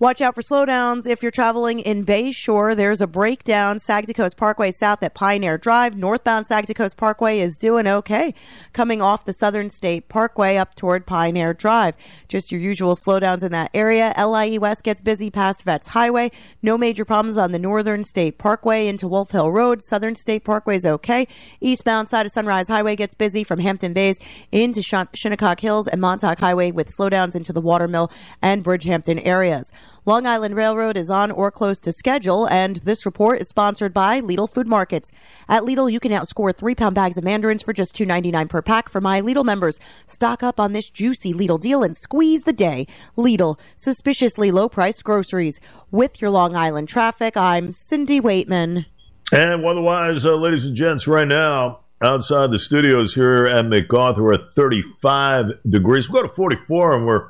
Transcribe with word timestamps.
Watch 0.04 0.20
out 0.20 0.36
for 0.36 0.42
slowdowns 0.42 1.08
if 1.08 1.22
you're 1.22 1.32
traveling 1.32 1.80
in 1.80 2.04
Bay 2.04 2.34
Shore. 2.34 2.76
There's 2.76 3.00
a 3.00 3.08
breakdown. 3.08 3.78
Sagtikos 3.78 4.36
Parkway 4.36 4.74
south 4.74 5.02
at 5.02 5.14
Pioneer 5.14 5.58
Drive. 5.58 5.96
Northbound 5.96 6.46
Sagtikos 6.46 6.94
Parkway 6.94 7.40
is 7.40 7.58
doing 7.58 7.88
okay. 7.88 8.34
Coming 8.74 9.02
off 9.02 9.24
the 9.24 9.32
Southern 9.32 9.70
State 9.70 10.10
Parkway 10.10 10.58
up 10.58 10.76
toward 10.76 11.06
Pioneer 11.06 11.54
Drive. 11.54 11.96
Just 12.28 12.52
your 12.52 12.60
usual 12.60 12.96
slowdowns 12.96 13.44
in 13.44 13.54
that 13.54 13.72
area. 13.74 14.14
LIE 14.18 14.58
West 14.58 14.84
gets 14.84 15.02
busy 15.02 15.30
past 15.30 15.64
Vets 15.64 15.88
Highway. 15.88 16.32
No 16.62 16.78
major 16.78 17.06
problems 17.06 17.38
on 17.38 17.54
the 17.54 17.60
Northern 17.60 18.04
State 18.04 18.38
Parkway 18.38 18.90
into 18.90 19.08
Wolf 19.08 19.32
Hill 19.32 19.54
Road. 19.54 19.82
Southern 19.86 20.16
State 20.16 20.44
Parkway 20.44 20.76
is 20.76 20.86
okay. 20.86 21.30
Eastbound 21.62 22.10
side 22.10 22.26
of 22.26 22.34
Sunrise 22.34 22.68
Highway 22.68 22.98
gets 22.98 23.16
busy 23.16 23.46
from 23.46 23.60
Hampton 23.60 23.94
Bays 23.94 24.20
into 24.52 24.82
Shinnecock 24.82 25.62
Hills 25.62 25.88
and 25.88 26.02
Montauk 26.02 26.40
Highway 26.40 26.72
with 26.72 26.94
slowdowns 26.94 27.38
into 27.38 27.54
the 27.54 27.62
Watermill 27.62 28.12
and 28.42 28.66
Bridgehampton 28.66 29.26
areas. 29.26 29.72
Long 30.06 30.28
Island 30.28 30.56
Railroad 30.56 30.98
is 30.98 31.10
on 31.10 31.32
or 31.32 31.52
close 31.52 31.80
to 31.82 31.92
schedule, 31.92 32.48
and 32.48 32.78
this 32.78 33.06
report 33.06 33.42
is 33.42 33.48
sponsored 33.48 33.94
by 33.94 34.22
Lidl 34.22 34.50
Food 34.50 34.68
Markets. 34.68 35.12
At 35.48 35.64
Lidl, 35.64 35.92
you 35.92 36.00
can 36.00 36.12
outscore 36.12 36.56
three 36.56 36.76
pound 36.76 36.96
bags 36.96 37.18
of 37.18 37.24
mandarins 37.24 37.64
for 37.64 37.74
just 37.74 37.96
two 37.96 38.06
ninety 38.06 38.32
nine 38.32 38.48
per 38.48 38.62
pack 38.62 38.90
for 38.90 39.00
my 39.00 39.22
Lidl 39.22 39.46
members. 39.46 39.80
Stock 40.08 40.44
up 40.44 40.60
on 40.60 40.74
this 40.74 40.90
juicy 40.90 41.34
Lidl 41.34 41.60
deal 41.60 41.84
and 41.84 41.96
squeeze 41.96 42.42
the 42.42 42.54
day. 42.54 42.88
Lidl, 43.18 43.58
suspiciously 43.76 44.52
low 44.52 44.68
priced 44.68 45.04
groceries. 45.04 45.60
With 45.92 46.22
your 46.22 46.32
Long 46.32 46.56
Island 46.56 46.90
traffic, 46.90 47.38
I'm 47.38 47.72
Cindy 47.72 48.20
Waitman. 48.20 48.86
And 49.32 49.66
otherwise, 49.66 50.26
uh, 50.26 50.36
ladies 50.36 50.66
and 50.66 50.76
gents, 50.76 51.08
right 51.08 51.28
now, 51.28 51.80
outside 52.04 52.52
the 52.52 52.60
studios 52.60 53.14
here 53.14 53.46
at 53.46 53.66
MacArthur, 53.66 54.34
at 54.34 54.48
35 54.50 55.46
degrees. 55.70 56.10
We 56.10 56.20
go 56.20 56.24
to 56.24 56.30
44 56.30 56.96
and 56.96 57.06
we're 57.06 57.30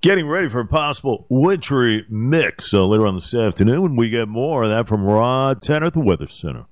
getting 0.00 0.28
ready 0.28 0.48
for 0.48 0.60
a 0.60 0.66
possible 0.66 1.26
wintry 1.28 2.06
mix 2.08 2.72
uh, 2.72 2.84
later 2.84 3.06
on 3.06 3.16
this 3.16 3.34
afternoon. 3.34 3.96
We 3.96 4.10
get 4.10 4.28
more 4.28 4.64
of 4.64 4.70
that 4.70 4.88
from 4.88 5.02
Rod 5.02 5.62
Tanner 5.62 5.86
at 5.86 5.94
the 5.94 6.00
Weather 6.00 6.26
Center. 6.26 6.66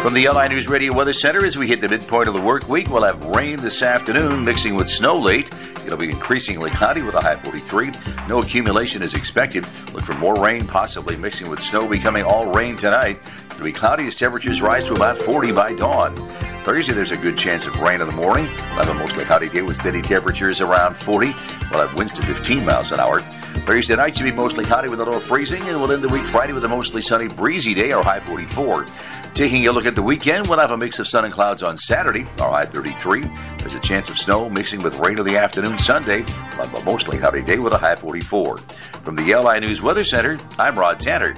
From 0.00 0.14
the 0.14 0.28
LI 0.28 0.48
News 0.48 0.66
Radio 0.66 0.96
Weather 0.96 1.12
Center, 1.12 1.44
as 1.44 1.58
we 1.58 1.68
hit 1.68 1.82
the 1.82 1.88
midpoint 1.88 2.26
of 2.26 2.32
the 2.32 2.40
work 2.40 2.66
week, 2.70 2.88
we'll 2.88 3.02
have 3.02 3.22
rain 3.26 3.60
this 3.60 3.82
afternoon, 3.82 4.42
mixing 4.42 4.74
with 4.74 4.88
snow 4.88 5.18
late. 5.18 5.50
It'll 5.84 5.98
be 5.98 6.08
increasingly 6.08 6.70
cloudy 6.70 7.02
with 7.02 7.14
a 7.16 7.20
high 7.20 7.38
43. 7.42 7.90
No 8.26 8.38
accumulation 8.38 9.02
is 9.02 9.12
expected. 9.12 9.66
Look 9.92 10.04
for 10.04 10.14
more 10.14 10.34
rain, 10.36 10.66
possibly 10.66 11.16
mixing 11.16 11.50
with 11.50 11.60
snow, 11.60 11.86
becoming 11.86 12.24
all 12.24 12.50
rain 12.50 12.76
tonight. 12.76 13.18
It'll 13.50 13.64
be 13.64 13.72
cloudy 13.72 14.06
as 14.06 14.16
temperatures 14.16 14.62
rise 14.62 14.86
to 14.86 14.94
about 14.94 15.18
40 15.18 15.52
by 15.52 15.74
dawn. 15.74 16.14
Thursday, 16.62 16.92
there's 16.92 17.10
a 17.10 17.16
good 17.16 17.38
chance 17.38 17.66
of 17.66 17.80
rain 17.80 18.02
in 18.02 18.08
the 18.08 18.14
morning. 18.14 18.44
We'll 18.44 18.84
have 18.84 18.88
a 18.88 18.94
mostly 18.94 19.24
cloudy 19.24 19.48
day 19.48 19.62
with 19.62 19.78
steady 19.78 20.02
temperatures 20.02 20.60
around 20.60 20.94
40. 20.96 21.34
We'll 21.70 21.86
have 21.86 21.94
winds 21.96 22.12
to 22.14 22.22
15 22.22 22.66
miles 22.66 22.92
an 22.92 23.00
hour. 23.00 23.22
Thursday 23.66 23.96
night 23.96 24.16
should 24.16 24.24
be 24.24 24.32
mostly 24.32 24.64
cloudy 24.64 24.90
with 24.90 25.00
a 25.00 25.04
little 25.04 25.20
freezing, 25.20 25.62
and 25.62 25.80
we'll 25.80 25.90
end 25.90 26.02
the 26.02 26.08
week 26.08 26.24
Friday 26.24 26.52
with 26.52 26.64
a 26.64 26.68
mostly 26.68 27.00
sunny, 27.00 27.28
breezy 27.28 27.72
day, 27.72 27.92
our 27.92 28.02
high 28.02 28.20
44. 28.20 28.86
Taking 29.32 29.66
a 29.68 29.72
look 29.72 29.86
at 29.86 29.94
the 29.94 30.02
weekend, 30.02 30.48
we'll 30.48 30.58
have 30.58 30.70
a 30.70 30.76
mix 30.76 30.98
of 30.98 31.08
sun 31.08 31.24
and 31.24 31.32
clouds 31.32 31.62
on 31.62 31.78
Saturday, 31.78 32.26
our 32.40 32.50
high 32.50 32.66
33. 32.66 33.22
There's 33.58 33.74
a 33.74 33.80
chance 33.80 34.10
of 34.10 34.18
snow 34.18 34.50
mixing 34.50 34.82
with 34.82 34.94
rain 34.96 35.18
in 35.18 35.24
the 35.24 35.38
afternoon 35.38 35.78
Sunday. 35.78 36.24
We'll 36.58 36.76
a 36.76 36.84
mostly 36.84 37.18
cloudy 37.18 37.42
day 37.42 37.58
with 37.58 37.72
a 37.72 37.78
high 37.78 37.96
44. 37.96 38.58
From 39.02 39.16
the 39.16 39.34
LI 39.34 39.60
News 39.60 39.80
Weather 39.80 40.04
Center, 40.04 40.36
I'm 40.58 40.78
Rod 40.78 41.00
Tanner. 41.00 41.34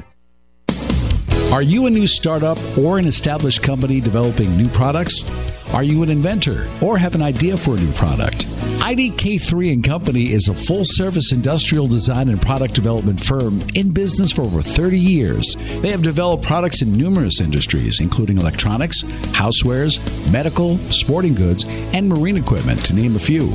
Are 1.52 1.60
you 1.60 1.84
a 1.84 1.90
new 1.90 2.06
startup 2.06 2.56
or 2.78 2.96
an 2.96 3.06
established 3.06 3.62
company 3.62 4.00
developing 4.00 4.56
new 4.56 4.68
products? 4.68 5.22
Are 5.74 5.82
you 5.82 6.02
an 6.02 6.08
inventor 6.08 6.66
or 6.80 6.96
have 6.96 7.14
an 7.14 7.20
idea 7.20 7.58
for 7.58 7.76
a 7.76 7.78
new 7.78 7.92
product? 7.92 8.46
IDK3 8.80 9.70
and 9.70 9.84
Company 9.84 10.32
is 10.32 10.48
a 10.48 10.54
full-service 10.54 11.30
industrial 11.30 11.88
design 11.88 12.30
and 12.30 12.40
product 12.40 12.72
development 12.72 13.22
firm 13.22 13.60
in 13.74 13.90
business 13.90 14.32
for 14.32 14.40
over 14.40 14.62
30 14.62 14.98
years. 14.98 15.54
They 15.82 15.90
have 15.90 16.00
developed 16.00 16.42
products 16.42 16.80
in 16.80 16.90
numerous 16.94 17.38
industries 17.38 18.00
including 18.00 18.38
electronics, 18.38 19.02
housewares, 19.34 20.00
medical, 20.32 20.78
sporting 20.88 21.34
goods, 21.34 21.66
and 21.66 22.08
marine 22.08 22.38
equipment 22.38 22.82
to 22.86 22.94
name 22.94 23.14
a 23.14 23.18
few. 23.18 23.52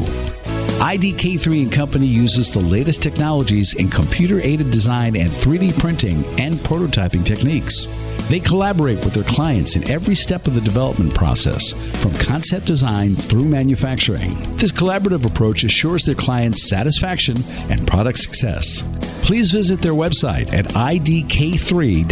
IDK3 0.80 1.64
and 1.64 1.72
Company 1.72 2.06
uses 2.06 2.52
the 2.52 2.60
latest 2.60 3.02
technologies 3.02 3.74
in 3.74 3.90
computer 3.90 4.40
aided 4.42 4.70
design 4.70 5.16
and 5.16 5.32
3D 5.32 5.78
printing 5.80 6.24
and 6.40 6.54
prototyping 6.56 7.26
techniques. 7.26 7.88
They 8.30 8.40
collaborate 8.40 9.04
with 9.04 9.16
their 9.16 9.24
clients 9.24 9.76
in 9.76 9.90
every 9.90 10.14
step 10.14 10.46
of 10.46 10.54
the 10.54 10.62
development 10.62 11.16
process, 11.16 11.74
from 12.02 12.14
concept 12.20 12.68
design 12.68 13.16
through 13.16 13.46
manufacturing. 13.46 14.38
This 14.58 14.72
collaborative 14.72 15.26
approach 15.26 15.64
assures 15.64 16.06
their 16.06 16.14
clients 16.14 16.70
satisfaction 16.70 17.44
and 17.72 17.88
product 17.88 18.20
success. 18.20 18.84
Please 19.24 19.50
visit 19.52 19.82
their 19.82 19.94
website 19.94 20.54
at 20.54 20.68
idk3.com. 20.68 22.12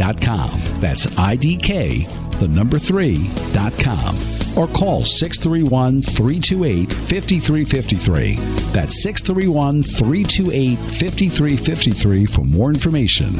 That's 0.79 1.05
idk, 1.05 2.39
the 2.39 2.47
number 2.47 2.79
3.com 2.79 4.44
or 4.57 4.67
call 4.67 5.03
631 5.03 6.01
328 6.01 6.91
5353. 6.91 8.35
That's 8.71 9.03
631 9.03 9.83
328 9.83 10.75
5353 10.77 12.25
for 12.25 12.41
more 12.41 12.69
information. 12.69 13.35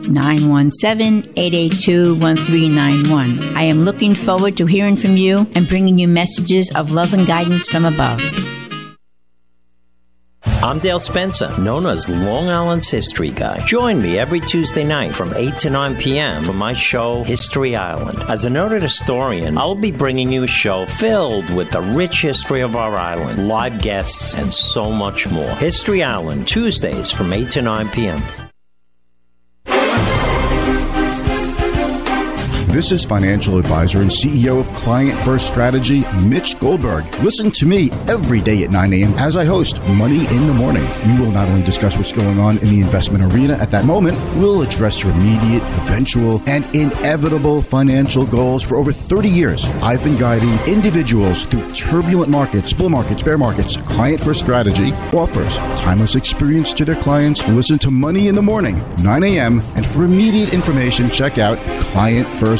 917-882-1391, 0.07 3.05
917-882-1391. 3.05 3.55
I 3.55 3.63
am 3.63 3.83
looking 3.83 4.15
forward 4.15 4.57
to 4.57 4.65
hearing 4.65 4.95
from 4.95 5.17
you 5.17 5.47
and 5.55 5.67
bringing 5.67 5.99
you 5.99 6.07
messages 6.07 6.71
of 6.75 6.91
love 6.91 7.13
and 7.13 7.27
guidance 7.27 7.67
from 7.67 7.85
above. 7.85 8.21
I'm 10.65 10.79
Dale 10.79 10.99
Spencer, 10.99 11.55
known 11.59 11.85
as 11.85 12.09
Long 12.09 12.49
Island's 12.49 12.89
History 12.89 13.29
Guy. 13.29 13.63
Join 13.65 14.01
me 14.01 14.17
every 14.17 14.39
Tuesday 14.39 14.83
night 14.83 15.13
from 15.13 15.31
8 15.35 15.59
to 15.59 15.69
9 15.69 15.95
p.m. 15.97 16.43
for 16.43 16.53
my 16.53 16.73
show, 16.73 17.23
History 17.23 17.75
Island. 17.75 18.23
As 18.23 18.45
a 18.45 18.49
noted 18.49 18.81
historian, 18.81 19.59
I'll 19.59 19.75
be 19.75 19.91
bringing 19.91 20.31
you 20.31 20.43
a 20.43 20.47
show 20.47 20.87
filled 20.87 21.53
with 21.53 21.71
the 21.71 21.81
rich 21.81 22.21
history 22.21 22.61
of 22.61 22.75
our 22.75 22.95
island, 22.95 23.47
live 23.47 23.79
guests, 23.79 24.33
and 24.33 24.51
so 24.51 24.91
much 24.91 25.29
more. 25.29 25.55
History 25.57 26.01
Island, 26.01 26.47
Tuesdays 26.47 27.11
from 27.11 27.33
8 27.33 27.51
to 27.51 27.61
9 27.61 27.89
p.m. 27.89 28.44
This 32.75 32.91
is 32.91 33.05
financial 33.05 33.57
advisor 33.57 34.01
and 34.01 34.11
CEO 34.11 34.59
of 34.59 34.67
Client 34.75 35.17
First 35.23 35.47
Strategy, 35.47 36.03
Mitch 36.23 36.59
Goldberg. 36.59 37.05
Listen 37.19 37.49
to 37.51 37.65
me 37.65 37.89
every 38.09 38.41
day 38.41 38.65
at 38.65 38.69
9 38.69 38.91
a.m. 38.91 39.13
as 39.13 39.37
I 39.37 39.45
host 39.45 39.79
Money 39.83 40.27
in 40.27 40.45
the 40.45 40.53
Morning. 40.53 40.83
We 41.07 41.17
will 41.21 41.31
not 41.31 41.47
only 41.47 41.63
discuss 41.63 41.95
what's 41.95 42.11
going 42.11 42.37
on 42.37 42.57
in 42.57 42.67
the 42.67 42.81
investment 42.81 43.33
arena 43.33 43.53
at 43.53 43.71
that 43.71 43.85
moment, 43.85 44.17
we'll 44.35 44.61
address 44.61 45.01
your 45.01 45.13
immediate, 45.13 45.63
eventual, 45.83 46.41
and 46.47 46.65
inevitable 46.75 47.61
financial 47.61 48.25
goals. 48.25 48.61
For 48.61 48.75
over 48.75 48.91
30 48.91 49.29
years, 49.29 49.63
I've 49.81 50.03
been 50.03 50.17
guiding 50.17 50.59
individuals 50.67 51.45
through 51.45 51.73
turbulent 51.75 52.29
markets, 52.29 52.73
bull 52.73 52.89
markets, 52.89 53.23
bear 53.23 53.37
markets. 53.37 53.77
Client 53.77 54.19
First 54.19 54.41
Strategy 54.41 54.91
offers 55.13 55.55
timeless 55.79 56.15
experience 56.15 56.73
to 56.73 56.83
their 56.83 57.01
clients. 57.01 57.41
Listen 57.47 57.79
to 57.79 57.89
Money 57.89 58.27
in 58.27 58.35
the 58.35 58.41
Morning, 58.41 58.83
9 59.01 59.23
a.m. 59.23 59.61
And 59.75 59.87
for 59.87 60.03
immediate 60.03 60.53
information, 60.53 61.09
check 61.09 61.37
out 61.37 61.57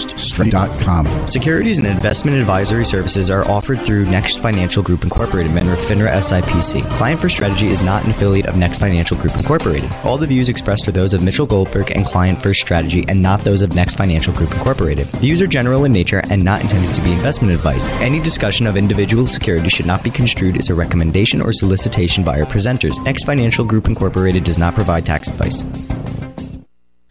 clientfirststreet.com. 0.06 1.28
Securities 1.28 1.80
and 1.80 1.88
investment 1.88 2.38
advisory 2.38 2.86
services 2.86 3.30
are 3.30 3.46
offered 3.46 3.82
through 3.82 4.06
Next 4.06 4.40
Financial 4.40 4.84
Group 4.84 5.04
Incorporated, 5.04 5.54
member 5.54 5.76
FINRA 5.76 6.12
SIPC. 6.12 6.88
Client 6.92 7.20
First 7.20 7.36
Strategy 7.36 7.68
is 7.68 7.82
not 7.82 8.04
an 8.06 8.12
affiliate 8.12 8.48
of 8.48 8.56
Next 8.56 8.80
Financial 8.80 9.18
Group 9.18 9.36
Incorporated. 9.36 9.92
All 10.04 10.18
the 10.18 10.28
views 10.28 10.50
expressed 10.50 10.88
are 10.88 10.92
those 10.92 11.14
of 11.14 11.24
Mitchell 11.24 11.46
Goldberg 11.46 11.92
and 11.92 12.06
Client 12.06 12.42
First 12.42 12.62
Strategy 12.62 13.06
and 13.08 13.22
not 13.22 13.44
those 13.44 13.62
of 13.62 13.76
Next 13.76 13.96
Financial 13.96 14.34
Group 14.34 14.52
Incorporated. 14.52 15.08
Views 15.18 15.42
are 15.42 15.48
general 15.48 15.86
in 15.86 15.92
nature 15.92 16.22
and 16.30 16.44
not 16.44 16.62
intended 16.62 16.94
to 16.96 17.02
be 17.02 17.12
investment 17.12 17.54
advice. 17.54 17.90
Any 18.02 18.20
discussion 18.22 18.68
of 18.68 18.78
individual 18.78 19.28
securities 19.28 19.74
should 19.74 19.86
not 19.86 20.04
be 20.04 20.10
construed 20.10 20.58
as 20.58 20.70
a 20.70 20.76
recommendation 20.76 21.42
or 21.42 21.54
solicitation 21.54 22.24
by 22.24 22.40
our 22.40 22.46
presenters. 22.46 23.02
Next 23.04 23.24
Financial 23.26 23.66
Group 23.66 23.88
Incorporated 23.88 24.44
does 24.44 24.58
not 24.58 24.76
provide 24.76 25.06
tax 25.06 25.28
advice. 25.28 25.64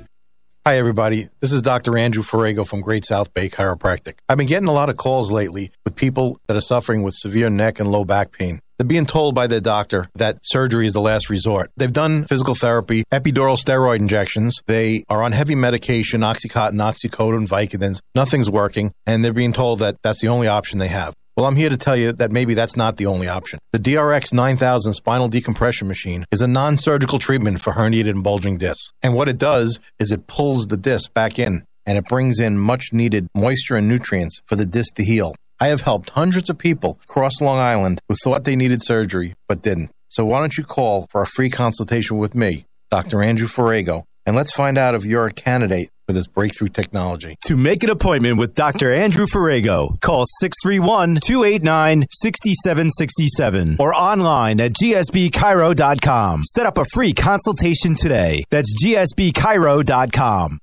Hi, 0.64 0.78
everybody. 0.78 1.28
This 1.40 1.54
is 1.54 1.64
Dr. 1.64 1.98
Andrew 1.98 2.22
Ferrago 2.22 2.68
from 2.68 2.82
Great 2.82 3.04
South 3.04 3.34
Bay 3.34 3.50
Chiropractic. 3.50 4.20
I've 4.30 4.38
been 4.38 4.46
getting 4.46 4.68
a 4.68 4.72
lot 4.72 4.90
of 4.90 4.98
calls 4.98 5.32
lately 5.32 5.72
with 5.86 5.96
people 5.96 6.40
that 6.48 6.56
are 6.56 6.62
suffering 6.62 7.02
with 7.02 7.16
severe 7.16 7.50
neck 7.50 7.80
and 7.80 7.90
low 7.90 8.06
back 8.06 8.32
pain. 8.32 8.62
They're 8.82 8.88
being 8.88 9.06
told 9.06 9.36
by 9.36 9.46
their 9.46 9.60
doctor 9.60 10.08
that 10.16 10.40
surgery 10.42 10.88
is 10.88 10.94
the 10.94 11.02
last 11.02 11.30
resort. 11.30 11.70
They've 11.78 11.94
done 11.94 12.26
physical 12.26 12.56
therapy, 12.56 13.04
epidural 13.12 13.56
steroid 13.56 14.00
injections. 14.00 14.60
They 14.66 15.04
are 15.08 15.22
on 15.22 15.34
heavy 15.34 15.54
medication, 15.54 16.22
Oxycontin, 16.22 16.82
Oxycodone, 16.82 17.48
Vicodins. 17.48 18.00
Nothing's 18.16 18.50
working, 18.50 18.92
and 19.06 19.24
they're 19.24 19.34
being 19.34 19.54
told 19.54 19.82
that 19.82 19.98
that's 20.02 20.20
the 20.20 20.30
only 20.30 20.48
option 20.48 20.80
they 20.80 20.88
have. 20.88 21.14
Well, 21.38 21.46
I'm 21.46 21.56
here 21.56 21.70
to 21.70 21.78
tell 21.78 21.96
you 21.96 22.12
that 22.14 22.32
maybe 22.32 22.56
that's 22.56 22.76
not 22.76 22.98
the 22.98 23.06
only 23.06 23.28
option. 23.28 23.60
The 23.72 23.78
DRX 23.78 24.34
9000 24.34 24.96
spinal 24.96 25.28
decompression 25.28 25.88
machine 25.88 26.26
is 26.32 26.42
a 26.42 26.48
non 26.48 26.80
surgical 26.80 27.20
treatment 27.20 27.62
for 27.62 27.74
herniated 27.74 28.10
and 28.10 28.24
bulging 28.24 28.58
discs. 28.58 28.92
And 29.04 29.14
what 29.14 29.30
it 29.30 29.38
does 29.38 29.80
is 30.00 30.12
it 30.12 30.26
pulls 30.26 30.66
the 30.66 30.78
disc 30.78 31.14
back 31.14 31.38
in 31.38 31.66
and 31.86 32.00
it 32.00 32.08
brings 32.08 32.40
in 32.40 32.58
much 32.58 32.94
needed 32.94 33.28
moisture 33.36 33.76
and 33.76 33.88
nutrients 33.88 34.42
for 34.48 34.56
the 34.56 34.66
disc 34.66 34.96
to 34.96 35.04
heal. 35.04 35.36
I 35.62 35.68
have 35.68 35.82
helped 35.82 36.10
hundreds 36.10 36.50
of 36.50 36.58
people 36.58 36.98
across 37.04 37.40
Long 37.40 37.60
Island 37.60 38.02
who 38.10 38.16
thought 38.16 38.46
they 38.46 38.56
needed 38.56 38.84
surgery 38.84 39.36
but 39.48 39.62
didn't. 39.62 39.92
So 40.10 40.26
why 40.26 40.40
don't 40.40 40.58
you 40.58 40.64
call 40.64 41.06
for 41.12 41.22
a 41.22 41.28
free 41.28 41.52
consultation 41.52 42.18
with 42.18 42.34
me, 42.34 42.66
Dr. 42.90 43.22
Andrew 43.22 43.48
Ferrago, 43.48 44.04
and 44.26 44.36
let's 44.36 44.52
find 44.52 44.76
out 44.80 44.96
if 44.96 45.06
you're 45.06 45.28
a 45.28 45.32
candidate 45.32 45.90
for 46.08 46.14
this 46.14 46.26
breakthrough 46.26 46.70
technology. 46.70 47.36
To 47.46 47.56
make 47.56 47.84
an 47.84 47.92
appointment 47.92 48.40
with 48.40 48.56
Dr. 48.56 48.92
Andrew 48.92 49.28
Ferrago, 49.28 50.02
call 50.02 50.26
631 50.40 51.20
289 51.24 52.08
6767 52.12 53.78
or 53.80 53.94
online 53.94 54.60
at 54.60 54.74
gsbchiro.com. 54.74 56.42
Set 56.44 56.66
up 56.66 56.80
a 56.80 56.86
free 56.86 57.14
consultation 57.14 57.94
today. 57.94 58.44
That's 58.50 58.74
gsbchiro.com. 58.84 60.60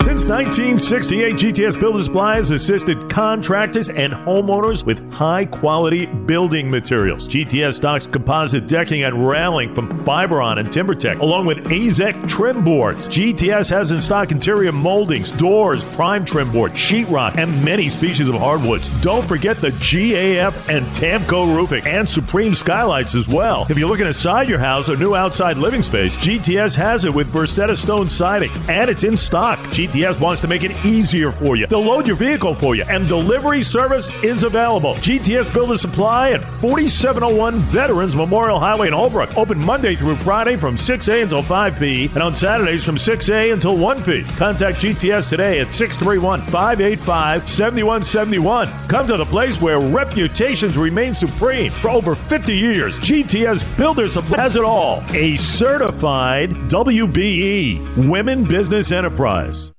Since 0.00 0.26
1968, 0.26 1.34
GTS 1.34 1.78
Building 1.78 2.02
Supply 2.02 2.36
has 2.36 2.50
assisted 2.50 3.10
contractors 3.10 3.90
and 3.90 4.12
homeowners 4.12 4.86
with 4.86 4.98
high 5.12 5.44
quality 5.44 6.06
building 6.06 6.70
materials. 6.70 7.28
GTS 7.28 7.74
stocks 7.74 8.06
composite 8.06 8.68
decking 8.68 9.02
and 9.02 9.28
railing 9.28 9.74
from 9.74 10.04
Fiberon 10.04 10.60
and 10.60 10.70
TimberTech, 10.70 11.18
along 11.20 11.46
with 11.46 11.58
AZEK 11.58 12.28
trim 12.28 12.64
boards. 12.64 13.08
GTS 13.08 13.70
has 13.70 13.92
in 13.92 14.00
stock 14.00 14.30
interior 14.30 14.72
moldings, 14.72 15.30
doors, 15.32 15.84
prime 15.94 16.24
trim 16.24 16.50
board, 16.52 16.72
sheetrock, 16.72 17.36
and 17.36 17.62
many 17.64 17.90
species 17.90 18.28
of 18.28 18.36
hardwoods. 18.36 18.88
Don't 19.02 19.26
forget 19.26 19.58
the 19.58 19.70
GAF 19.72 20.54
and 20.68 20.86
TAMKO 20.86 21.54
roofing 21.54 21.86
and 21.86 22.08
Supreme 22.08 22.54
skylights 22.54 23.14
as 23.14 23.28
well. 23.28 23.66
If 23.68 23.76
you're 23.76 23.88
looking 23.88 24.06
inside 24.06 24.48
your 24.48 24.58
house 24.58 24.88
or 24.88 24.96
new 24.96 25.14
outside 25.14 25.58
living 25.58 25.82
space, 25.82 26.16
GTS 26.16 26.76
has 26.76 27.04
it 27.04 27.12
with 27.12 27.30
Versetta 27.32 27.76
Stone 27.76 28.08
siding, 28.08 28.50
and 28.68 28.88
it's 28.88 29.04
in 29.04 29.16
stock. 29.16 29.58
GTS 29.58 29.87
wants 30.20 30.40
to 30.42 30.48
make 30.48 30.64
it 30.64 30.84
easier 30.84 31.30
for 31.30 31.56
you. 31.56 31.66
They'll 31.66 31.82
load 31.82 32.06
your 32.06 32.16
vehicle 32.16 32.54
for 32.54 32.74
you, 32.74 32.84
and 32.88 33.08
delivery 33.08 33.62
service 33.62 34.10
is 34.22 34.42
available. 34.42 34.94
GTS 34.96 35.52
Builder 35.52 35.78
Supply 35.78 36.30
at 36.30 36.44
4701 36.44 37.58
Veterans 37.58 38.14
Memorial 38.14 38.58
Highway 38.58 38.88
in 38.88 38.92
Holbrook. 38.92 39.36
Open 39.36 39.58
Monday 39.64 39.96
through 39.96 40.16
Friday 40.16 40.56
from 40.56 40.76
6 40.76 41.08
a.m. 41.08 41.22
until 41.24 41.42
5P, 41.42 42.12
and 42.14 42.22
on 42.22 42.34
Saturdays 42.34 42.84
from 42.84 42.98
6 42.98 43.28
a.m. 43.28 43.54
until 43.54 43.76
1P. 43.76 44.28
Contact 44.36 44.78
GTS 44.78 45.28
today 45.28 45.60
at 45.60 45.72
631 45.72 46.40
585 46.42 47.48
7171. 47.48 48.68
Come 48.88 49.06
to 49.06 49.16
the 49.16 49.24
place 49.24 49.60
where 49.60 49.80
reputations 49.80 50.76
remain 50.76 51.14
supreme 51.14 51.70
for 51.70 51.90
over 51.90 52.14
50 52.14 52.54
years. 52.54 52.98
GTS 52.98 53.76
Builder 53.76 54.08
Supply 54.08 54.38
has 54.38 54.56
it 54.56 54.64
all. 54.64 55.02
A 55.10 55.36
certified 55.36 56.50
WBE, 56.50 58.08
Women 58.08 58.44
Business 58.44 58.92
Enterprise. 58.92 59.72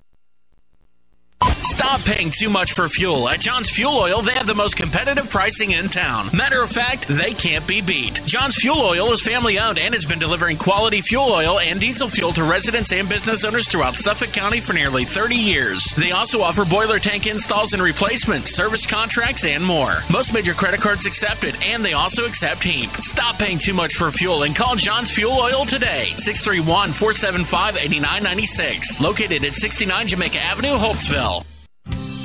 Stop 1.89 2.05
paying 2.05 2.29
too 2.29 2.51
much 2.51 2.73
for 2.73 2.87
fuel. 2.87 3.27
At 3.27 3.39
John's 3.39 3.71
Fuel 3.71 3.97
Oil, 3.97 4.21
they 4.21 4.33
have 4.33 4.45
the 4.45 4.53
most 4.53 4.77
competitive 4.77 5.27
pricing 5.27 5.71
in 5.71 5.89
town. 5.89 6.29
Matter 6.31 6.61
of 6.61 6.69
fact, 6.69 7.07
they 7.07 7.33
can't 7.33 7.65
be 7.65 7.81
beat. 7.81 8.23
John's 8.25 8.57
Fuel 8.57 8.79
Oil 8.79 9.11
is 9.11 9.23
family 9.23 9.57
owned 9.57 9.79
and 9.79 9.95
has 9.95 10.05
been 10.05 10.19
delivering 10.19 10.57
quality 10.57 11.01
fuel 11.01 11.31
oil 11.31 11.59
and 11.59 11.81
diesel 11.81 12.07
fuel 12.07 12.31
to 12.33 12.43
residents 12.43 12.93
and 12.93 13.09
business 13.09 13.43
owners 13.43 13.67
throughout 13.67 13.95
Suffolk 13.95 14.31
County 14.33 14.61
for 14.61 14.73
nearly 14.73 15.03
30 15.03 15.35
years. 15.35 15.83
They 15.97 16.11
also 16.11 16.43
offer 16.43 16.63
boiler 16.63 16.99
tank 16.99 17.25
installs 17.25 17.73
and 17.73 17.81
replacements, 17.81 18.53
service 18.55 18.85
contracts, 18.85 19.43
and 19.43 19.65
more. 19.65 20.03
Most 20.11 20.31
major 20.31 20.53
credit 20.53 20.81
cards 20.81 21.07
accepted, 21.07 21.55
and 21.63 21.83
they 21.83 21.93
also 21.93 22.27
accept 22.27 22.63
HEAP. 22.63 22.97
Stop 22.97 23.39
paying 23.39 23.57
too 23.57 23.73
much 23.73 23.95
for 23.95 24.11
fuel 24.11 24.43
and 24.43 24.55
call 24.55 24.75
John's 24.75 25.09
Fuel 25.09 25.39
Oil 25.39 25.65
today. 25.65 26.13
631 26.17 26.91
475 26.91 27.77
8996. 27.77 29.01
Located 29.01 29.43
at 29.43 29.55
69 29.55 30.05
Jamaica 30.05 30.39
Avenue, 30.39 30.77
Holtsville. 30.77 31.48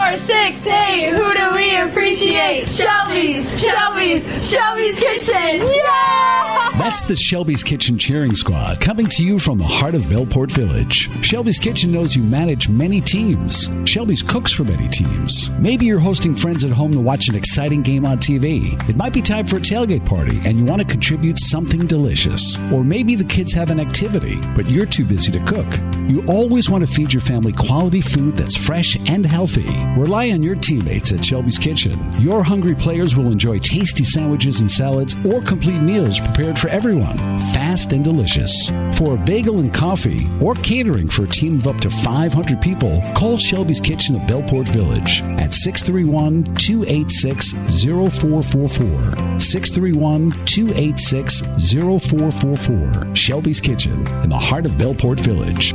Our 0.00 0.16
six, 0.16 0.58
hey, 0.64 1.10
who 1.10 1.32
do 1.34 1.50
we 1.54 1.76
appreciate? 1.78 2.68
Shelby's, 2.68 3.48
Shelby's, 3.62 4.50
Shelby's 4.50 4.98
Kitchen, 4.98 5.60
yeah! 5.62 6.70
That's 6.76 7.02
the 7.02 7.14
Shelby's 7.14 7.62
Kitchen 7.62 7.96
Cheering 7.96 8.34
Squad 8.34 8.80
coming 8.80 9.06
to 9.06 9.24
you 9.24 9.38
from 9.38 9.58
the 9.58 9.64
heart 9.64 9.94
of 9.94 10.02
Bellport 10.02 10.50
Village. 10.50 11.08
Shelby's 11.24 11.60
Kitchen 11.60 11.92
knows 11.92 12.16
you 12.16 12.24
manage 12.24 12.68
many 12.68 13.00
teams. 13.00 13.68
Shelby's 13.84 14.22
cooks 14.22 14.52
for 14.52 14.64
many 14.64 14.88
teams. 14.88 15.48
Maybe 15.60 15.86
you're 15.86 16.00
hosting 16.00 16.34
friends 16.34 16.64
at 16.64 16.72
home 16.72 16.92
to 16.92 17.00
watch 17.00 17.28
an 17.28 17.36
exciting 17.36 17.82
game 17.82 18.04
on 18.04 18.18
TV. 18.18 18.72
It 18.88 18.96
might 18.96 19.12
be 19.12 19.22
time 19.22 19.46
for 19.46 19.58
a 19.58 19.60
tailgate 19.60 20.04
party 20.04 20.40
and 20.44 20.58
you 20.58 20.64
want 20.64 20.82
to 20.82 20.88
contribute 20.88 21.38
something 21.38 21.86
delicious. 21.86 22.58
Or 22.72 22.82
maybe 22.82 23.14
the 23.14 23.24
kids 23.24 23.52
have 23.52 23.70
an 23.70 23.78
activity, 23.78 24.40
but 24.56 24.68
you're 24.68 24.86
too 24.86 25.04
busy 25.04 25.30
to 25.30 25.40
cook. 25.44 25.68
You 26.06 26.22
always 26.28 26.68
want 26.68 26.86
to 26.86 26.92
feed 26.92 27.14
your 27.14 27.22
family 27.22 27.52
quality 27.52 28.02
food 28.02 28.34
that's 28.34 28.56
fresh 28.56 28.96
and 29.08 29.24
healthy. 29.24 29.68
Rely 29.96 30.30
on 30.32 30.42
your 30.42 30.54
teammates 30.54 31.12
at 31.12 31.24
Shelby's 31.24 31.58
Kitchen. 31.58 31.98
Your 32.20 32.42
hungry 32.42 32.74
players 32.74 33.16
will 33.16 33.32
enjoy 33.32 33.58
tasty 33.58 34.04
sandwiches 34.04 34.60
and 34.60 34.70
salads 34.70 35.16
or 35.24 35.40
complete 35.40 35.80
meals 35.80 36.20
prepared 36.20 36.58
for 36.58 36.68
everyone, 36.68 37.16
fast 37.54 37.94
and 37.94 38.04
delicious. 38.04 38.68
For 38.98 39.14
a 39.14 39.24
bagel 39.24 39.60
and 39.60 39.72
coffee 39.72 40.28
or 40.42 40.54
catering 40.56 41.08
for 41.08 41.24
a 41.24 41.28
team 41.28 41.56
of 41.56 41.66
up 41.68 41.80
to 41.80 41.88
500 41.88 42.60
people, 42.60 43.02
call 43.14 43.38
Shelby's 43.38 43.80
Kitchen 43.80 44.14
of 44.16 44.22
Bellport 44.22 44.68
Village 44.68 45.22
at 45.22 45.54
631 45.54 46.44
286 46.56 47.52
0444. 47.52 49.38
631 49.40 50.32
286 50.44 51.40
0444. 51.40 53.14
Shelby's 53.14 53.60
Kitchen 53.62 54.06
in 54.22 54.28
the 54.28 54.38
heart 54.38 54.66
of 54.66 54.72
Bellport 54.72 55.18
Village. 55.20 55.74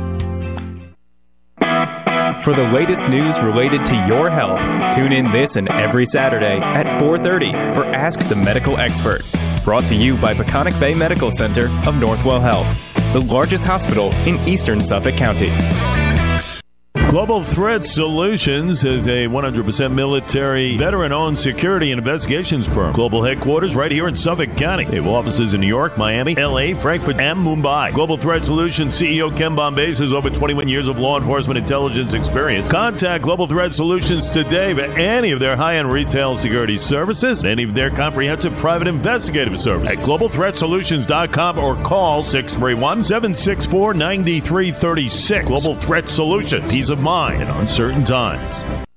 For 2.42 2.54
the 2.54 2.72
latest 2.72 3.06
news 3.06 3.42
related 3.42 3.84
to 3.84 3.94
your 4.08 4.30
health, 4.30 4.60
tune 4.96 5.12
in 5.12 5.30
this 5.30 5.56
and 5.56 5.68
every 5.68 6.06
Saturday 6.06 6.58
at 6.58 6.86
4:30 6.98 7.52
for 7.74 7.84
Ask 7.84 8.18
the 8.28 8.34
Medical 8.34 8.78
Expert. 8.78 9.20
Brought 9.62 9.84
to 9.88 9.94
you 9.94 10.16
by 10.16 10.32
Peconic 10.32 10.78
Bay 10.80 10.94
Medical 10.94 11.30
Center 11.30 11.66
of 11.66 11.96
Northwell 11.96 12.40
Health, 12.40 12.66
the 13.12 13.20
largest 13.20 13.64
hospital 13.64 14.10
in 14.26 14.36
eastern 14.48 14.82
Suffolk 14.82 15.16
County. 15.16 15.52
Global 17.10 17.42
Threat 17.42 17.84
Solutions 17.84 18.84
is 18.84 19.08
a 19.08 19.26
100% 19.26 19.92
military, 19.92 20.76
veteran 20.76 21.10
owned 21.10 21.36
security 21.36 21.90
and 21.90 21.98
investigations 21.98 22.68
firm. 22.68 22.92
Global 22.92 23.24
headquarters 23.24 23.74
right 23.74 23.90
here 23.90 24.06
in 24.06 24.14
Suffolk 24.14 24.56
County. 24.56 24.84
They 24.84 24.98
have 24.98 25.08
offices 25.08 25.52
in 25.52 25.60
New 25.60 25.66
York, 25.66 25.98
Miami, 25.98 26.36
LA, 26.36 26.78
Frankfurt, 26.80 27.18
and 27.18 27.40
Mumbai. 27.40 27.92
Global 27.92 28.16
Threat 28.16 28.44
Solutions 28.44 28.94
CEO 28.94 29.36
Ken 29.36 29.56
Bombay 29.56 29.88
has 29.88 30.12
over 30.12 30.30
21 30.30 30.68
years 30.68 30.86
of 30.86 31.00
law 31.00 31.18
enforcement 31.18 31.58
intelligence 31.58 32.14
experience. 32.14 32.70
Contact 32.70 33.24
Global 33.24 33.48
Threat 33.48 33.74
Solutions 33.74 34.28
today 34.28 34.72
for 34.72 34.82
any 34.82 35.32
of 35.32 35.40
their 35.40 35.56
high 35.56 35.78
end 35.78 35.90
retail 35.90 36.36
security 36.36 36.78
services, 36.78 37.44
any 37.44 37.64
of 37.64 37.74
their 37.74 37.90
comprehensive 37.90 38.56
private 38.58 38.86
investigative 38.86 39.58
services 39.58 39.96
at 39.96 40.04
globalthreatsolutions.com 40.04 41.58
or 41.58 41.74
call 41.82 42.22
631 42.22 43.02
764 43.02 43.94
9336. 43.94 45.48
Global 45.48 45.74
Threat 45.74 46.08
Solutions. 46.08 46.70
Peace 46.70 46.88
of 47.00 47.04
mind 47.04 47.42
in 47.42 47.48
uncertain 47.48 48.04
times. 48.04 48.89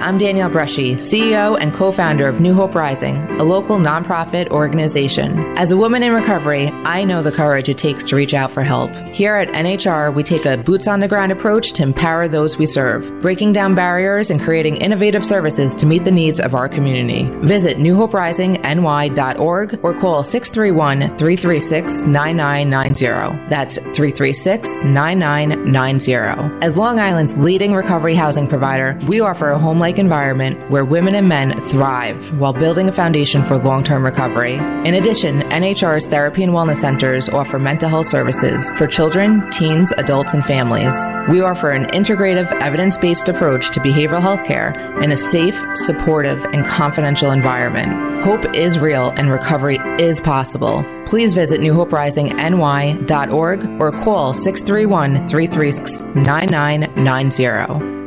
I'm 0.00 0.16
Danielle 0.16 0.48
Brushy, 0.48 0.94
CEO 0.94 1.58
and 1.60 1.74
co 1.74 1.92
founder 1.92 2.26
of 2.26 2.40
New 2.40 2.54
Hope 2.54 2.74
Rising, 2.74 3.16
a 3.38 3.44
local 3.44 3.76
nonprofit 3.76 4.48
organization. 4.48 5.38
As 5.58 5.72
a 5.72 5.76
woman 5.76 6.02
in 6.02 6.14
recovery, 6.14 6.68
I 6.68 7.04
know 7.04 7.22
the 7.22 7.30
courage 7.30 7.68
it 7.68 7.76
takes 7.76 8.02
to 8.06 8.16
reach 8.16 8.32
out 8.32 8.50
for 8.50 8.62
help. 8.62 8.90
Here 9.12 9.36
at 9.36 9.48
NHR, 9.48 10.14
we 10.14 10.22
take 10.22 10.46
a 10.46 10.56
boots 10.56 10.88
on 10.88 11.00
the 11.00 11.08
ground 11.08 11.32
approach 11.32 11.74
to 11.74 11.82
empower 11.82 12.28
those 12.28 12.56
we 12.56 12.64
serve, 12.64 13.12
breaking 13.20 13.52
down 13.52 13.74
barriers 13.74 14.30
and 14.30 14.40
creating 14.40 14.76
innovative 14.76 15.26
services 15.26 15.76
to 15.76 15.84
meet 15.84 16.04
the 16.04 16.10
needs 16.10 16.40
of 16.40 16.54
our 16.54 16.66
community. 16.66 17.24
Visit 17.46 17.76
newhoperisingny.org 17.76 19.80
or 19.82 20.00
call 20.00 20.22
631 20.22 21.18
336 21.18 22.04
9990. 22.04 23.50
That's 23.50 23.76
336 23.76 24.82
9990. 24.82 26.64
As 26.64 26.78
Long 26.78 26.98
Island's 26.98 27.36
leading 27.36 27.74
recovery 27.74 28.14
housing 28.14 28.48
provider, 28.48 28.98
we 29.06 29.20
offer 29.20 29.50
a 29.50 29.58
home 29.58 29.78
like 29.78 29.89
environment 29.98 30.70
where 30.70 30.84
women 30.84 31.14
and 31.14 31.28
men 31.28 31.60
thrive 31.62 32.38
while 32.38 32.52
building 32.52 32.88
a 32.88 32.92
foundation 32.92 33.44
for 33.44 33.58
long 33.58 33.84
term 33.84 34.04
recovery. 34.04 34.54
In 34.54 34.94
addition, 34.94 35.40
NHR's 35.50 36.06
therapy 36.06 36.42
and 36.42 36.52
wellness 36.52 36.76
centers 36.76 37.28
offer 37.28 37.58
mental 37.58 37.88
health 37.88 38.06
services 38.06 38.72
for 38.72 38.86
children, 38.86 39.48
teens, 39.50 39.92
adults, 39.96 40.34
and 40.34 40.44
families. 40.44 40.96
We 41.28 41.40
offer 41.40 41.70
an 41.70 41.86
integrative, 41.86 42.50
evidence 42.60 42.96
based 42.96 43.28
approach 43.28 43.70
to 43.70 43.80
behavioral 43.80 44.22
health 44.22 44.44
care 44.44 44.72
in 45.02 45.12
a 45.12 45.16
safe, 45.16 45.62
supportive, 45.74 46.44
and 46.46 46.66
confidential 46.66 47.30
environment. 47.30 48.22
Hope 48.22 48.54
is 48.54 48.78
real 48.78 49.10
and 49.16 49.30
recovery 49.30 49.78
is 49.98 50.20
possible. 50.20 50.84
Please 51.06 51.34
visit 51.34 51.60
newhoperisingny.org 51.60 53.80
or 53.80 53.92
call 53.92 54.34
631 54.34 55.26
336 55.26 56.02
9990. 56.14 58.00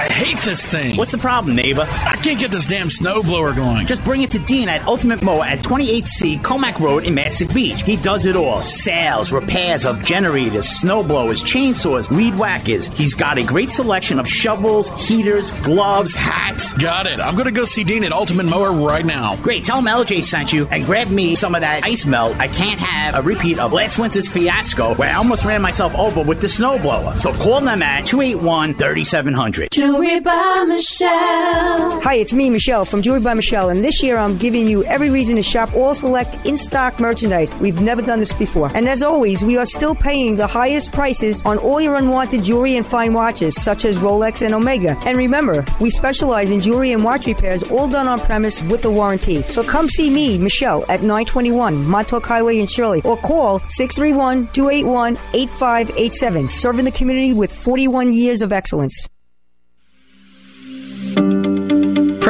I 0.00 0.04
hate 0.04 0.38
this 0.38 0.64
thing. 0.64 0.96
What's 0.96 1.10
the 1.10 1.18
problem, 1.18 1.56
neighbor? 1.56 1.82
I 1.82 2.16
can't 2.16 2.38
get 2.38 2.50
this 2.50 2.64
damn 2.64 2.86
snowblower 2.86 3.54
going. 3.54 3.86
Just 3.86 4.02
bring 4.02 4.22
it 4.22 4.30
to 4.30 4.38
Dean 4.38 4.66
at 4.70 4.86
Ultimate 4.86 5.20
Mower 5.20 5.44
at 5.44 5.58
28C 5.58 6.40
Comac 6.40 6.80
Road 6.80 7.04
in 7.04 7.14
Mastic 7.14 7.52
Beach. 7.52 7.82
He 7.82 7.96
does 7.96 8.24
it 8.24 8.34
all. 8.34 8.64
Sales, 8.64 9.30
repairs 9.30 9.84
of 9.84 10.02
generators, 10.02 10.66
snowblowers, 10.66 11.44
chainsaws, 11.44 12.10
weed 12.10 12.34
whackers. 12.34 12.88
He's 12.88 13.14
got 13.14 13.36
a 13.36 13.42
great 13.42 13.72
selection 13.72 14.18
of 14.18 14.26
shovels, 14.26 14.88
heaters, 15.06 15.50
gloves, 15.60 16.14
hats. 16.14 16.72
Got 16.78 17.04
it. 17.04 17.20
I'm 17.20 17.34
going 17.34 17.44
to 17.44 17.52
go 17.52 17.64
see 17.64 17.84
Dean 17.84 18.02
at 18.02 18.12
Ultimate 18.12 18.46
Mower 18.46 18.72
right 18.72 19.04
now. 19.04 19.36
Great. 19.42 19.66
Tell 19.66 19.80
him 19.80 19.84
LJ 19.84 20.24
sent 20.24 20.50
you 20.50 20.66
and 20.70 20.86
grab 20.86 21.10
me 21.10 21.34
some 21.34 21.54
of 21.54 21.60
that 21.60 21.84
ice 21.84 22.06
melt. 22.06 22.34
I 22.38 22.48
can't 22.48 22.80
have 22.80 23.22
a 23.22 23.28
repeat 23.28 23.58
of 23.58 23.74
last 23.74 23.98
winter's 23.98 24.28
fiasco 24.28 24.94
where 24.94 25.10
I 25.10 25.16
almost 25.16 25.44
ran 25.44 25.60
myself 25.60 25.94
over 25.94 26.22
with 26.22 26.40
the 26.40 26.46
snowblower. 26.46 27.20
So 27.20 27.34
call 27.34 27.60
them 27.60 27.82
at 27.82 28.06
281 28.06 28.72
3700. 28.76 29.68
Jewelry 29.90 30.20
by 30.20 30.64
Michelle. 30.68 32.00
Hi, 32.00 32.14
it's 32.14 32.32
me, 32.32 32.48
Michelle 32.48 32.84
from 32.84 33.02
Jewelry 33.02 33.22
by 33.22 33.34
Michelle, 33.34 33.70
and 33.70 33.82
this 33.82 34.04
year 34.04 34.18
I'm 34.18 34.38
giving 34.38 34.68
you 34.68 34.84
every 34.84 35.10
reason 35.10 35.34
to 35.34 35.42
shop 35.42 35.74
all 35.74 35.96
select 35.96 36.46
in 36.46 36.56
stock 36.56 37.00
merchandise. 37.00 37.52
We've 37.56 37.80
never 37.80 38.00
done 38.00 38.20
this 38.20 38.32
before. 38.32 38.70
And 38.72 38.88
as 38.88 39.02
always, 39.02 39.42
we 39.42 39.56
are 39.56 39.66
still 39.66 39.96
paying 39.96 40.36
the 40.36 40.46
highest 40.46 40.92
prices 40.92 41.42
on 41.44 41.58
all 41.58 41.80
your 41.80 41.96
unwanted 41.96 42.44
jewelry 42.44 42.76
and 42.76 42.86
fine 42.86 43.14
watches, 43.14 43.60
such 43.60 43.84
as 43.84 43.98
Rolex 43.98 44.42
and 44.42 44.54
Omega. 44.54 44.96
And 45.04 45.18
remember, 45.18 45.64
we 45.80 45.90
specialize 45.90 46.52
in 46.52 46.60
jewelry 46.60 46.92
and 46.92 47.02
watch 47.02 47.26
repairs, 47.26 47.64
all 47.64 47.88
done 47.88 48.06
on 48.06 48.20
premise 48.20 48.62
with 48.62 48.84
a 48.84 48.90
warranty. 48.90 49.42
So 49.48 49.64
come 49.64 49.88
see 49.88 50.08
me, 50.08 50.38
Michelle, 50.38 50.84
at 50.88 51.00
921 51.00 51.84
Montauk 51.84 52.24
Highway 52.24 52.60
in 52.60 52.68
Shirley, 52.68 53.02
or 53.04 53.16
call 53.16 53.58
631 53.58 54.52
281 54.52 55.18
8587, 55.34 56.48
serving 56.48 56.84
the 56.84 56.92
community 56.92 57.32
with 57.32 57.52
41 57.52 58.12
years 58.12 58.40
of 58.40 58.52
excellence. 58.52 59.08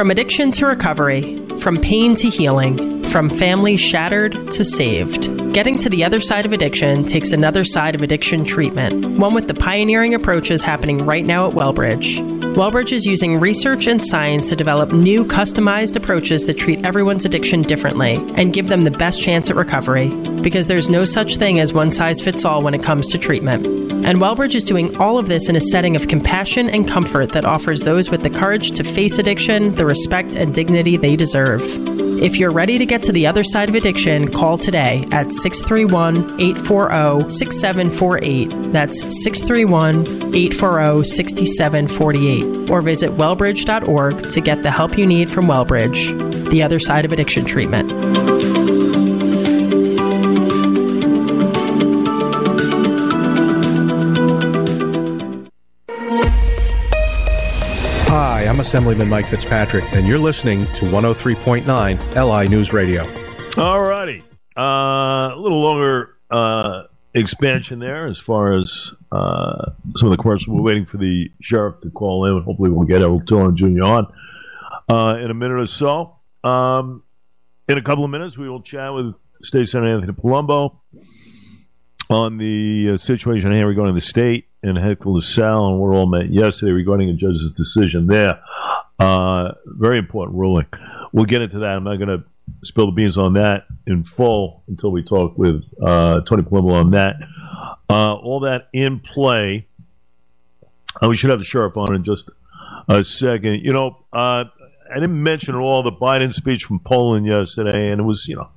From 0.01 0.09
addiction 0.09 0.51
to 0.53 0.65
recovery, 0.65 1.39
from 1.59 1.79
pain 1.79 2.15
to 2.15 2.27
healing, 2.27 2.90
from 3.09 3.29
family 3.29 3.77
shattered 3.77 4.51
to 4.51 4.63
saved. 4.63 5.53
Getting 5.53 5.77
to 5.79 5.89
the 5.89 6.03
other 6.03 6.21
side 6.21 6.45
of 6.45 6.53
addiction 6.53 7.05
takes 7.05 7.31
another 7.31 7.63
side 7.63 7.95
of 7.95 8.01
addiction 8.01 8.45
treatment, 8.45 9.17
one 9.17 9.33
with 9.33 9.47
the 9.47 9.53
pioneering 9.53 10.13
approaches 10.13 10.63
happening 10.63 10.99
right 10.99 11.25
now 11.25 11.47
at 11.47 11.55
Wellbridge. 11.55 12.19
Wellbridge 12.55 12.91
is 12.91 13.05
using 13.05 13.39
research 13.39 13.87
and 13.87 14.03
science 14.03 14.49
to 14.49 14.57
develop 14.57 14.91
new 14.91 15.23
customized 15.23 15.95
approaches 15.95 16.43
that 16.43 16.57
treat 16.57 16.85
everyone's 16.85 17.23
addiction 17.23 17.61
differently 17.61 18.15
and 18.35 18.53
give 18.53 18.67
them 18.67 18.83
the 18.83 18.91
best 18.91 19.21
chance 19.21 19.49
at 19.49 19.55
recovery, 19.55 20.09
because 20.41 20.67
there's 20.67 20.89
no 20.89 21.05
such 21.05 21.37
thing 21.37 21.59
as 21.59 21.71
one 21.71 21.91
size 21.91 22.21
fits 22.21 22.43
all 22.43 22.61
when 22.61 22.73
it 22.73 22.83
comes 22.83 23.07
to 23.07 23.17
treatment. 23.17 23.65
And 24.05 24.19
Wellbridge 24.19 24.55
is 24.55 24.63
doing 24.63 24.97
all 24.97 25.17
of 25.17 25.27
this 25.27 25.47
in 25.47 25.55
a 25.55 25.61
setting 25.61 25.95
of 25.95 26.07
compassion 26.07 26.69
and 26.69 26.87
comfort 26.87 27.31
that 27.31 27.45
offers 27.45 27.81
those 27.81 28.09
with 28.09 28.23
the 28.23 28.29
courage 28.29 28.71
to 28.71 28.83
face 28.83 29.17
addiction 29.17 29.75
the 29.75 29.85
respect 29.85 30.35
and 30.35 30.53
dignity 30.53 30.97
they 30.97 31.15
deserve. 31.15 31.61
If 32.21 32.37
you're 32.37 32.51
ready 32.51 32.77
to 32.77 32.85
get 32.85 33.01
to 33.03 33.11
the 33.11 33.25
other 33.25 33.43
side 33.43 33.67
of 33.67 33.73
addiction, 33.73 34.31
call 34.31 34.59
today 34.59 35.07
at 35.11 35.31
631 35.31 36.39
840 36.39 37.31
6748. 37.31 38.71
That's 38.71 39.01
631 39.23 40.35
840 40.35 41.03
6748. 41.03 42.69
Or 42.69 42.83
visit 42.83 43.17
wellbridge.org 43.17 44.29
to 44.29 44.39
get 44.39 44.61
the 44.61 44.69
help 44.69 44.99
you 44.99 45.07
need 45.07 45.31
from 45.31 45.47
Wellbridge, 45.47 46.51
the 46.51 46.61
other 46.61 46.77
side 46.77 47.05
of 47.05 47.11
addiction 47.11 47.43
treatment. 47.43 47.91
Assemblyman 58.61 59.09
Mike 59.09 59.25
Fitzpatrick, 59.25 59.83
and 59.91 60.05
you're 60.05 60.19
listening 60.19 60.67
to 60.73 60.85
103.9 60.85 62.43
LI 62.43 62.47
News 62.47 62.71
Radio. 62.71 63.07
All 63.57 63.81
righty. 63.81 64.23
Uh, 64.55 65.31
a 65.33 65.35
little 65.35 65.59
longer 65.59 66.15
uh, 66.29 66.83
expansion 67.15 67.79
there 67.79 68.05
as 68.05 68.19
far 68.19 68.55
as 68.55 68.93
uh, 69.11 69.71
some 69.95 70.11
of 70.11 70.15
the 70.15 70.21
questions. 70.21 70.47
We're 70.47 70.61
waiting 70.61 70.85
for 70.85 70.97
the 70.97 71.31
sheriff 71.41 71.81
to 71.81 71.89
call 71.89 72.25
in. 72.25 72.43
Hopefully, 72.43 72.69
we'll 72.69 72.85
get 72.85 73.01
Errol 73.01 73.19
Toulon 73.19 73.57
Jr. 73.57 73.83
on 73.83 74.13
uh, 74.87 75.17
in 75.17 75.31
a 75.31 75.33
minute 75.33 75.59
or 75.59 75.65
so. 75.65 76.17
Um, 76.43 77.01
in 77.67 77.79
a 77.79 77.81
couple 77.81 78.05
of 78.05 78.11
minutes, 78.11 78.37
we 78.37 78.47
will 78.47 78.61
chat 78.61 78.93
with 78.93 79.15
State 79.41 79.69
Senator 79.69 79.95
Anthony 79.95 80.13
Palumbo 80.13 80.77
on 82.11 82.37
the 82.37 82.91
uh, 82.91 82.97
situation 82.97 83.51
here 83.53 83.67
regarding 83.67 83.95
the 83.95 84.01
state 84.01 84.49
and 84.63 84.77
Hector 84.77 85.09
LaSalle 85.09 85.69
and 85.69 85.79
what 85.79 85.95
all 85.95 86.05
met 86.05 86.31
yesterday 86.31 86.71
regarding 86.71 87.09
a 87.09 87.13
judge's 87.13 87.51
decision 87.53 88.07
there. 88.07 88.39
Uh, 88.99 89.53
very 89.65 89.97
important 89.97 90.37
ruling. 90.37 90.67
We'll 91.11 91.25
get 91.25 91.41
into 91.41 91.59
that. 91.59 91.69
I'm 91.69 91.83
not 91.83 91.97
going 91.97 92.19
to 92.19 92.23
spill 92.63 92.87
the 92.87 92.91
beans 92.91 93.17
on 93.17 93.33
that 93.33 93.65
in 93.87 94.03
full 94.03 94.63
until 94.67 94.91
we 94.91 95.03
talk 95.03 95.37
with 95.37 95.65
uh, 95.81 96.21
Tony 96.21 96.43
Palumbo 96.43 96.73
on 96.73 96.91
that. 96.91 97.15
Uh, 97.89 98.13
all 98.15 98.41
that 98.41 98.67
in 98.73 98.99
play. 98.99 99.67
Uh, 101.01 101.09
we 101.09 101.17
should 101.17 101.29
have 101.29 101.39
the 101.39 101.45
sheriff 101.45 101.75
on 101.77 101.95
in 101.95 102.03
just 102.03 102.29
a 102.87 103.03
second. 103.03 103.61
You 103.65 103.73
know, 103.73 103.97
uh, 104.13 104.45
I 104.91 104.95
didn't 104.95 105.21
mention 105.23 105.55
at 105.55 105.59
all 105.59 105.83
the 105.83 105.91
Biden 105.91 106.33
speech 106.33 106.63
from 106.63 106.79
Poland 106.79 107.25
yesterday, 107.25 107.91
and 107.91 108.01
it 108.01 108.03
was, 108.03 108.27
you 108.27 108.35
know, 108.35 108.49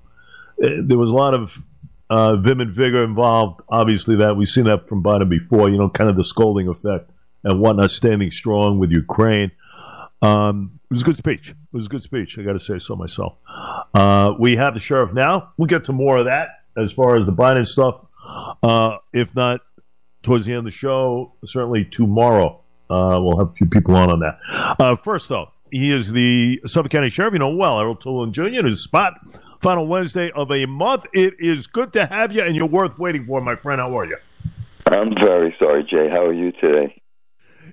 eh, 0.62 0.82
there 0.84 0.98
was 0.98 1.10
a 1.10 1.14
lot 1.14 1.34
of 1.34 1.56
uh, 2.14 2.36
vim 2.36 2.60
and 2.60 2.70
vigor 2.70 3.02
involved. 3.02 3.60
Obviously, 3.68 4.14
that 4.16 4.36
we've 4.36 4.48
seen 4.48 4.64
that 4.64 4.88
from 4.88 5.02
Biden 5.02 5.28
before. 5.28 5.68
You 5.68 5.78
know, 5.78 5.88
kind 5.88 6.08
of 6.08 6.16
the 6.16 6.22
scolding 6.22 6.68
effect 6.68 7.10
and 7.42 7.60
whatnot, 7.60 7.90
standing 7.90 8.30
strong 8.30 8.78
with 8.78 8.92
Ukraine. 8.92 9.50
Um, 10.22 10.78
it 10.84 10.94
was 10.94 11.02
a 11.02 11.04
good 11.04 11.16
speech. 11.16 11.50
It 11.50 11.56
was 11.72 11.86
a 11.86 11.88
good 11.88 12.04
speech. 12.04 12.38
I 12.38 12.42
got 12.42 12.52
to 12.52 12.60
say 12.60 12.78
so 12.78 12.94
myself. 12.94 13.34
Uh, 13.92 14.34
we 14.38 14.54
have 14.54 14.74
the 14.74 14.80
sheriff 14.80 15.12
now. 15.12 15.52
We'll 15.56 15.66
get 15.66 15.84
to 15.84 15.92
more 15.92 16.18
of 16.18 16.26
that 16.26 16.60
as 16.76 16.92
far 16.92 17.16
as 17.16 17.26
the 17.26 17.32
Biden 17.32 17.66
stuff. 17.66 18.06
Uh, 18.62 18.98
if 19.12 19.34
not 19.34 19.60
towards 20.22 20.46
the 20.46 20.52
end 20.52 20.60
of 20.60 20.64
the 20.66 20.70
show, 20.70 21.34
certainly 21.44 21.84
tomorrow. 21.84 22.60
Uh, 22.88 23.18
we'll 23.20 23.38
have 23.38 23.48
a 23.48 23.52
few 23.54 23.66
people 23.66 23.96
on 23.96 24.10
on 24.10 24.20
that. 24.20 24.38
Uh, 24.78 24.94
first, 24.94 25.28
though, 25.28 25.48
he 25.74 25.90
is 25.90 26.12
the 26.12 26.60
Suffolk 26.66 26.92
County 26.92 27.08
Sheriff. 27.08 27.32
You 27.32 27.40
know 27.40 27.48
well, 27.48 27.80
Errol 27.80 27.96
Toulon 27.96 28.32
Jr. 28.32 28.44
in 28.44 28.64
his 28.64 28.80
spot. 28.80 29.14
Final 29.60 29.88
Wednesday 29.88 30.30
of 30.30 30.52
a 30.52 30.66
month. 30.66 31.04
It 31.12 31.34
is 31.40 31.66
good 31.66 31.92
to 31.94 32.06
have 32.06 32.30
you, 32.30 32.44
and 32.44 32.54
you're 32.54 32.68
worth 32.68 32.96
waiting 32.96 33.26
for, 33.26 33.40
my 33.40 33.56
friend. 33.56 33.80
How 33.80 33.98
are 33.98 34.04
you? 34.04 34.16
I'm 34.86 35.12
very 35.16 35.52
sorry, 35.58 35.82
Jay. 35.82 36.08
How 36.08 36.26
are 36.26 36.32
you 36.32 36.52
today? 36.52 37.02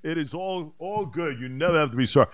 It 0.02 0.18
is 0.18 0.34
all 0.34 0.74
all 0.80 1.06
good. 1.06 1.40
You 1.40 1.48
never 1.48 1.80
have 1.80 1.92
to 1.92 1.96
be 1.96 2.08
sorry. 2.08 2.30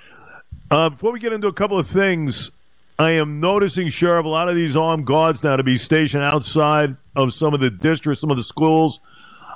Uh, 0.71 0.89
before 0.89 1.11
we 1.11 1.19
get 1.19 1.33
into 1.33 1.47
a 1.47 1.53
couple 1.53 1.77
of 1.77 1.85
things, 1.85 2.49
I 2.97 3.11
am 3.11 3.41
noticing, 3.41 3.89
Sheriff, 3.89 4.25
a 4.25 4.29
lot 4.29 4.47
of 4.47 4.55
these 4.55 4.77
armed 4.77 5.05
guards 5.05 5.43
now 5.43 5.57
to 5.57 5.63
be 5.63 5.77
stationed 5.77 6.23
outside 6.23 6.95
of 7.13 7.33
some 7.33 7.53
of 7.53 7.59
the 7.59 7.69
districts, 7.69 8.21
some 8.21 8.31
of 8.31 8.37
the 8.37 8.43
schools. 8.43 9.01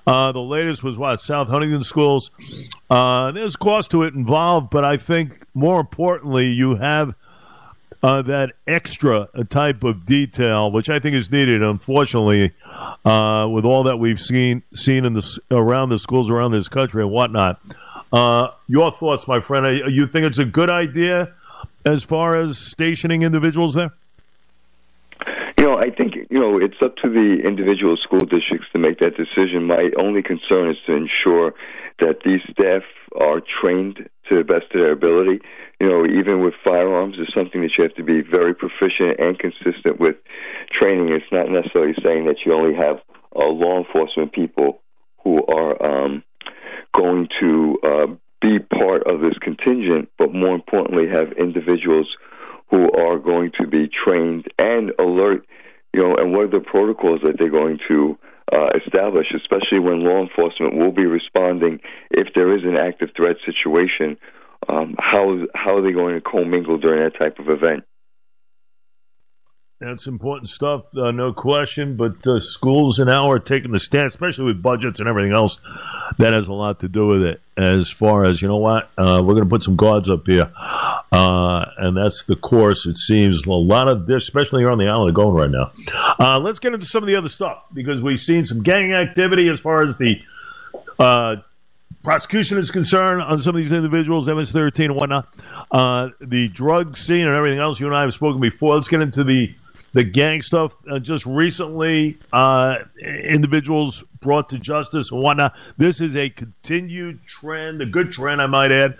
Uh, 0.08 0.32
the 0.32 0.42
latest 0.42 0.84
was 0.84 0.98
what 0.98 1.20
South 1.20 1.48
Huntington 1.48 1.84
schools. 1.84 2.32
Uh, 2.90 3.32
there's 3.32 3.56
cost 3.56 3.92
to 3.92 4.04
it 4.04 4.14
involved, 4.14 4.70
but 4.70 4.84
I 4.84 4.98
think 4.98 5.46
more 5.54 5.80
importantly, 5.80 6.48
you 6.48 6.76
have 6.76 7.14
uh, 8.04 8.22
that 8.24 8.54
extra 8.68 9.28
type 9.50 9.84
of 9.84 10.06
detail, 10.06 10.72
which 10.72 10.90
I 10.90 11.00
think 11.00 11.16
is 11.16 11.32
needed. 11.32 11.62
Unfortunately, 11.62 12.52
uh, 13.06 13.48
with 13.52 13.66
all 13.66 13.84
that 13.84 13.98
we've 13.98 14.20
seen 14.20 14.64
seen 14.74 15.06
in 15.06 15.14
the 15.14 15.40
around 15.52 15.90
the 15.90 16.00
schools 16.00 16.30
around 16.30 16.52
this 16.52 16.68
country 16.68 17.04
and 17.04 17.12
whatnot. 17.12 17.62
Uh, 18.12 18.50
your 18.68 18.92
thoughts, 18.92 19.28
my 19.28 19.40
friend? 19.40 19.94
You 19.94 20.08
think 20.08 20.26
it's 20.26 20.40
a 20.40 20.46
good 20.46 20.70
idea 20.70 21.34
as 21.86 22.04
far 22.04 22.36
as 22.36 22.58
stationing 22.58 23.24
individuals 23.24 23.74
there? 23.74 23.94
You 25.58 25.66
know, 25.66 25.78
I 25.78 25.92
think 25.92 26.11
you 26.32 26.40
know 26.40 26.58
it's 26.58 26.82
up 26.82 26.96
to 27.04 27.10
the 27.10 27.44
individual 27.46 27.98
school 27.98 28.20
districts 28.20 28.68
to 28.72 28.80
make 28.80 29.00
that 29.00 29.18
decision. 29.18 29.68
My 29.68 29.92
only 30.00 30.24
concern 30.24 30.72
is 30.72 30.78
to 30.88 30.96
ensure 30.96 31.54
that 32.00 32.24
these 32.26 32.42
staff 32.50 32.84
are 33.20 33.42
trained 33.42 34.10
to 34.30 34.38
the 34.38 34.44
best 34.44 34.66
of 34.74 34.82
their 34.82 34.94
ability. 34.94 35.42
You 35.80 35.90
know, 35.90 36.06
even 36.06 36.42
with 36.42 36.54
firearms, 36.64 37.16
it's 37.20 37.34
something 37.34 37.62
that 37.62 37.72
you 37.78 37.84
have 37.84 37.96
to 37.96 38.04
be 38.04 38.22
very 38.22 38.56
proficient 38.56 39.20
and 39.20 39.38
consistent 39.38 40.00
with 40.00 40.16
training. 40.72 41.10
It's 41.10 41.26
not 41.32 41.50
necessarily 41.50 41.96
saying 42.04 42.26
that 42.26 42.38
you 42.46 42.54
only 42.54 42.76
have 42.76 42.98
uh, 43.36 43.48
law 43.48 43.80
enforcement 43.80 44.32
people 44.32 44.82
who 45.24 45.44
are 45.46 45.76
um, 45.84 46.24
going 46.94 47.28
to 47.42 47.78
uh, 47.84 48.08
be 48.42 48.60
part 48.60 49.04
of 49.06 49.22
this 49.22 49.38
contingent, 49.42 50.10
but 50.18 50.34
more 50.34 50.56
importantly, 50.56 51.08
have 51.12 51.32
individuals 51.34 52.08
who 52.70 52.92
are 52.94 53.20
going 53.20 53.52
to 53.60 53.68
be 53.68 53.90
trained 53.90 54.46
and 54.58 54.92
alert, 54.98 55.46
you 55.94 56.02
know, 56.02 56.16
and 56.16 56.32
what 56.32 56.46
are 56.46 56.60
the 56.60 56.60
protocols 56.60 57.22
that 57.24 57.38
they're 57.38 57.50
going 57.50 57.80
to 57.88 58.18
uh, 58.52 58.70
establish, 58.86 59.28
especially 59.36 59.80
when 59.80 60.04
law 60.04 60.22
enforcement 60.22 60.76
will 60.76 60.92
be 60.92 61.06
responding 61.06 61.80
if 62.12 62.34
there 62.36 62.56
is 62.56 62.64
an 62.64 62.78
active 62.78 63.10
threat 63.16 63.38
situation. 63.46 64.18
Um, 64.70 64.96
how 65.00 65.48
how 65.56 65.78
are 65.78 65.82
they 65.82 65.92
going 65.92 66.16
to 66.16 66.22
commingle 66.22 66.78
during 66.78 67.04
that 67.04 67.18
type 67.18 67.40
of 67.40 67.50
event? 67.50 67.84
That's 69.82 70.06
important 70.06 70.48
stuff, 70.48 70.96
uh, 70.96 71.10
no 71.10 71.34
question. 71.34 71.96
But 71.96 72.26
uh, 72.28 72.40
schools 72.40 73.00
and 73.00 73.08
now 73.08 73.32
are 73.32 73.40
taking 73.40 73.72
the 73.72 73.80
stand, 73.80 74.06
especially 74.06 74.46
with 74.46 74.62
budgets 74.62 75.00
and 75.00 75.10
everything 75.10 75.34
else. 75.34 75.58
That 76.20 76.34
has 76.34 76.48
a 76.48 76.54
lot 76.54 76.82
to 76.82 76.88
do 76.88 77.08
with 77.08 77.24
it. 77.24 77.42
As 77.58 77.90
far 77.90 78.26
as 78.26 78.44
you 78.44 78.48
know, 78.48 78.58
what 78.58 78.92
uh, 78.96 79.24
we're 79.24 79.34
going 79.34 79.46
to 79.46 79.50
put 79.50 79.64
some 79.64 79.76
guards 79.76 80.08
up 80.08 80.28
here, 80.28 80.52
uh, 81.12 81.66
and 81.78 81.98
that's 81.98 82.26
the 82.26 82.36
course. 82.36 82.86
It 82.86 82.96
seems 82.98 83.44
a 83.48 83.52
lot 83.52 83.88
of 83.88 84.06
this, 84.06 84.22
especially 84.22 84.62
here 84.62 84.70
on 84.70 84.78
the 84.78 84.88
island 84.88 85.10
of 85.10 85.16
going 85.16 85.34
right 85.34 85.50
now. 85.50 85.72
Uh, 86.20 86.38
let's 86.38 86.60
get 86.60 86.76
into 86.76 86.86
some 86.86 87.02
of 87.02 87.08
the 87.08 87.16
other 87.16 87.30
stuff 87.30 87.64
because 87.74 88.02
we've 88.02 88.22
seen 88.22 88.46
some 88.46 88.62
gang 88.62 88.94
activity 88.94 89.50
as 89.50 89.60
far 89.60 89.84
as 89.84 89.98
the 89.98 90.22
uh, 91.00 91.38
prosecution 92.04 92.60
is 92.60 92.70
concerned 92.70 93.24
on 93.24 93.40
some 93.40 93.56
of 93.56 93.62
these 93.62 93.72
individuals, 93.72 94.28
MS-13 94.28 94.86
and 94.86 94.96
whatnot, 94.96 95.28
uh, 95.72 96.10
the 96.20 96.50
drug 96.50 96.98
scene 96.98 97.26
and 97.26 97.36
everything 97.36 97.60
else. 97.60 97.80
You 97.80 97.88
and 97.88 97.96
I 97.96 98.02
have 98.02 98.14
spoken 98.14 98.40
before. 98.40 98.76
Let's 98.76 98.88
get 98.88 99.02
into 99.02 99.24
the 99.24 99.56
the 99.94 100.04
gang 100.04 100.42
stuff. 100.42 100.76
Uh, 100.90 101.00
just 101.00 101.26
recently, 101.26 102.18
uh, 102.32 102.80
individuals 103.02 104.04
brought 104.22 104.50
to 104.50 104.60
justice 104.60 105.12
and 105.12 105.22
whatnot. 105.22 105.58
This 105.78 106.02
is 106.02 106.16
a 106.16 106.30
continued 106.30 107.20
trend, 107.28 107.82
a 107.82 107.86
good 107.86 108.14
trend, 108.14 108.42
I 108.42 108.48
might 108.48 108.72
add, 108.72 108.98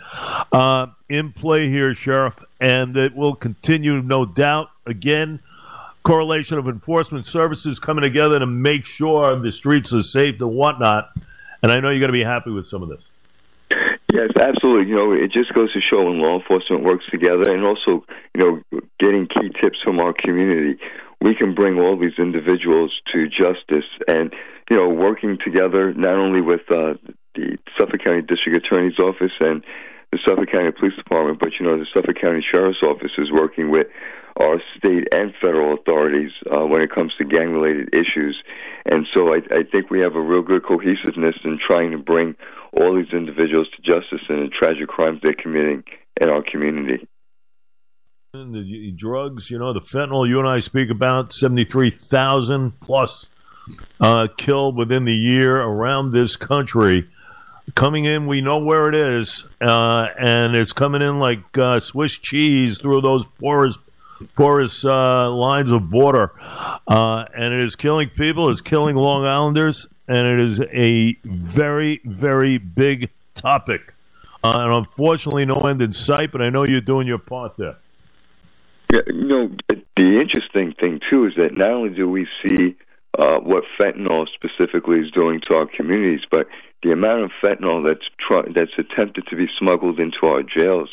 uh, 0.52 0.88
in 1.10 1.32
play 1.32 1.70
here, 1.70 1.94
Sheriff, 1.94 2.44
and 2.60 2.98
it 2.98 3.16
will 3.16 3.36
continue, 3.36 4.02
no 4.02 4.26
doubt. 4.26 4.70
Again, 4.86 5.40
correlation 6.04 6.58
of 6.58 6.68
enforcement 6.68 7.26
services 7.26 7.80
coming 7.80 8.02
together 8.02 8.40
to 8.40 8.48
make 8.48 8.86
sure 8.86 9.40
the 9.40 9.52
streets 9.52 9.94
are 9.94 10.02
safe 10.02 10.42
and 10.42 10.52
whatnot. 10.52 11.12
And 11.64 11.72
I 11.72 11.80
know 11.80 11.90
you're 11.90 12.00
going 12.00 12.10
to 12.10 12.14
be 12.14 12.24
happy 12.24 12.50
with 12.50 12.68
some 12.68 12.82
of 12.82 12.90
this. 12.90 13.04
Yes, 14.14 14.32
absolutely. 14.36 14.90
You 14.90 14.96
know, 14.96 15.14
it 15.14 15.32
just 15.32 15.54
goes 15.54 15.72
to 15.72 15.80
show 15.80 16.04
when 16.04 16.20
law 16.20 16.38
enforcement 16.38 16.84
works 16.84 17.06
together 17.10 17.50
and 17.54 17.64
also, 17.64 18.04
you 18.36 18.62
know, 18.72 18.80
getting 19.00 19.26
key 19.28 19.50
tips 19.62 19.78
from 19.84 20.00
our 20.02 20.12
community, 20.12 20.78
we 21.22 21.34
can 21.34 21.56
bring 21.56 21.80
all 21.80 21.98
these 21.98 22.18
individuals 22.18 22.92
to 23.14 23.30
justice 23.30 23.88
and, 24.10 24.34
you 24.70 24.76
know, 24.76 24.90
working 24.90 25.38
together 25.44 25.94
not 25.94 26.16
only 26.16 26.42
with 26.42 26.62
uh, 26.70 26.96
the 27.36 27.58
Suffolk 27.80 28.04
County 28.04 28.22
District 28.22 28.58
Attorney's 28.58 29.00
Office 29.00 29.32
and 29.40 29.64
the 30.12 30.20
Suffolk 30.28 30.52
County 30.52 30.72
Police 30.72 30.96
Department, 30.98 31.40
but, 31.40 31.52
you 31.58 31.66
know, 31.66 31.78
the 31.78 31.86
Suffolk 31.94 32.20
County 32.20 32.44
Sheriff's 32.52 32.84
Office 32.84 33.12
is 33.18 33.32
working 33.32 33.72
with 33.72 33.88
our 34.42 34.62
state 34.78 35.08
and 35.14 35.34
federal 35.40 35.74
authorities 35.74 36.32
uh, 36.52 36.66
when 36.66 36.82
it 36.82 36.92
comes 36.92 37.14
to 37.18 37.24
gang 37.24 37.52
related 37.54 37.94
issues. 37.94 38.42
And 38.86 39.08
so 39.14 39.34
I, 39.34 39.38
I 39.52 39.64
think 39.64 39.90
we 39.90 40.02
have 40.02 40.16
a 40.16 40.22
real 40.22 40.42
good 40.42 40.66
cohesiveness 40.66 41.36
in 41.46 41.60
trying 41.66 41.92
to 41.92 41.98
bring 41.98 42.36
all 42.74 42.96
these 42.96 43.12
individuals 43.14 43.68
to 43.76 43.82
justice 43.82 44.22
and 44.30 44.44
the 44.44 44.50
tragic 44.50 44.88
crimes 44.88 45.20
they're 45.22 45.34
committing 45.34 45.84
in 46.20 46.30
our 46.30 46.44
community. 46.44 47.08
And 48.34 48.56
the 48.56 48.94
drugs, 48.94 49.52
you 49.52 49.60
know, 49.60 49.74
the 49.74 49.82
fentanyl 49.82 50.28
you 50.28 50.40
and 50.40 50.48
I 50.48 50.60
speak 50.60 50.90
about, 50.90 51.34
73,000 51.34 52.80
plus 52.80 53.26
uh, 54.00 54.28
killed 54.38 54.78
within 54.78 55.04
the 55.04 55.14
year 55.14 55.62
around 55.62 56.12
this 56.12 56.38
country. 56.38 57.10
Coming 57.76 58.06
in, 58.06 58.28
we 58.28 58.42
know 58.42 58.60
where 58.60 58.88
it 58.88 58.96
is, 58.96 59.46
uh, 59.60 60.08
and 60.18 60.56
it's 60.56 60.74
coming 60.74 61.02
in 61.02 61.20
like 61.20 61.58
uh, 61.58 61.80
Swiss 61.80 62.14
cheese 62.14 62.80
through 62.80 63.02
those 63.02 63.26
porous 63.40 63.78
porous 64.36 64.86
uh, 64.86 65.30
lines 65.30 65.72
of 65.72 65.90
border, 65.90 66.32
uh, 66.88 67.26
and 67.36 67.54
it 67.54 67.62
is 67.62 67.76
killing 67.76 68.10
people. 68.10 68.50
It's 68.50 68.62
killing 68.62 68.96
Long 68.96 69.26
Islanders, 69.26 69.88
and 70.12 70.28
it 70.28 70.40
is 70.40 70.60
a 70.60 71.14
very, 71.24 72.02
very 72.04 72.58
big 72.58 73.10
topic. 73.34 73.94
Uh, 74.44 74.60
and 74.60 74.74
unfortunately, 74.74 75.46
no 75.46 75.56
end 75.62 75.82
in 75.82 75.94
sight. 75.94 76.32
But 76.32 76.42
I 76.42 76.50
know 76.50 76.66
you're 76.66 76.82
doing 76.82 77.08
your 77.08 77.18
part 77.18 77.56
there. 77.58 77.78
Yeah, 78.92 79.02
you 79.08 79.26
know, 79.26 79.52
the 79.96 80.20
interesting 80.20 80.74
thing 80.74 81.00
too 81.10 81.26
is 81.26 81.36
that 81.38 81.56
not 81.56 81.72
only 81.72 81.96
do 81.96 82.10
we 82.10 82.28
see 82.46 82.76
uh, 83.18 83.38
what 83.38 83.64
fentanyl 83.80 84.28
specifically 84.34 85.00
is 85.00 85.12
doing 85.12 85.40
to 85.42 85.56
our 85.56 85.66
communities, 85.66 86.26
but 86.30 86.48
the 86.84 86.92
amount 86.92 87.24
of 87.24 87.32
fentanyl 87.42 87.86
that's 87.86 88.08
tr- 88.18 88.52
that's 88.52 88.72
attempted 88.78 89.28
to 89.28 89.36
be 89.38 89.48
smuggled 89.58 90.00
into 90.00 90.26
our 90.26 90.44
jails 90.44 90.90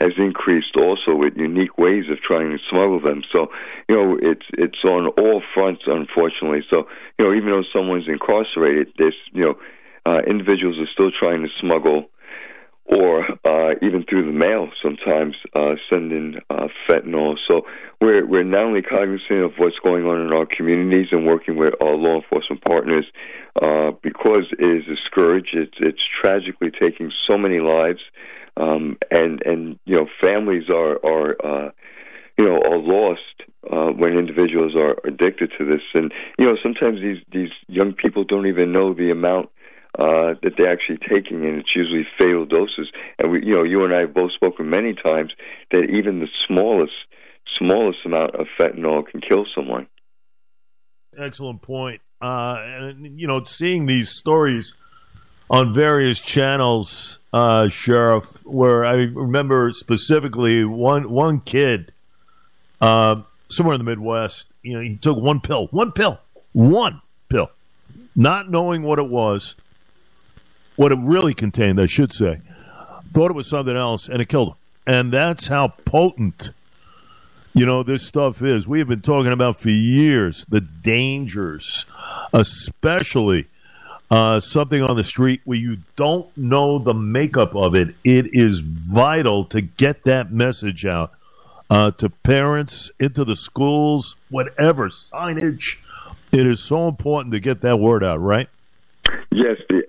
has 0.00 0.12
increased 0.18 0.76
also 0.76 1.14
with 1.14 1.36
unique 1.36 1.78
ways 1.78 2.04
of 2.10 2.20
trying 2.20 2.50
to 2.50 2.58
smuggle 2.70 3.00
them. 3.00 3.22
So, 3.32 3.48
you 3.88 3.96
know, 3.96 4.18
it's 4.20 4.46
it's 4.52 4.84
on 4.84 5.08
all 5.08 5.42
fronts, 5.54 5.82
unfortunately. 5.86 6.62
So, 6.70 6.86
you 7.18 7.24
know, 7.24 7.34
even 7.34 7.50
though 7.50 7.64
someone's 7.74 8.08
incarcerated, 8.08 8.92
there's 8.98 9.16
you 9.32 9.42
know, 9.42 9.58
uh, 10.04 10.20
individuals 10.26 10.78
are 10.78 10.90
still 10.92 11.10
trying 11.10 11.42
to 11.42 11.48
smuggle 11.60 12.10
or 12.88 13.24
uh, 13.44 13.74
even 13.82 14.04
through 14.08 14.24
the 14.24 14.32
mail 14.32 14.68
sometimes 14.82 15.34
uh, 15.54 15.74
sending 15.92 16.40
uh, 16.50 16.68
fentanyl. 16.88 17.36
So 17.48 17.66
we're 18.00 18.24
we're 18.24 18.44
not 18.44 18.64
only 18.64 18.82
cognizant 18.82 19.42
of 19.42 19.54
what's 19.58 19.78
going 19.80 20.06
on 20.06 20.20
in 20.20 20.32
our 20.32 20.46
communities 20.46 21.08
and 21.10 21.26
working 21.26 21.56
with 21.56 21.74
our 21.82 21.94
law 21.94 22.16
enforcement 22.16 22.64
partners 22.64 23.06
uh, 23.60 23.92
because 24.02 24.44
it 24.58 24.64
is 24.64 24.88
a 24.88 24.96
scourge. 25.04 25.50
It's 25.52 25.76
it's 25.80 26.02
tragically 26.20 26.70
taking 26.70 27.10
so 27.26 27.36
many 27.36 27.58
lives, 27.58 28.00
um, 28.56 28.96
and 29.10 29.42
and 29.44 29.78
you 29.84 29.96
know 29.96 30.06
families 30.20 30.68
are 30.70 30.98
are 31.04 31.36
uh, 31.44 31.70
you 32.38 32.44
know 32.44 32.56
are 32.56 32.78
lost 32.78 33.42
uh, 33.70 33.92
when 33.92 34.18
individuals 34.18 34.74
are 34.76 34.96
addicted 35.04 35.52
to 35.58 35.64
this. 35.64 35.82
And 35.94 36.12
you 36.38 36.46
know 36.46 36.56
sometimes 36.62 37.00
these 37.00 37.22
these 37.32 37.50
young 37.68 37.92
people 37.92 38.24
don't 38.24 38.46
even 38.46 38.72
know 38.72 38.94
the 38.94 39.10
amount 39.10 39.50
uh, 39.98 40.34
that 40.42 40.52
they're 40.56 40.72
actually 40.72 40.98
taking, 40.98 41.44
and 41.46 41.58
it's 41.58 41.74
usually 41.74 42.06
fatal 42.18 42.44
doses. 42.44 42.90
And 43.18 43.32
we, 43.32 43.46
you 43.46 43.54
know, 43.54 43.62
you 43.62 43.84
and 43.84 43.94
I 43.94 44.00
have 44.00 44.14
both 44.14 44.32
spoken 44.32 44.68
many 44.68 44.94
times 44.94 45.32
that 45.70 45.84
even 45.84 46.20
the 46.20 46.28
smallest, 46.46 46.92
smallest 47.58 48.00
amount 48.04 48.34
of 48.34 48.46
fentanyl 48.58 49.06
can 49.06 49.20
kill 49.20 49.46
someone. 49.54 49.86
Excellent 51.18 51.62
point. 51.62 52.02
Uh, 52.20 52.56
and 52.60 53.18
you 53.18 53.26
know, 53.26 53.42
seeing 53.44 53.86
these 53.86 54.10
stories 54.10 54.74
on 55.50 55.74
various 55.74 56.18
channels, 56.18 57.18
uh, 57.32 57.68
Sheriff, 57.68 58.44
where 58.44 58.84
I 58.84 58.94
remember 58.94 59.72
specifically 59.72 60.64
one 60.64 61.10
one 61.10 61.40
kid, 61.40 61.92
uh, 62.80 63.22
somewhere 63.48 63.74
in 63.74 63.80
the 63.80 63.84
Midwest. 63.84 64.48
You 64.62 64.74
know, 64.74 64.80
he 64.80 64.96
took 64.96 65.16
one 65.18 65.40
pill, 65.40 65.68
one 65.68 65.92
pill, 65.92 66.18
one 66.52 67.00
pill, 67.28 67.50
not 68.14 68.50
knowing 68.50 68.82
what 68.82 68.98
it 68.98 69.08
was 69.08 69.54
what 70.76 70.92
it 70.92 70.98
really 71.00 71.34
contained, 71.34 71.80
I 71.80 71.86
should 71.86 72.12
say. 72.12 72.40
Thought 73.12 73.30
it 73.30 73.34
was 73.34 73.48
something 73.48 73.76
else, 73.76 74.08
and 74.08 74.20
it 74.20 74.28
killed 74.28 74.48
him. 74.48 74.54
And 74.86 75.12
that's 75.12 75.48
how 75.48 75.68
potent, 75.68 76.50
you 77.54 77.66
know, 77.66 77.82
this 77.82 78.06
stuff 78.06 78.42
is. 78.42 78.68
We 78.68 78.78
have 78.78 78.88
been 78.88 79.00
talking 79.00 79.32
about 79.32 79.60
for 79.60 79.70
years 79.70 80.44
the 80.48 80.60
dangers, 80.60 81.86
especially 82.32 83.46
uh, 84.10 84.40
something 84.40 84.82
on 84.82 84.96
the 84.96 85.04
street 85.04 85.40
where 85.44 85.58
you 85.58 85.78
don't 85.96 86.34
know 86.36 86.78
the 86.78 86.94
makeup 86.94 87.54
of 87.54 87.74
it. 87.74 87.94
It 88.04 88.30
is 88.32 88.60
vital 88.60 89.44
to 89.46 89.60
get 89.60 90.04
that 90.04 90.32
message 90.32 90.86
out 90.86 91.12
uh, 91.70 91.90
to 91.92 92.08
parents, 92.08 92.90
into 93.00 93.24
the 93.24 93.36
schools, 93.36 94.16
whatever 94.30 94.88
signage. 94.88 95.78
It 96.32 96.46
is 96.46 96.60
so 96.60 96.88
important 96.88 97.32
to 97.32 97.40
get 97.40 97.62
that 97.62 97.78
word 97.78 98.04
out, 98.04 98.20
right? 98.20 98.48
Yes, 99.32 99.56
the 99.68 99.82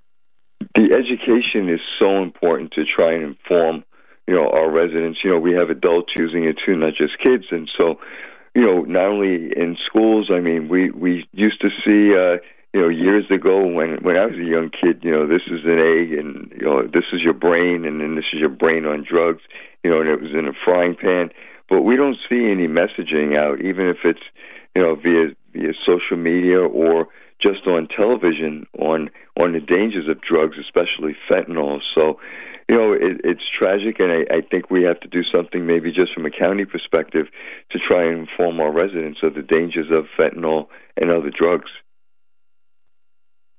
the 0.75 0.93
education 0.93 1.69
is 1.69 1.79
so 1.99 2.21
important 2.21 2.71
to 2.73 2.85
try 2.85 3.13
and 3.13 3.23
inform 3.23 3.83
you 4.27 4.35
know 4.35 4.49
our 4.49 4.69
residents 4.69 5.19
you 5.23 5.31
know 5.31 5.39
we 5.39 5.53
have 5.53 5.69
adults 5.69 6.11
using 6.15 6.43
it 6.43 6.57
too 6.65 6.75
not 6.75 6.93
just 6.93 7.17
kids 7.19 7.45
and 7.51 7.69
so 7.77 7.99
you 8.53 8.63
know 8.63 8.81
not 8.81 9.05
only 9.05 9.51
in 9.55 9.75
schools 9.87 10.29
i 10.31 10.39
mean 10.39 10.67
we 10.67 10.91
we 10.91 11.27
used 11.31 11.59
to 11.61 11.69
see 11.85 12.15
uh 12.15 12.37
you 12.77 12.83
know 12.83 12.89
years 12.89 13.25
ago 13.31 13.65
when 13.65 13.97
when 14.03 14.15
i 14.15 14.25
was 14.25 14.35
a 14.35 14.43
young 14.43 14.69
kid 14.69 14.99
you 15.01 15.11
know 15.11 15.25
this 15.25 15.41
is 15.47 15.65
an 15.65 15.79
egg 15.79 16.13
and 16.13 16.51
you 16.55 16.67
know 16.67 16.83
this 16.93 17.05
is 17.11 17.21
your 17.23 17.33
brain 17.33 17.85
and 17.85 17.99
then 17.99 18.13
this 18.15 18.25
is 18.33 18.39
your 18.39 18.49
brain 18.49 18.85
on 18.85 19.03
drugs 19.03 19.41
you 19.83 19.89
know 19.89 19.99
and 19.99 20.07
it 20.07 20.21
was 20.21 20.29
in 20.37 20.47
a 20.47 20.53
frying 20.63 20.95
pan 20.95 21.31
but 21.69 21.81
we 21.81 21.95
don't 21.95 22.17
see 22.29 22.51
any 22.51 22.67
messaging 22.67 23.35
out 23.35 23.59
even 23.61 23.87
if 23.87 23.97
it's 24.03 24.21
you 24.75 24.83
know 24.83 24.93
via 24.93 25.35
via 25.53 25.73
social 25.87 26.17
media 26.17 26.59
or 26.59 27.07
just 27.41 27.65
on 27.65 27.87
television 27.87 28.67
on 28.77 29.09
on 29.39 29.53
the 29.53 29.59
dangers 29.59 30.07
of 30.09 30.21
drugs, 30.21 30.57
especially 30.59 31.15
fentanyl. 31.29 31.79
So, 31.95 32.19
you 32.67 32.75
know, 32.75 32.93
it, 32.93 33.21
it's 33.23 33.43
tragic, 33.57 33.99
and 33.99 34.11
I, 34.11 34.37
I 34.37 34.41
think 34.41 34.69
we 34.69 34.83
have 34.83 34.99
to 35.01 35.07
do 35.07 35.21
something, 35.23 35.65
maybe 35.65 35.91
just 35.91 36.13
from 36.13 36.25
a 36.25 36.31
county 36.31 36.65
perspective, 36.65 37.27
to 37.71 37.79
try 37.79 38.05
and 38.05 38.27
inform 38.27 38.59
our 38.59 38.71
residents 38.71 39.19
of 39.23 39.35
the 39.35 39.43
dangers 39.43 39.87
of 39.91 40.05
fentanyl 40.17 40.67
and 40.99 41.11
other 41.11 41.29
drugs. 41.29 41.69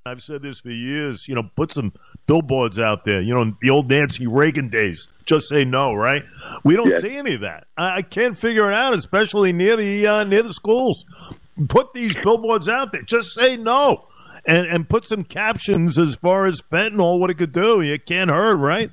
I've 0.07 0.23
said 0.23 0.43
this 0.43 0.61
for 0.61 0.71
years. 0.71 1.29
You 1.29 1.35
know, 1.35 1.51
put 1.55 1.71
some 1.71 1.93
billboards 2.27 2.79
out 2.79 3.05
there. 3.05 3.21
You 3.21 3.35
know, 3.35 3.57
the 3.61 3.71
old 3.71 3.91
Nancy 3.91 4.27
Reagan 4.27 4.69
days. 4.71 5.09
Just 5.27 5.49
say 5.49 5.65
no, 5.65 5.93
right? 5.93 6.23
We 6.65 6.77
don't 6.77 6.89
yes. 6.89 7.03
see 7.03 7.17
any 7.17 7.35
of 7.35 7.43
that. 7.43 7.67
I, 7.77 7.97
I, 7.97 8.03
can't 8.03 8.37
figure 8.37 8.69
it 8.71 8.75
out, 8.75 8.95
especially 8.95 9.53
near 9.53 9.77
the 9.77 10.07
uh, 10.07 10.25
near 10.25 10.43
the 10.43 10.55
schools 10.55 11.05
put 11.67 11.93
these 11.93 12.15
billboards 12.23 12.69
out 12.69 12.93
there. 12.93 13.03
Just 13.03 13.35
say 13.35 13.57
no, 13.57 14.07
and 14.47 14.67
and 14.67 14.89
put 14.89 15.05
some 15.05 15.25
captions 15.25 15.99
as 15.99 16.15
far 16.15 16.47
as 16.47 16.63
fentanyl, 16.63 17.19
what 17.19 17.31
it 17.31 17.39
could 17.39 17.53
do. 17.53 17.81
It 17.81 18.07
can't 18.07 18.31
hurt, 18.31 18.57
right? 18.57 18.91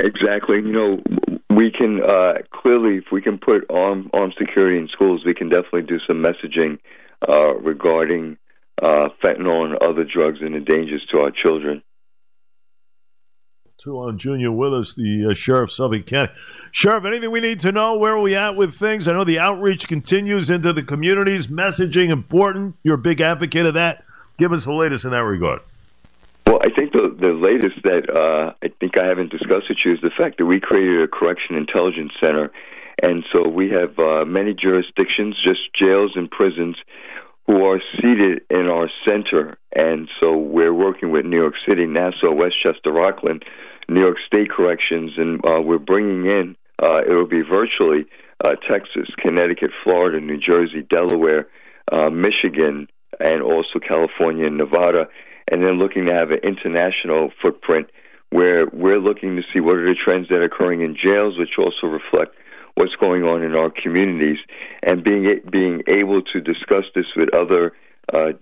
Exactly. 0.00 0.56
You 0.56 0.72
know, 0.72 1.02
we 1.50 1.70
can 1.70 2.02
uh, 2.02 2.34
clearly, 2.52 2.96
if 2.96 3.06
we 3.10 3.22
can 3.22 3.38
put 3.38 3.64
armed 3.70 4.10
armed 4.12 4.34
security 4.38 4.78
in 4.78 4.88
schools, 4.88 5.22
we 5.24 5.34
can 5.34 5.48
definitely 5.48 5.82
do 5.82 5.98
some 6.06 6.22
messaging 6.22 6.78
uh, 7.28 7.54
regarding 7.54 8.36
uh, 8.82 9.08
fentanyl 9.22 9.64
and 9.64 9.76
other 9.76 10.04
drugs 10.04 10.38
and 10.40 10.54
the 10.54 10.60
dangers 10.60 11.06
to 11.12 11.20
our 11.20 11.30
children. 11.30 11.82
Toulon 13.78 14.18
Jr. 14.18 14.50
with 14.50 14.74
us, 14.74 14.94
the 14.94 15.28
uh, 15.30 15.34
Sheriff 15.34 15.70
of 15.70 15.72
Suffolk 15.72 16.06
County. 16.06 16.32
Sheriff, 16.72 17.04
anything 17.04 17.30
we 17.30 17.40
need 17.40 17.60
to 17.60 17.70
know? 17.70 17.96
Where 17.96 18.14
are 18.14 18.20
we 18.20 18.34
at 18.34 18.56
with 18.56 18.74
things? 18.74 19.06
I 19.06 19.12
know 19.12 19.22
the 19.22 19.38
outreach 19.38 19.86
continues 19.86 20.50
into 20.50 20.72
the 20.72 20.82
communities. 20.82 21.46
Messaging 21.46 22.10
important. 22.10 22.74
You're 22.82 22.96
a 22.96 22.98
big 22.98 23.20
advocate 23.20 23.66
of 23.66 23.74
that. 23.74 24.04
Give 24.36 24.52
us 24.52 24.64
the 24.64 24.72
latest 24.72 25.04
in 25.04 25.12
that 25.12 25.22
regard. 25.22 25.60
Well, 26.44 26.58
I 26.60 26.70
think 26.70 26.92
the, 26.92 27.14
the 27.20 27.32
latest 27.32 27.76
that 27.84 28.10
uh, 28.10 28.54
I 28.60 28.68
think 28.80 28.98
I 28.98 29.06
haven't 29.06 29.30
discussed 29.30 29.68
with 29.68 29.78
you 29.84 29.92
is 29.92 30.00
the 30.00 30.10
fact 30.10 30.38
that 30.38 30.46
we 30.46 30.58
created 30.58 31.02
a 31.02 31.06
correction 31.06 31.54
intelligence 31.54 32.12
center. 32.20 32.50
And 33.00 33.24
so 33.32 33.48
we 33.48 33.70
have 33.70 33.96
uh, 33.98 34.24
many 34.24 34.54
jurisdictions, 34.54 35.36
just 35.44 35.60
jails 35.72 36.12
and 36.16 36.28
prisons, 36.28 36.76
who 37.48 37.64
are 37.64 37.80
seated 37.96 38.42
in 38.50 38.68
our 38.68 38.90
center. 39.08 39.56
And 39.74 40.08
so 40.20 40.36
we're 40.36 40.74
working 40.74 41.10
with 41.10 41.24
New 41.24 41.38
York 41.38 41.54
City, 41.66 41.86
Nassau, 41.86 42.32
Westchester, 42.32 42.92
Rockland, 42.92 43.42
New 43.88 44.00
York 44.00 44.18
State 44.26 44.50
Corrections, 44.50 45.12
and 45.16 45.40
uh, 45.46 45.60
we're 45.62 45.78
bringing 45.78 46.30
in, 46.30 46.56
uh, 46.82 47.00
it 47.08 47.10
will 47.10 47.26
be 47.26 47.40
virtually 47.40 48.04
uh, 48.44 48.54
Texas, 48.70 49.08
Connecticut, 49.16 49.70
Florida, 49.82 50.20
New 50.20 50.36
Jersey, 50.36 50.82
Delaware, 50.82 51.48
uh, 51.90 52.10
Michigan, 52.10 52.86
and 53.18 53.40
also 53.40 53.78
California 53.78 54.46
and 54.46 54.58
Nevada, 54.58 55.08
and 55.50 55.64
then 55.64 55.78
looking 55.78 56.04
to 56.04 56.12
have 56.12 56.30
an 56.30 56.40
international 56.42 57.32
footprint 57.40 57.88
where 58.28 58.66
we're 58.74 59.00
looking 59.00 59.36
to 59.36 59.42
see 59.54 59.60
what 59.60 59.76
are 59.76 59.88
the 59.88 59.94
trends 59.94 60.28
that 60.28 60.40
are 60.40 60.44
occurring 60.44 60.82
in 60.82 60.94
jails, 60.94 61.38
which 61.38 61.56
also 61.58 61.86
reflect 61.86 62.36
what's 62.78 62.94
going 62.94 63.24
on 63.24 63.42
in 63.42 63.56
our 63.56 63.70
communities, 63.70 64.38
and 64.84 65.02
being 65.02 65.40
being 65.50 65.82
able 65.88 66.22
to 66.22 66.40
discuss 66.40 66.84
this 66.94 67.06
with 67.16 67.34
other 67.34 67.72
uh, 68.14 68.32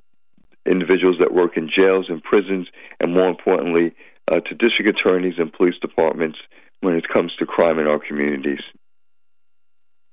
individuals 0.66 1.16
that 1.20 1.32
work 1.32 1.56
in 1.56 1.70
jails 1.74 2.06
and 2.10 2.22
prisons, 2.22 2.68
and 3.00 3.14
more 3.14 3.28
importantly, 3.28 3.94
uh, 4.30 4.40
to 4.40 4.54
district 4.54 4.90
attorneys 4.90 5.34
and 5.38 5.52
police 5.52 5.76
departments 5.80 6.38
when 6.80 6.94
it 6.94 7.04
comes 7.08 7.34
to 7.38 7.46
crime 7.46 7.78
in 7.78 7.86
our 7.86 7.98
communities. 7.98 8.60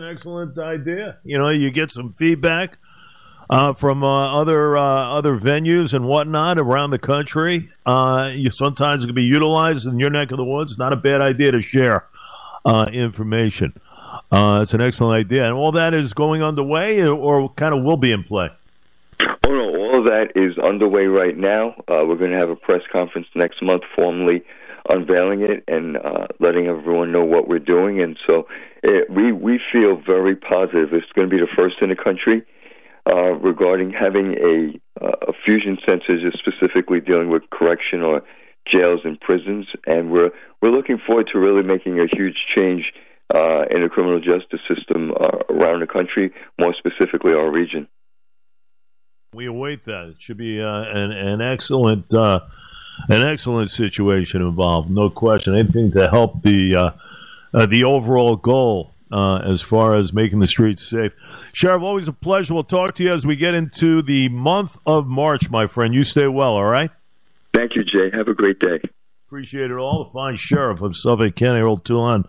Excellent 0.02 0.58
idea. 0.58 1.18
You 1.26 1.38
know, 1.38 1.50
you 1.50 1.70
get 1.72 1.92
some 1.92 2.14
feedback 2.14 2.78
uh, 3.50 3.74
from 3.74 4.06
uh, 4.06 4.42
other 4.42 4.78
uh, 4.78 5.18
other 5.18 5.38
venues 5.38 5.94
and 5.94 6.06
whatnot 6.06 6.58
around 6.58 6.92
the 6.92 7.00
country. 7.00 7.70
Uh, 7.86 8.32
you 8.34 8.52
sometimes 8.52 9.04
it 9.04 9.08
can 9.08 9.16
be 9.16 9.24
utilized 9.24 9.86
in 9.86 10.00
your 10.00 10.10
neck 10.10 10.32
of 10.32 10.38
the 10.38 10.46
woods. 10.46 10.78
Not 10.78 10.94
a 10.94 10.98
bad 10.98 11.20
idea 11.22 11.52
to 11.52 11.62
share 11.62 12.08
uh, 12.64 12.88
information. 12.92 13.74
Uh, 14.34 14.62
it's 14.62 14.74
an 14.74 14.82
excellent 14.82 15.16
idea, 15.16 15.46
and 15.46 15.54
all 15.54 15.72
that 15.74 15.94
is 15.94 16.16
going 16.16 16.42
underway, 16.42 17.04
or 17.04 17.50
kind 17.50 17.72
of 17.72 17.84
will 17.84 17.98
be 17.98 18.12
in 18.12 18.24
play. 18.24 18.50
Oh 19.22 19.52
no, 19.52 19.76
all 19.76 20.00
of 20.00 20.06
that 20.06 20.32
is 20.36 20.58
underway 20.58 21.06
right 21.06 21.38
now. 21.38 21.76
Uh, 21.88 22.02
we're 22.08 22.16
going 22.16 22.32
to 22.32 22.40
have 22.40 22.50
a 22.50 22.56
press 22.56 22.82
conference 22.92 23.28
next 23.36 23.62
month, 23.62 23.84
formally 23.96 24.44
unveiling 24.90 25.42
it 25.44 25.64
and 25.68 25.98
uh, 25.98 26.28
letting 26.40 26.66
everyone 26.66 27.12
know 27.12 27.24
what 27.24 27.48
we're 27.48 27.60
doing. 27.60 28.02
And 28.02 28.18
so 28.28 28.48
it, 28.82 29.08
we 29.08 29.32
we 29.32 29.60
feel 29.72 30.02
very 30.04 30.36
positive. 30.36 30.94
It's 30.94 31.12
going 31.14 31.30
to 31.30 31.36
be 31.36 31.40
the 31.40 31.48
first 31.56 31.76
in 31.82 31.90
the 31.90 31.96
country 31.96 32.42
uh, 33.06 33.34
regarding 33.34 33.92
having 33.92 34.34
a 34.34 35.06
uh, 35.06 35.28
a 35.28 35.34
fusion 35.46 35.78
center 35.86 36.20
just 36.20 36.40
specifically 36.40 37.02
dealing 37.02 37.30
with 37.30 37.48
correction 37.52 38.02
or 38.02 38.24
jails 38.66 39.02
and 39.04 39.20
prisons. 39.20 39.68
And 39.86 40.12
we're 40.12 40.32
we're 40.60 40.72
looking 40.72 40.98
forward 40.98 41.30
to 41.34 41.40
really 41.40 41.62
making 41.62 42.00
a 42.00 42.08
huge 42.12 42.38
change. 42.56 42.92
Uh, 43.34 43.64
in 43.72 43.82
the 43.82 43.90
criminal 43.90 44.20
justice 44.20 44.60
system 44.68 45.12
uh, 45.12 45.40
around 45.50 45.80
the 45.80 45.88
country, 45.88 46.32
more 46.60 46.76
specifically 46.78 47.34
our 47.34 47.50
region. 47.50 47.88
We 49.34 49.48
await 49.48 49.86
that. 49.86 50.10
It 50.10 50.16
should 50.20 50.38
be 50.38 50.62
uh, 50.62 50.84
an, 50.84 51.12
an 51.12 51.42
excellent 51.42 52.14
uh, 52.14 52.42
an 53.10 53.28
excellent 53.28 53.72
situation 53.72 54.42
involved, 54.42 54.92
no 54.92 55.10
question. 55.10 55.56
Anything 55.56 55.92
to 55.94 56.10
help 56.10 56.44
the 56.44 56.76
uh, 56.76 56.92
uh 57.54 57.66
the 57.66 57.86
overall 57.86 58.36
goal 58.36 58.94
uh, 59.14 59.38
as 59.38 59.62
far 59.62 59.96
as 59.96 60.12
making 60.12 60.40
the 60.40 60.48
streets 60.48 60.88
safe. 60.88 61.14
Sheriff, 61.54 61.84
always 61.84 62.08
a 62.08 62.14
pleasure. 62.14 62.54
We'll 62.54 62.64
talk 62.64 62.96
to 62.96 63.04
you 63.04 63.14
as 63.14 63.26
we 63.26 63.36
get 63.36 63.54
into 63.54 64.02
the 64.02 64.30
month 64.30 64.78
of 64.86 65.06
March, 65.06 65.50
my 65.50 65.68
friend. 65.68 65.94
You 65.94 66.04
stay 66.04 66.28
well, 66.28 66.54
all 66.54 66.66
right? 66.66 66.90
Thank 67.54 67.76
you, 67.76 67.84
Jay. 67.84 68.10
Have 68.12 68.28
a 68.28 68.34
great 68.34 68.60
day. 68.60 68.80
Appreciate 69.28 69.70
it 69.70 69.78
all. 69.78 70.04
The 70.04 70.12
fine 70.12 70.38
sheriff 70.38 70.82
of 70.82 70.96
Suffolk 70.96 71.36
County, 71.36 71.60
Errol 71.60 71.78
Toulon 71.78 72.26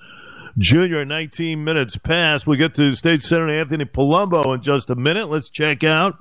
Jr. 0.57 1.03
19 1.05 1.65
minutes 1.65 1.97
past. 1.97 2.47
We 2.47 2.57
get 2.57 2.75
to 2.75 2.95
State 2.95 3.23
Senator 3.23 3.51
Anthony 3.51 3.85
Palumbo 3.85 4.55
in 4.55 4.63
just 4.63 4.89
a 4.89 4.95
minute. 4.95 5.29
Let's 5.29 5.51
check 5.51 5.83
out 5.83 6.19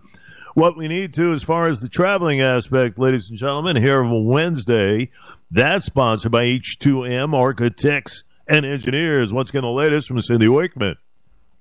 what 0.55 0.75
we 0.75 0.87
need 0.87 1.13
to 1.15 1.33
as 1.33 1.43
far 1.43 1.67
as 1.67 1.81
the 1.81 1.89
traveling 1.89 2.41
aspect, 2.41 2.97
ladies 2.97 3.29
and 3.29 3.37
gentlemen, 3.37 3.75
here 3.75 4.03
on 4.03 4.25
Wednesday. 4.25 5.11
That's 5.51 5.85
sponsored 5.85 6.31
by 6.31 6.45
H2M 6.45 7.35
Architects 7.35 8.23
and 8.47 8.65
Engineers. 8.65 9.31
What's 9.31 9.51
getting 9.51 9.69
the 9.69 9.73
latest 9.73 10.07
from 10.07 10.19
Cindy 10.19 10.47
Wakeman? 10.47 10.95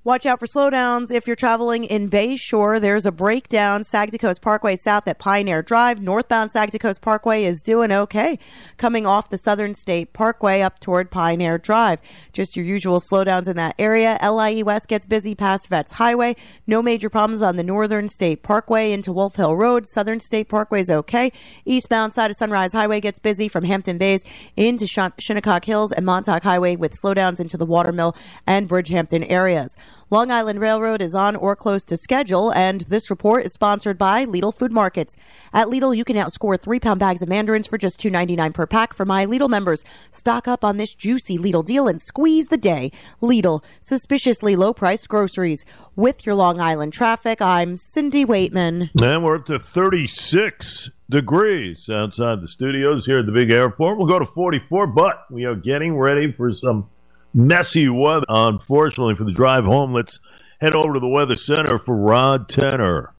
Watch 0.05 0.27
out 0.27 0.41
for 0.41 0.49
slowdowns 0.49 1.13
if 1.13 1.29
you're 1.29 1.37
traveling 1.37 1.85
in 1.85 2.09
Bay 2.09 2.35
Shore. 2.35 2.81
There's 2.81 3.07
a 3.07 3.13
breakdown. 3.13 3.85
Sagtikos 3.85 4.41
Parkway 4.41 4.75
south 4.75 5.07
at 5.07 5.21
Pioneer 5.21 5.63
Drive. 5.63 6.03
Northbound 6.03 6.51
Sagtikos 6.51 7.01
Parkway 7.01 7.45
is 7.45 7.63
doing 7.63 7.93
okay. 7.93 8.41
Coming 8.79 9.07
off 9.07 9.31
the 9.31 9.39
Southern 9.39 9.77
State 9.77 10.13
Parkway 10.13 10.61
up 10.61 10.81
toward 10.81 11.13
Pioneer 11.13 11.57
Drive. 11.57 12.01
Just 12.33 12.57
your 12.57 12.67
usual 12.67 12.99
slowdowns 12.99 13.47
in 13.47 13.55
that 13.59 13.77
area. 13.79 14.19
LIE 14.21 14.65
West 14.65 14.89
gets 14.89 15.07
busy 15.07 15.37
past 15.37 15.69
Vets 15.69 15.93
Highway. 15.93 16.35
No 16.67 16.83
major 16.83 17.09
problems 17.09 17.41
on 17.41 17.55
the 17.55 17.63
Northern 17.63 18.09
State 18.09 18.43
Parkway 18.43 18.91
into 18.91 19.13
Wolf 19.13 19.37
Hill 19.37 19.55
Road. 19.55 19.87
Southern 19.87 20.19
State 20.19 20.49
Parkway 20.49 20.81
is 20.81 20.91
okay. 20.91 21.31
Eastbound 21.65 22.13
side 22.13 22.33
of 22.33 22.37
Sunrise 22.37 22.73
Highway 22.73 23.01
gets 23.01 23.21
busy 23.21 23.47
from 23.47 23.63
Hampton 23.63 23.99
Bays 23.99 24.25
into 24.57 24.85
Shinnecock 24.89 25.65
Hills 25.65 25.93
and 25.93 26.05
Montauk 26.05 26.43
Highway 26.43 26.75
with 26.75 27.01
slowdowns 27.01 27.39
into 27.39 27.57
the 27.57 27.67
Watermill 27.67 28.17
and 28.49 28.69
Bridgehampton 28.69 29.31
areas. 29.31 29.77
Long 30.11 30.31
Island 30.31 30.61
Railroad 30.61 31.01
is 31.01 31.15
on 31.15 31.37
or 31.37 31.57
close 31.57 31.85
to 31.87 31.97
schedule, 31.97 32.53
and 32.53 32.83
this 32.83 33.09
report 33.09 33.47
is 33.47 33.53
sponsored 33.53 33.97
by 33.97 34.27
Lidl 34.27 34.55
Food 34.55 34.71
Markets. 34.71 35.17
At 35.53 35.69
Lidl, 35.69 35.97
you 35.97 36.05
can 36.05 36.17
outscore 36.17 36.61
three 36.61 36.79
pound 36.79 37.01
bags 37.01 37.23
of 37.23 37.29
mandarins 37.29 37.67
for 37.67 37.79
just 37.79 37.99
$2.99 38.01 38.53
per 38.53 38.67
pack 38.67 38.93
for 38.93 39.05
my 39.05 39.25
Lidl 39.25 39.49
members. 39.49 39.85
Stock 40.11 40.47
up 40.47 40.65
on 40.65 40.77
this 40.77 40.95
juicy 40.95 41.39
Lidl 41.39 41.65
deal 41.65 41.89
and 41.89 42.01
squeeze 42.01 42.49
the 42.49 42.57
day. 42.57 42.93
Lidl, 43.23 43.65
suspiciously 43.81 44.55
low 44.55 44.75
priced 44.75 45.09
groceries. 45.09 45.65
With 45.97 46.25
your 46.25 46.35
Long 46.35 46.61
Island 46.61 46.93
traffic, 46.93 47.43
I'm 47.43 47.77
Cindy 47.77 48.25
Waitman. 48.25 48.91
And 49.01 49.25
we're 49.25 49.37
up 49.37 49.47
to 49.47 49.59
36 49.59 50.91
degrees 51.11 51.91
outside 51.91 52.41
the 52.41 52.49
studios 52.49 53.05
here 53.05 53.19
at 53.19 53.27
the 53.27 53.33
big 53.33 53.51
airport. 53.51 53.99
We'll 53.99 54.07
go 54.07 54.19
to 54.19 54.27
44, 54.27 54.87
but 54.89 55.31
we 55.31 55.45
are 55.45 55.55
getting 55.55 55.97
ready 55.97 56.33
for 56.33 56.53
some 56.55 56.89
messy 57.35 57.89
weather. 57.89 58.27
Unfortunately, 58.29 59.15
for 59.15 59.25
the 59.25 59.33
drive 59.33 59.65
home, 59.65 59.93
let's 59.93 60.21
head 60.61 60.75
over 60.75 60.95
to 60.95 61.01
the 61.01 61.09
Weather 61.09 61.37
Center 61.37 61.79
for 61.79 61.97
Rod 61.97 62.49
Tenner. 62.49 63.13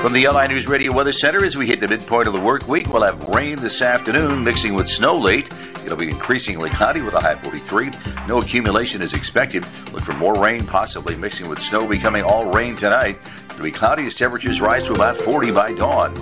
From 0.00 0.12
the 0.12 0.28
LI 0.28 0.46
News 0.46 0.68
Radio 0.68 0.94
Weather 0.94 1.12
Center, 1.12 1.44
as 1.44 1.56
we 1.56 1.66
hit 1.66 1.80
the 1.80 1.88
midpoint 1.88 2.28
of 2.28 2.32
the 2.32 2.40
work 2.40 2.68
week, 2.68 2.92
we'll 2.92 3.02
have 3.02 3.20
rain 3.28 3.56
this 3.56 3.82
afternoon, 3.82 4.44
mixing 4.44 4.74
with 4.74 4.88
snow 4.88 5.18
late. 5.18 5.52
It'll 5.84 5.98
be 5.98 6.08
increasingly 6.08 6.70
cloudy 6.70 7.00
with 7.02 7.14
a 7.14 7.20
high 7.20 7.34
43. 7.42 7.90
No 8.28 8.38
accumulation 8.38 9.02
is 9.02 9.12
expected. 9.12 9.66
Look 9.92 10.02
for 10.02 10.12
more 10.12 10.34
rain, 10.34 10.64
possibly 10.66 11.16
mixing 11.16 11.48
with 11.48 11.60
snow, 11.60 11.84
becoming 11.84 12.22
all 12.22 12.46
rain 12.46 12.76
tonight. 12.76 13.18
It'll 13.50 13.64
be 13.64 13.72
cloudy 13.72 14.06
as 14.06 14.14
temperatures 14.14 14.60
rise 14.60 14.84
to 14.84 14.92
about 14.92 15.16
40 15.16 15.50
by 15.50 15.72
dawn. 15.72 16.14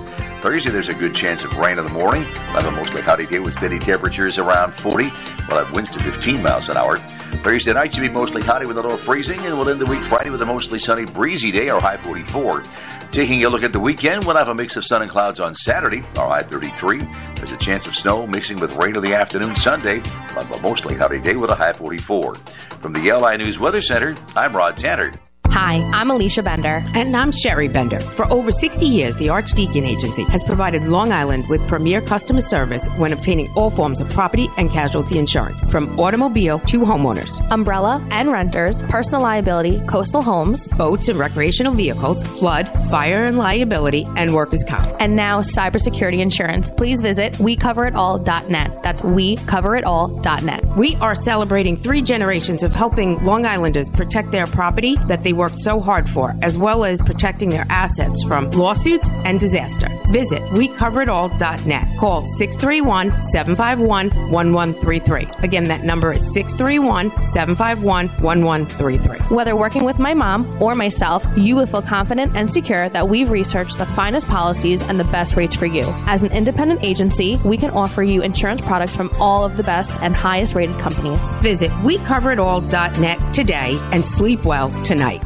Thursday, 0.47 0.71
there's 0.71 0.89
a 0.89 0.95
good 0.95 1.13
chance 1.13 1.43
of 1.43 1.53
rain 1.59 1.77
in 1.77 1.85
the 1.85 1.93
morning. 1.93 2.23
We'll 2.23 2.63
have 2.63 2.67
a 2.67 2.71
mostly 2.71 3.03
cloudy 3.03 3.27
day 3.27 3.41
with 3.41 3.53
steady 3.53 3.81
temperatures 3.81 4.39
around 4.39 4.75
40. 4.75 5.11
We'll 5.49 5.65
have 5.65 5.73
winds 5.75 5.91
to 5.91 5.99
15 5.99 6.41
miles 6.41 6.69
an 6.69 6.77
hour. 6.77 7.01
Thursday 7.43 7.73
night 7.73 7.93
should 7.93 8.03
be 8.03 8.09
mostly 8.09 8.43
cloudy 8.43 8.65
with 8.65 8.79
a 8.79 8.81
little 8.81 8.97
freezing, 8.97 9.41
and 9.41 9.59
we'll 9.59 9.69
end 9.69 9.81
the 9.81 9.87
week 9.87 10.03
Friday 10.03 10.31
with 10.31 10.41
a 10.43 10.47
mostly 10.47 10.79
sunny, 10.79 11.05
breezy 11.05 11.51
day, 11.51 11.69
our 11.69 11.81
high 11.81 11.97
44. 11.97 12.63
Taking 13.11 13.45
a 13.45 13.49
look 13.49 13.65
at 13.65 13.73
the 13.73 13.81
weekend, 13.81 14.23
we'll 14.25 14.37
have 14.37 14.47
a 14.47 14.55
mix 14.55 14.77
of 14.77 14.85
sun 14.85 15.03
and 15.03 15.11
clouds 15.11 15.41
on 15.41 15.53
Saturday, 15.53 16.05
our 16.17 16.29
high 16.29 16.45
33. 16.45 17.01
There's 17.35 17.51
a 17.51 17.57
chance 17.57 17.89
of 17.89 17.97
snow 17.97 18.25
mixing 18.25 18.61
with 18.61 18.71
rain 18.75 18.95
in 18.95 19.03
the 19.03 19.15
afternoon 19.15 19.57
Sunday. 19.57 19.99
Have 19.99 20.49
a 20.53 20.61
mostly 20.61 20.95
cloudy 20.95 21.19
day 21.19 21.35
with 21.35 21.51
a 21.51 21.57
high 21.57 21.73
44. 21.73 22.37
From 22.81 22.93
the 22.93 23.01
LI 23.01 23.37
News 23.37 23.59
Weather 23.59 23.83
Center, 23.83 24.15
I'm 24.37 24.55
Rod 24.55 24.77
Tanner. 24.77 25.13
Hi, 25.57 25.77
I'm 25.95 26.11
Alicia 26.11 26.43
Bender. 26.43 26.85
And 26.93 27.17
I'm 27.17 27.33
Sherry 27.33 27.67
Bender. 27.67 27.99
For 27.99 28.31
over 28.31 28.53
60 28.53 28.85
years, 28.85 29.17
the 29.17 29.31
Archdeacon 29.31 29.87
Agency 29.87 30.23
has 30.25 30.45
provided 30.45 30.85
Long 30.85 31.13
Island 31.13 31.49
with 31.49 31.67
premier 31.67 32.03
customer 32.03 32.43
service 32.43 32.85
when 32.99 33.15
obtaining 33.15 33.51
all 33.55 33.71
forms 33.71 34.03
of 34.03 34.11
property 34.11 34.51
and 34.59 34.71
casualty 34.71 35.19
insurance, 35.19 35.63
from 35.71 35.99
automobile 35.99 36.59
to 36.59 36.81
homeowners, 36.81 37.41
umbrella 37.51 38.07
and 38.11 38.31
renters, 38.31 38.83
personal 38.83 39.23
liability, 39.23 39.81
coastal 39.87 40.21
homes, 40.21 40.71
boats 40.73 41.09
and 41.09 41.19
recreational 41.19 41.73
vehicles, 41.73 42.23
flood, 42.39 42.69
fire 42.91 43.25
and 43.25 43.39
liability, 43.39 44.05
and 44.15 44.35
workers' 44.35 44.63
comp. 44.63 44.87
And 45.01 45.17
now 45.17 45.41
cybersecurity 45.41 46.19
insurance. 46.19 46.69
Please 46.69 47.01
visit 47.01 47.33
wecoveritall.net. 47.35 48.83
That's 48.83 49.01
wecoveritall.net. 49.01 50.77
We 50.77 50.97
are 50.97 51.15
celebrating 51.15 51.79
three 51.79 52.03
generations 52.03 52.63
of 52.63 52.75
helping 52.75 53.25
Long 53.25 53.47
Islanders 53.47 53.89
protect 53.89 54.33
their 54.33 54.47
property 54.47 54.97
that 55.07 55.23
they 55.23 55.33
worked 55.47 55.61
so 55.61 55.79
hard 55.79 56.11
for, 56.11 56.35
as 56.43 56.59
well 56.59 56.85
as 56.85 57.01
protecting 57.01 57.49
their 57.49 57.65
assets 57.71 58.21
from 58.25 58.51
lawsuits 58.51 59.11
and 59.25 59.39
disaster. 59.39 59.89
Visit 60.11 60.43
wecoveritall.net. 60.51 61.99
Call 61.99 62.27
631 62.27 63.11
751 63.23 64.09
1133. 64.33 65.45
Again, 65.45 65.69
that 65.69 65.85
number 65.85 66.13
is 66.13 66.33
631 66.33 67.11
751 67.25 68.09
1133. 68.09 69.37
Whether 69.37 69.55
working 69.55 69.85
with 69.85 70.01
my 70.01 70.15
mom 70.15 70.61
or 70.61 70.75
myself, 70.75 71.25
you 71.37 71.55
will 71.55 71.67
feel 71.67 71.83
confident 71.83 72.35
and 72.35 72.51
secure 72.53 72.89
that 72.89 73.09
we've 73.09 73.31
researched 73.31 73.79
the 73.79 73.87
finest 73.87 74.27
policies 74.27 74.83
and 74.83 74.99
the 74.99 75.05
best 75.05 75.37
rates 75.37 75.55
for 75.55 75.67
you. 75.67 75.85
As 76.09 76.25
an 76.25 76.33
independent 76.33 76.83
agency, 76.83 77.37
we 77.45 77.57
can 77.57 77.71
offer 77.71 78.03
you 78.03 78.21
insurance 78.23 78.63
products 78.63 78.97
from 78.97 79.11
all 79.21 79.45
of 79.45 79.57
the 79.57 79.63
best 79.63 79.95
and 80.03 80.13
highest 80.13 80.57
rated 80.57 80.77
companies. 80.81 81.37
Visit 81.37 81.71
wecoveritall.net 81.83 83.33
today 83.33 83.79
and 83.93 84.05
sleep 84.05 84.45
well 84.45 84.71
tonight. 84.83 85.23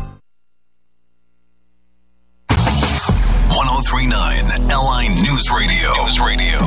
1039 3.93 4.69
LI 4.69 5.09
News 5.21 5.51
Radio. 5.51 5.93
News 5.95 6.21
Radio. 6.21 6.59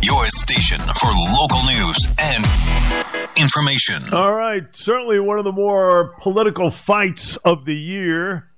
Your 0.00 0.26
station 0.28 0.80
for 0.98 1.10
local 1.12 1.62
news 1.64 2.06
and 2.18 2.46
information. 3.36 4.14
All 4.14 4.32
right. 4.32 4.64
Certainly 4.74 5.20
one 5.20 5.36
of 5.38 5.44
the 5.44 5.52
more 5.52 6.14
political 6.20 6.70
fights 6.70 7.36
of 7.36 7.66
the 7.66 7.76
year 7.76 8.48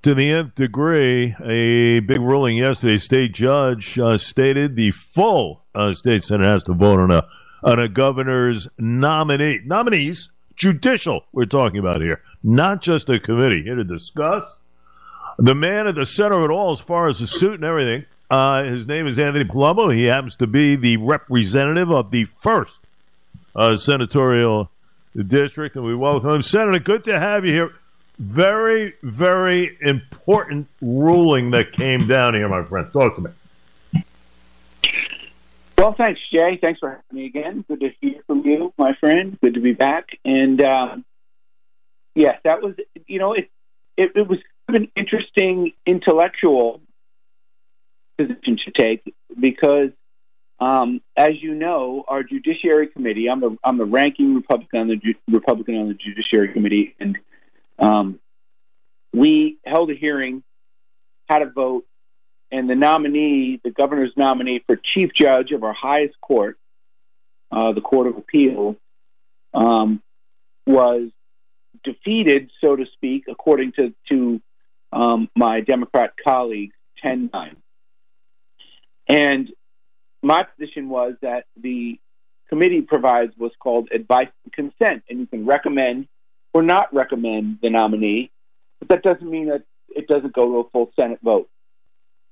to 0.00 0.14
the 0.14 0.30
nth 0.30 0.54
degree. 0.54 1.34
A 1.44 2.00
big 2.00 2.20
ruling 2.20 2.56
yesterday. 2.56 2.96
State 2.96 3.34
judge 3.34 3.98
uh, 3.98 4.16
stated 4.16 4.76
the 4.76 4.92
full 4.92 5.62
uh, 5.74 5.92
state 5.92 6.24
senate 6.24 6.46
has 6.46 6.64
to 6.64 6.72
vote 6.72 7.00
on 7.00 7.10
a 7.10 7.26
on 7.62 7.78
a 7.78 7.88
governor's 7.88 8.66
nominee 8.78 9.60
nominees. 9.66 10.30
Judicial, 10.56 11.22
we're 11.34 11.44
talking 11.44 11.80
about 11.80 12.00
here, 12.00 12.22
not 12.42 12.80
just 12.80 13.10
a 13.10 13.20
committee. 13.20 13.62
Here 13.62 13.74
to 13.74 13.84
discuss 13.84 14.60
the 15.38 15.54
man 15.54 15.86
at 15.86 15.94
the 15.94 16.06
center 16.06 16.38
of 16.38 16.50
it 16.50 16.52
all, 16.52 16.72
as 16.72 16.80
far 16.80 17.08
as 17.08 17.18
the 17.18 17.26
suit 17.26 17.54
and 17.54 17.64
everything, 17.64 18.04
uh, 18.30 18.64
his 18.64 18.86
name 18.88 19.06
is 19.06 19.18
Anthony 19.18 19.44
Palumbo. 19.44 19.94
He 19.94 20.04
happens 20.04 20.36
to 20.36 20.46
be 20.46 20.76
the 20.76 20.96
representative 20.96 21.90
of 21.90 22.10
the 22.10 22.24
first 22.24 22.78
uh, 23.54 23.76
senatorial 23.76 24.70
district, 25.26 25.76
and 25.76 25.84
we 25.84 25.94
welcome 25.94 26.30
him. 26.30 26.42
Senator, 26.42 26.78
good 26.78 27.04
to 27.04 27.18
have 27.18 27.44
you 27.44 27.52
here. 27.52 27.74
Very, 28.18 28.94
very 29.02 29.76
important 29.80 30.68
ruling 30.80 31.50
that 31.50 31.72
came 31.72 32.06
down 32.06 32.34
here, 32.34 32.48
my 32.48 32.64
friend. 32.64 32.92
Talk 32.92 33.16
to 33.16 33.22
me. 33.22 33.30
Well, 35.76 35.94
thanks, 35.94 36.20
Jay. 36.32 36.56
Thanks 36.60 36.78
for 36.80 36.90
having 36.90 37.02
me 37.12 37.26
again. 37.26 37.64
Good 37.66 37.80
to 37.80 37.90
hear 38.00 38.22
from 38.26 38.46
you, 38.46 38.72
my 38.78 38.94
friend. 38.94 39.38
Good 39.40 39.54
to 39.54 39.60
be 39.60 39.72
back. 39.72 40.18
And 40.24 40.60
um, 40.62 41.04
yes, 42.14 42.40
that 42.44 42.62
was, 42.62 42.76
you 43.06 43.18
know, 43.18 43.32
it, 43.32 43.50
it, 43.96 44.12
it 44.14 44.28
was 44.28 44.38
an 44.68 44.88
interesting 44.96 45.72
intellectual 45.86 46.80
position 48.16 48.58
to 48.64 48.70
take 48.70 49.14
because, 49.38 49.90
um, 50.60 51.00
as 51.16 51.32
you 51.40 51.54
know, 51.54 52.04
our 52.06 52.22
Judiciary 52.22 52.88
Committee. 52.88 53.28
I'm 53.28 53.40
the 53.40 53.56
I'm 53.62 53.78
the 53.78 53.84
ranking 53.84 54.34
Republican 54.34 54.80
on 54.80 54.88
the 54.88 55.00
Republican 55.30 55.76
on 55.76 55.88
the 55.88 55.94
Judiciary 55.94 56.52
Committee, 56.52 56.94
and 56.98 57.18
um, 57.78 58.20
we 59.12 59.58
held 59.64 59.90
a 59.90 59.94
hearing, 59.94 60.42
had 61.28 61.42
a 61.42 61.50
vote, 61.50 61.84
and 62.50 62.68
the 62.70 62.74
nominee, 62.74 63.60
the 63.62 63.70
governor's 63.70 64.12
nominee 64.16 64.62
for 64.66 64.76
chief 64.76 65.12
judge 65.12 65.50
of 65.52 65.64
our 65.64 65.72
highest 65.74 66.20
court, 66.20 66.56
uh, 67.50 67.72
the 67.72 67.80
Court 67.80 68.06
of 68.06 68.16
Appeal, 68.16 68.76
um, 69.52 70.02
was 70.66 71.10
defeated, 71.82 72.50
so 72.60 72.76
to 72.76 72.86
speak, 72.94 73.24
according 73.28 73.72
to 73.72 73.92
to 74.08 74.40
um, 74.94 75.28
my 75.34 75.60
Democrat 75.60 76.12
colleagues 76.24 76.74
10 77.02 77.30
9. 77.32 77.56
And 79.08 79.50
my 80.22 80.44
position 80.44 80.88
was 80.88 81.14
that 81.20 81.44
the 81.60 81.98
committee 82.48 82.80
provides 82.80 83.32
what's 83.36 83.56
called 83.56 83.88
advice 83.92 84.28
and 84.44 84.52
consent, 84.52 85.02
and 85.10 85.18
you 85.20 85.26
can 85.26 85.44
recommend 85.44 86.06
or 86.54 86.62
not 86.62 86.94
recommend 86.94 87.58
the 87.60 87.68
nominee, 87.68 88.30
but 88.78 88.88
that 88.88 89.02
doesn't 89.02 89.28
mean 89.28 89.48
that 89.48 89.64
it 89.88 90.06
doesn't 90.06 90.32
go 90.32 90.46
to 90.46 90.58
a 90.60 90.70
full 90.70 90.90
Senate 90.96 91.18
vote. 91.22 91.48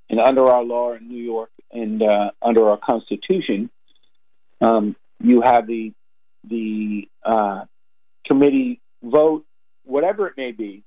and 0.08 0.20
under 0.20 0.46
our 0.46 0.62
law 0.62 0.92
in 0.92 1.08
New 1.08 1.22
York 1.22 1.50
and 1.70 2.02
uh, 2.02 2.30
under 2.40 2.68
our 2.70 2.76
Constitution, 2.76 3.70
um, 4.60 4.94
you 5.20 5.42
have 5.42 5.66
the 5.66 5.92
the 6.44 7.08
uh, 7.24 7.64
committee 8.26 8.80
vote, 9.02 9.44
whatever 9.84 10.26
it 10.26 10.34
may 10.36 10.52
be, 10.52 10.82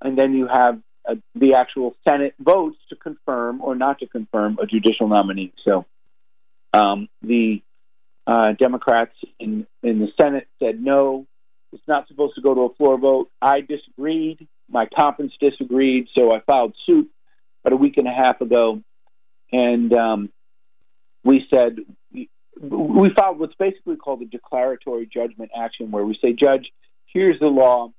and 0.00 0.16
then 0.18 0.34
you 0.34 0.46
have 0.46 0.80
uh, 1.08 1.14
the 1.34 1.54
actual 1.54 1.94
Senate 2.06 2.34
votes 2.38 2.76
to 2.90 2.96
confirm 2.96 3.60
or 3.62 3.74
not 3.74 4.00
to 4.00 4.06
confirm 4.06 4.58
a 4.60 4.66
judicial 4.66 5.08
nominee. 5.08 5.52
So 5.64 5.86
um, 6.72 7.08
the 7.22 7.62
uh, 8.26 8.52
Democrats 8.52 9.14
in, 9.38 9.66
in 9.82 10.00
the 10.00 10.08
Senate 10.20 10.48
said 10.62 10.80
no, 10.80 11.26
it's 11.72 11.86
not 11.86 12.08
supposed 12.08 12.34
to 12.34 12.42
go 12.42 12.54
to 12.54 12.60
a 12.62 12.74
floor 12.74 12.98
vote. 12.98 13.30
I 13.40 13.60
disagreed. 13.60 14.46
My 14.70 14.86
conference 14.86 15.32
disagreed, 15.40 16.08
so 16.14 16.34
I 16.34 16.40
filed 16.40 16.74
suit 16.84 17.10
about 17.64 17.72
a 17.72 17.76
week 17.76 17.96
and 17.96 18.06
a 18.06 18.12
half 18.12 18.40
ago, 18.42 18.82
and 19.50 19.92
um, 19.94 20.30
we 21.24 21.46
said 21.50 21.78
we 22.60 23.10
filed 23.10 23.38
what's 23.38 23.54
basically 23.54 23.96
called 23.96 24.22
a 24.22 24.26
declaratory 24.26 25.06
judgment 25.06 25.50
action, 25.56 25.90
where 25.90 26.04
we 26.04 26.18
say, 26.20 26.32
Judge, 26.32 26.70
here's 27.06 27.38
the 27.38 27.46
law, 27.46 27.92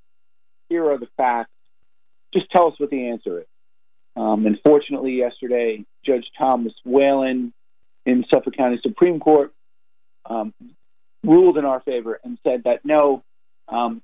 here 0.70 0.92
are 0.92 0.98
the 0.98 1.08
facts, 1.18 1.52
just 2.34 2.50
tell 2.52 2.68
us 2.68 2.74
what 2.78 2.90
the 2.90 3.10
answer 3.10 3.40
is. 3.40 3.46
Um, 4.16 4.46
unfortunately, 4.46 5.14
yesterday, 5.14 5.86
Judge 6.06 6.26
Thomas 6.38 6.74
Whelan 6.84 7.54
in 8.06 8.26
Suffolk 8.32 8.56
County 8.56 8.80
Supreme 8.82 9.20
Court 9.20 9.54
um, 10.26 10.54
ruled 11.24 11.58
in 11.58 11.66
our 11.66 11.80
favor 11.82 12.20
and 12.24 12.38
said 12.44 12.64
that 12.66 12.84
no, 12.84 13.24
um, 13.68 14.02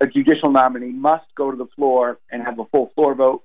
a 0.00 0.06
judicial 0.06 0.50
nominee 0.50 0.92
must 0.92 1.26
go 1.36 1.50
to 1.50 1.56
the 1.56 1.66
floor 1.76 2.18
and 2.30 2.42
have 2.42 2.58
a 2.58 2.64
full 2.66 2.90
floor 2.94 3.14
vote. 3.14 3.44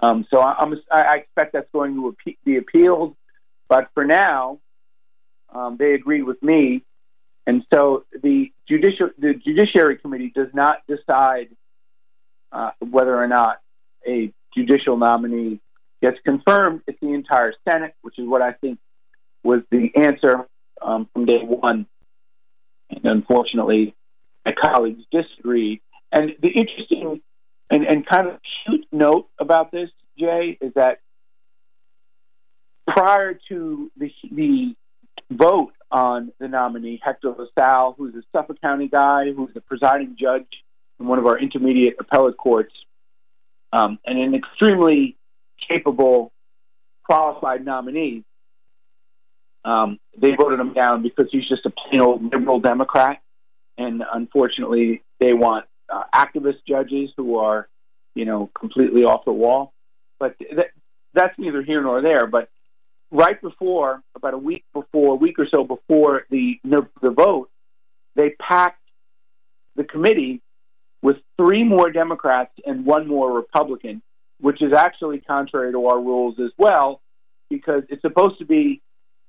Um, 0.00 0.26
so 0.30 0.40
I, 0.40 0.66
I 0.90 1.16
expect 1.16 1.52
that's 1.52 1.70
going 1.72 1.94
to 1.94 2.16
be 2.44 2.56
appealed, 2.56 3.16
but 3.68 3.88
for 3.94 4.04
now, 4.04 4.58
um, 5.54 5.76
they 5.78 5.94
agreed 5.94 6.22
with 6.22 6.42
me, 6.42 6.82
and 7.46 7.64
so 7.72 8.04
the 8.22 8.52
judicial 8.68 9.10
the 9.18 9.34
judiciary 9.34 9.96
committee 9.96 10.32
does 10.34 10.48
not 10.54 10.78
decide 10.88 11.48
uh, 12.52 12.70
whether 12.80 13.16
or 13.16 13.26
not 13.26 13.60
a 14.06 14.32
judicial 14.54 14.96
nominee 14.96 15.60
gets 16.02 16.18
confirmed. 16.24 16.82
It's 16.86 16.98
the 17.00 17.12
entire 17.12 17.54
Senate, 17.68 17.94
which 18.02 18.18
is 18.18 18.26
what 18.26 18.42
I 18.42 18.52
think 18.52 18.78
was 19.42 19.62
the 19.70 19.90
answer 19.96 20.46
um, 20.80 21.08
from 21.12 21.24
day 21.24 21.42
one. 21.42 21.86
And 22.90 23.04
unfortunately, 23.04 23.94
my 24.44 24.52
colleagues 24.52 25.02
disagreed. 25.10 25.80
And 26.10 26.34
the 26.42 26.48
interesting 26.48 27.22
and, 27.70 27.86
and 27.86 28.06
kind 28.06 28.28
of 28.28 28.38
cute 28.66 28.86
note 28.92 29.28
about 29.38 29.72
this, 29.72 29.88
Jay, 30.18 30.58
is 30.60 30.74
that 30.74 31.00
prior 32.86 33.38
to 33.48 33.90
the, 33.96 34.10
the 34.30 34.74
vote 35.30 35.72
on 35.90 36.32
the 36.38 36.48
nominee, 36.48 37.00
Hector 37.02 37.34
LaSalle, 37.38 37.94
who's 37.96 38.14
a 38.14 38.22
Suffolk 38.32 38.60
County 38.60 38.88
guy, 38.88 39.32
who's 39.32 39.54
the 39.54 39.60
presiding 39.60 40.16
judge 40.20 40.46
in 41.02 41.08
one 41.08 41.18
of 41.18 41.26
our 41.26 41.38
intermediate 41.38 41.96
appellate 41.98 42.36
courts, 42.36 42.72
um, 43.72 43.98
and 44.06 44.18
an 44.18 44.34
extremely 44.34 45.16
capable, 45.68 46.32
qualified 47.04 47.64
nominee. 47.64 48.24
Um, 49.64 49.98
they 50.16 50.34
voted 50.34 50.58
him 50.58 50.72
down 50.72 51.02
because 51.02 51.26
he's 51.30 51.48
just 51.48 51.66
a 51.66 51.70
plain 51.70 52.00
old 52.00 52.22
liberal 52.32 52.60
Democrat, 52.60 53.20
and 53.76 54.02
unfortunately, 54.12 55.02
they 55.20 55.34
want 55.34 55.66
uh, 55.92 56.04
activist 56.14 56.64
judges 56.66 57.10
who 57.16 57.38
are, 57.38 57.68
you 58.14 58.24
know, 58.24 58.50
completely 58.58 59.04
off 59.04 59.24
the 59.24 59.32
wall. 59.32 59.72
But 60.18 60.38
th- 60.38 60.72
that's 61.14 61.38
neither 61.38 61.62
here 61.62 61.82
nor 61.82 62.00
there. 62.00 62.26
But 62.26 62.48
right 63.10 63.40
before, 63.40 64.02
about 64.16 64.34
a 64.34 64.38
week 64.38 64.64
before, 64.72 65.12
a 65.12 65.16
week 65.16 65.38
or 65.38 65.46
so 65.48 65.64
before 65.64 66.26
the 66.30 66.58
the 66.64 67.10
vote, 67.10 67.50
they 68.16 68.30
packed 68.30 68.80
the 69.76 69.84
committee 69.84 70.42
with 71.02 71.16
three 71.36 71.64
more 71.64 71.90
Democrats 71.90 72.52
and 72.64 72.86
one 72.86 73.08
more 73.08 73.32
Republican, 73.32 74.02
which 74.40 74.62
is 74.62 74.72
actually 74.72 75.20
contrary 75.20 75.72
to 75.72 75.86
our 75.86 76.00
rules 76.00 76.36
as 76.38 76.50
well, 76.56 77.00
because 77.50 77.82
it's 77.88 78.02
supposed 78.02 78.38
to 78.38 78.44
be 78.44 78.80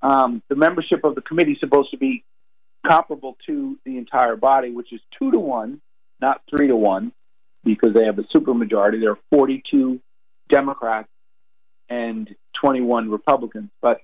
um, 0.02 0.42
the 0.50 0.56
membership 0.56 1.04
of 1.04 1.16
the 1.16 1.22
committee 1.22 1.54
is 1.54 1.60
supposed 1.60 1.92
to 1.92 1.98
be 1.98 2.24
comparable 2.86 3.38
to 3.48 3.78
the 3.86 3.98
entire 3.98 4.36
body, 4.36 4.72
which 4.72 4.92
is 4.92 5.00
two 5.18 5.32
to 5.32 5.40
one, 5.40 5.82
not 6.22 6.42
three 6.50 6.68
to 6.68 6.76
one, 6.76 7.12
because 7.64 7.94
they 7.94 8.06
have 8.06 8.20
a 8.20 8.24
supermajority. 8.24 9.00
There 9.00 9.12
are 9.12 9.20
42 9.32 10.00
Democrats 10.50 11.08
and 11.90 12.30
21 12.62 13.10
Republicans, 13.10 13.70
but 13.82 14.02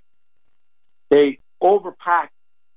they 1.10 1.40
overpacked 1.62 2.30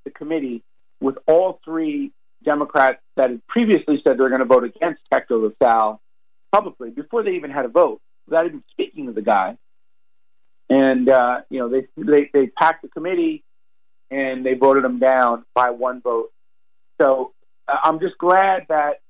the 0.04 0.10
committee 0.10 0.62
with 1.00 1.16
all 1.26 1.60
three 1.64 2.12
Democrats 2.44 3.00
that 3.16 3.30
had 3.30 3.46
previously 3.46 4.00
said 4.02 4.16
they 4.16 4.22
were 4.22 4.28
going 4.28 4.40
to 4.40 4.46
vote 4.46 4.64
against 4.64 5.00
Hector 5.10 5.36
LaSalle 5.36 6.00
publicly 6.50 6.90
before 6.90 7.22
they 7.22 7.32
even 7.32 7.50
had 7.50 7.64
a 7.64 7.68
vote, 7.68 8.00
without 8.26 8.46
even 8.46 8.62
speaking 8.70 9.06
to 9.06 9.12
the 9.12 9.22
guy. 9.22 9.56
And 10.68 11.08
uh, 11.08 11.40
you 11.50 11.58
know, 11.58 11.68
they, 11.68 11.86
they 11.96 12.30
they 12.32 12.46
packed 12.46 12.82
the 12.82 12.88
committee 12.88 13.44
and 14.10 14.44
they 14.44 14.54
voted 14.54 14.84
him 14.84 14.98
down 14.98 15.44
by 15.54 15.70
one 15.70 16.00
vote. 16.00 16.32
So 17.00 17.32
uh, 17.66 17.76
I'm 17.84 18.00
just 18.00 18.18
glad 18.18 18.66
that 18.68 19.00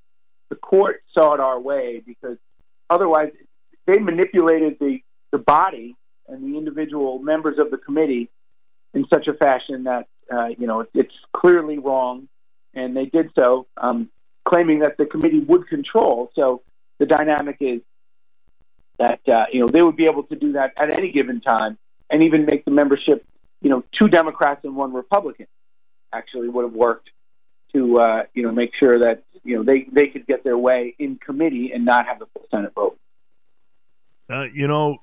the 0.49 0.55
court 0.55 1.03
saw 1.13 1.33
it 1.33 1.39
our 1.39 1.59
way 1.59 2.01
because 2.05 2.37
otherwise 2.89 3.31
they 3.85 3.99
manipulated 3.99 4.77
the 4.79 4.99
the 5.31 5.37
body 5.37 5.95
and 6.27 6.43
the 6.43 6.57
individual 6.57 7.19
members 7.19 7.57
of 7.59 7.71
the 7.71 7.77
committee 7.77 8.29
in 8.93 9.05
such 9.11 9.27
a 9.27 9.33
fashion 9.33 9.83
that 9.85 10.07
uh, 10.31 10.47
you 10.57 10.67
know 10.67 10.85
it's 10.93 11.13
clearly 11.35 11.77
wrong, 11.77 12.27
and 12.73 12.95
they 12.95 13.05
did 13.05 13.31
so, 13.35 13.67
um, 13.77 14.09
claiming 14.45 14.79
that 14.79 14.97
the 14.97 15.05
committee 15.05 15.39
would 15.39 15.67
control. 15.67 16.31
So 16.35 16.61
the 16.99 17.05
dynamic 17.05 17.57
is 17.59 17.81
that 18.99 19.19
uh, 19.27 19.45
you 19.51 19.59
know 19.59 19.67
they 19.67 19.81
would 19.81 19.95
be 19.95 20.05
able 20.05 20.23
to 20.23 20.35
do 20.35 20.53
that 20.53 20.73
at 20.77 20.91
any 20.91 21.11
given 21.11 21.41
time, 21.41 21.77
and 22.09 22.23
even 22.23 22.45
make 22.45 22.65
the 22.65 22.71
membership, 22.71 23.25
you 23.61 23.69
know, 23.69 23.83
two 23.97 24.07
Democrats 24.07 24.61
and 24.63 24.75
one 24.75 24.93
Republican, 24.93 25.47
actually 26.11 26.49
would 26.49 26.63
have 26.63 26.73
worked 26.73 27.09
to 27.73 27.99
uh, 27.99 28.23
you 28.33 28.43
know 28.43 28.51
make 28.51 28.71
sure 28.79 28.99
that 28.99 29.23
you 29.43 29.57
know 29.57 29.63
they 29.63 29.87
they 29.91 30.07
could 30.07 30.25
get 30.27 30.43
their 30.43 30.57
way 30.57 30.95
in 30.99 31.17
committee 31.17 31.71
and 31.73 31.85
not 31.85 32.05
have 32.05 32.19
the 32.19 32.25
full 32.27 32.45
Senate 32.51 32.73
vote. 32.73 32.97
Uh, 34.31 34.47
you 34.53 34.67
know, 34.67 34.97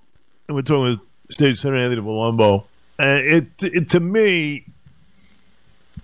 we're 0.49 0.63
talking 0.63 0.83
with 0.83 1.01
State 1.31 1.57
Senator 1.57 1.83
Anthony 1.83 2.03
Palumbo. 2.03 2.65
Uh, 2.99 3.05
it, 3.07 3.47
it 3.63 3.89
to 3.91 4.01
me, 4.01 4.67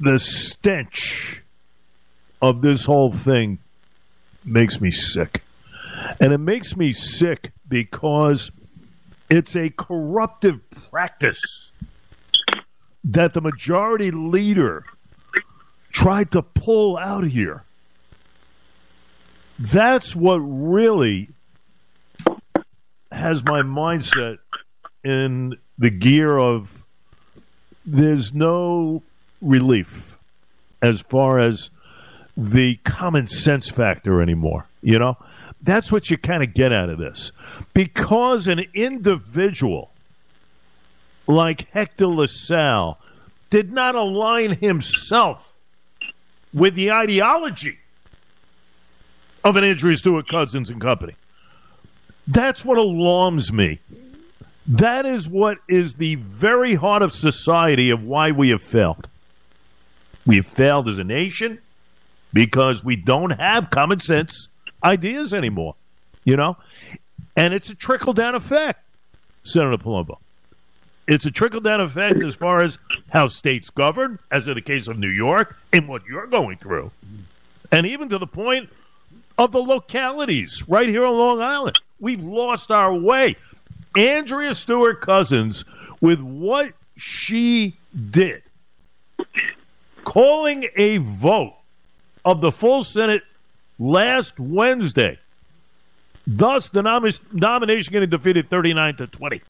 the 0.00 0.18
stench 0.18 1.42
of 2.40 2.60
this 2.62 2.84
whole 2.84 3.12
thing 3.12 3.58
makes 4.44 4.80
me 4.80 4.90
sick, 4.90 5.42
and 6.20 6.32
it 6.32 6.38
makes 6.38 6.76
me 6.76 6.92
sick 6.92 7.52
because 7.68 8.50
it's 9.28 9.56
a 9.56 9.70
corruptive 9.70 10.60
practice 10.90 11.72
that 13.04 13.34
the 13.34 13.40
majority 13.40 14.10
leader 14.10 14.84
tried 15.92 16.30
to 16.32 16.42
pull 16.42 16.96
out 16.96 17.24
here. 17.24 17.62
That's 19.58 20.14
what 20.14 20.36
really 20.36 21.30
has 23.10 23.42
my 23.44 23.62
mindset 23.62 24.38
in 25.02 25.56
the 25.78 25.90
gear 25.90 26.36
of 26.36 26.84
there's 27.86 28.34
no 28.34 29.02
relief 29.40 30.16
as 30.82 31.00
far 31.00 31.38
as 31.38 31.70
the 32.36 32.76
common 32.84 33.26
sense 33.26 33.68
factor 33.68 34.20
anymore. 34.20 34.66
You 34.82 34.98
know, 34.98 35.16
that's 35.62 35.90
what 35.90 36.10
you 36.10 36.18
kind 36.18 36.42
of 36.42 36.54
get 36.54 36.72
out 36.72 36.90
of 36.90 36.98
this. 36.98 37.32
Because 37.72 38.46
an 38.46 38.64
individual 38.74 39.90
like 41.26 41.68
Hector 41.70 42.06
LaSalle 42.06 42.98
did 43.50 43.72
not 43.72 43.94
align 43.94 44.52
himself 44.52 45.54
with 46.52 46.74
the 46.74 46.92
ideology 46.92 47.78
of 49.44 49.56
an 49.56 49.64
Andrea 49.64 49.96
Stewart 49.96 50.28
Cousins 50.28 50.70
and 50.70 50.80
Company. 50.80 51.14
That's 52.28 52.64
what 52.64 52.78
alarms 52.78 53.52
me. 53.52 53.80
That 54.66 55.06
is 55.06 55.28
what 55.28 55.58
is 55.68 55.94
the 55.94 56.16
very 56.16 56.74
heart 56.74 57.02
of 57.02 57.12
society 57.12 57.90
of 57.90 58.02
why 58.02 58.32
we 58.32 58.48
have 58.48 58.62
failed. 58.62 59.08
We 60.26 60.36
have 60.36 60.46
failed 60.46 60.88
as 60.88 60.98
a 60.98 61.04
nation 61.04 61.60
because 62.32 62.84
we 62.84 62.96
don't 62.96 63.30
have 63.30 63.70
common 63.70 64.00
sense 64.00 64.48
ideas 64.82 65.32
anymore, 65.34 65.74
you 66.24 66.36
know? 66.36 66.56
And 67.36 67.52
it's 67.54 67.70
a 67.70 67.74
trickle 67.74 68.12
down 68.12 68.34
effect, 68.34 68.80
Senator 69.44 69.76
Palumbo. 69.82 70.18
It's 71.08 71.24
a 71.24 71.30
trickle 71.30 71.60
down 71.60 71.80
effect 71.80 72.20
as 72.22 72.34
far 72.34 72.62
as 72.62 72.78
how 73.10 73.28
states 73.28 73.70
govern, 73.70 74.18
as 74.30 74.48
in 74.48 74.54
the 74.54 74.62
case 74.62 74.88
of 74.88 74.98
New 74.98 75.08
York, 75.08 75.56
and 75.72 75.88
what 75.88 76.04
you're 76.06 76.26
going 76.26 76.56
through. 76.58 76.90
And 77.70 77.86
even 77.86 78.08
to 78.08 78.18
the 78.18 78.26
point 78.26 78.70
of 79.38 79.52
the 79.52 79.60
localities 79.60 80.64
right 80.68 80.88
here 80.88 81.04
on 81.04 81.16
Long 81.16 81.40
Island. 81.40 81.78
We've 82.00 82.22
lost 82.22 82.70
our 82.70 82.94
way. 82.94 83.36
Andrea 83.96 84.54
Stewart 84.54 85.00
Cousins 85.00 85.64
with 86.00 86.20
what 86.20 86.72
she 86.96 87.76
did, 88.10 88.42
calling 90.04 90.66
a 90.76 90.98
vote 90.98 91.54
of 92.26 92.40
the 92.40 92.50
full 92.50 92.84
Senate 92.84 93.22
last 93.78 94.38
Wednesday. 94.38 95.18
Thus, 96.26 96.68
the 96.68 96.82
nom- 96.82 97.08
nomination 97.32 97.92
getting 97.92 98.10
defeated 98.10 98.50
39 98.50 98.96
to 98.96 99.06
20. 99.06 99.40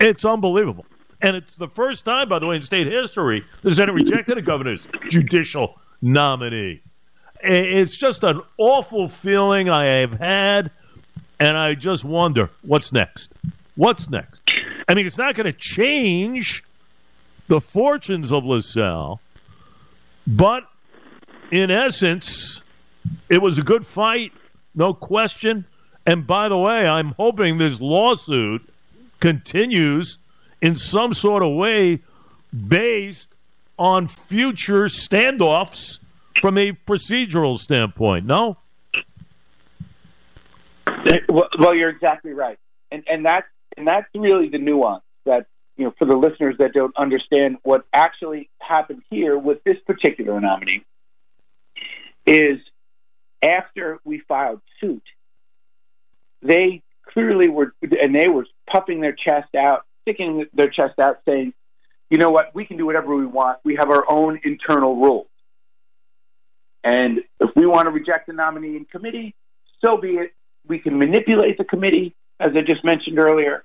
It's 0.00 0.24
unbelievable. 0.24 0.84
And 1.22 1.36
it's 1.36 1.54
the 1.54 1.68
first 1.68 2.04
time, 2.04 2.28
by 2.28 2.40
the 2.40 2.46
way, 2.46 2.56
in 2.56 2.62
state 2.62 2.88
history, 2.88 3.44
the 3.62 3.70
Senate 3.70 3.92
rejected 3.92 4.36
a 4.36 4.42
governor's 4.42 4.86
judicial 5.08 5.78
nominee. 6.02 6.82
It's 7.42 7.96
just 7.96 8.24
an 8.24 8.42
awful 8.58 9.08
feeling 9.08 9.70
I 9.70 10.00
have 10.00 10.12
had, 10.12 10.72
and 11.38 11.56
I 11.56 11.74
just 11.74 12.04
wonder 12.04 12.50
what's 12.62 12.92
next. 12.92 13.32
What's 13.76 14.10
next? 14.10 14.42
I 14.88 14.94
mean, 14.94 15.06
it's 15.06 15.18
not 15.18 15.36
going 15.36 15.44
to 15.44 15.52
change 15.52 16.64
the 17.46 17.60
fortunes 17.60 18.32
of 18.32 18.44
LaSalle, 18.44 19.20
but 20.26 20.64
in 21.50 21.70
essence, 21.70 22.62
it 23.28 23.40
was 23.40 23.58
a 23.58 23.62
good 23.62 23.86
fight, 23.86 24.32
no 24.74 24.94
question. 24.94 25.64
And 26.04 26.26
by 26.26 26.48
the 26.48 26.56
way, 26.56 26.86
I'm 26.86 27.12
hoping 27.12 27.58
this 27.58 27.80
lawsuit 27.80 28.62
continues 29.20 30.18
in 30.62 30.74
some 30.74 31.14
sort 31.14 31.42
of 31.42 31.54
way 31.54 32.00
based 32.68 33.28
on 33.78 34.06
future 34.06 34.84
standoffs 34.84 35.98
from 36.40 36.58
a 36.58 36.72
procedural 36.72 37.58
standpoint. 37.58 38.26
No? 38.26 38.56
Well, 41.28 41.74
you're 41.74 41.90
exactly 41.90 42.32
right. 42.32 42.58
And, 42.90 43.04
and 43.10 43.24
that's 43.24 43.46
and 43.76 43.86
that's 43.86 44.06
really 44.14 44.48
the 44.48 44.58
nuance 44.58 45.02
that 45.24 45.46
you 45.76 45.84
know 45.84 45.94
for 45.98 46.04
the 46.04 46.16
listeners 46.16 46.56
that 46.58 46.72
don't 46.72 46.96
understand 46.96 47.58
what 47.64 47.84
actually 47.92 48.48
happened 48.60 49.02
here 49.10 49.36
with 49.36 49.62
this 49.64 49.76
particular 49.86 50.40
nominee 50.40 50.84
is 52.26 52.58
after 53.42 53.98
we 54.04 54.20
filed 54.20 54.60
suit, 54.80 55.02
they 56.42 56.82
clearly 57.12 57.48
were, 57.48 57.74
and 57.82 58.14
they 58.14 58.28
were 58.28 58.46
puffing 58.70 59.00
their 59.00 59.12
chest 59.12 59.54
out, 59.54 59.84
sticking 60.02 60.46
their 60.52 60.68
chest 60.68 60.98
out, 60.98 61.20
saying, 61.26 61.52
you 62.10 62.18
know 62.18 62.30
what, 62.30 62.54
we 62.54 62.64
can 62.64 62.76
do 62.76 62.86
whatever 62.86 63.14
we 63.14 63.26
want. 63.26 63.58
We 63.64 63.76
have 63.76 63.90
our 63.90 64.08
own 64.08 64.40
internal 64.44 64.96
rules. 64.96 65.26
And 66.84 67.20
if 67.40 67.50
we 67.56 67.66
want 67.66 67.86
to 67.86 67.90
reject 67.90 68.28
the 68.28 68.32
nominee 68.32 68.76
in 68.76 68.84
committee, 68.84 69.34
so 69.84 69.96
be 69.96 70.10
it. 70.10 70.32
We 70.68 70.78
can 70.78 70.98
manipulate 70.98 71.58
the 71.58 71.64
committee, 71.64 72.14
as 72.38 72.52
I 72.56 72.60
just 72.60 72.84
mentioned 72.84 73.18
earlier, 73.18 73.64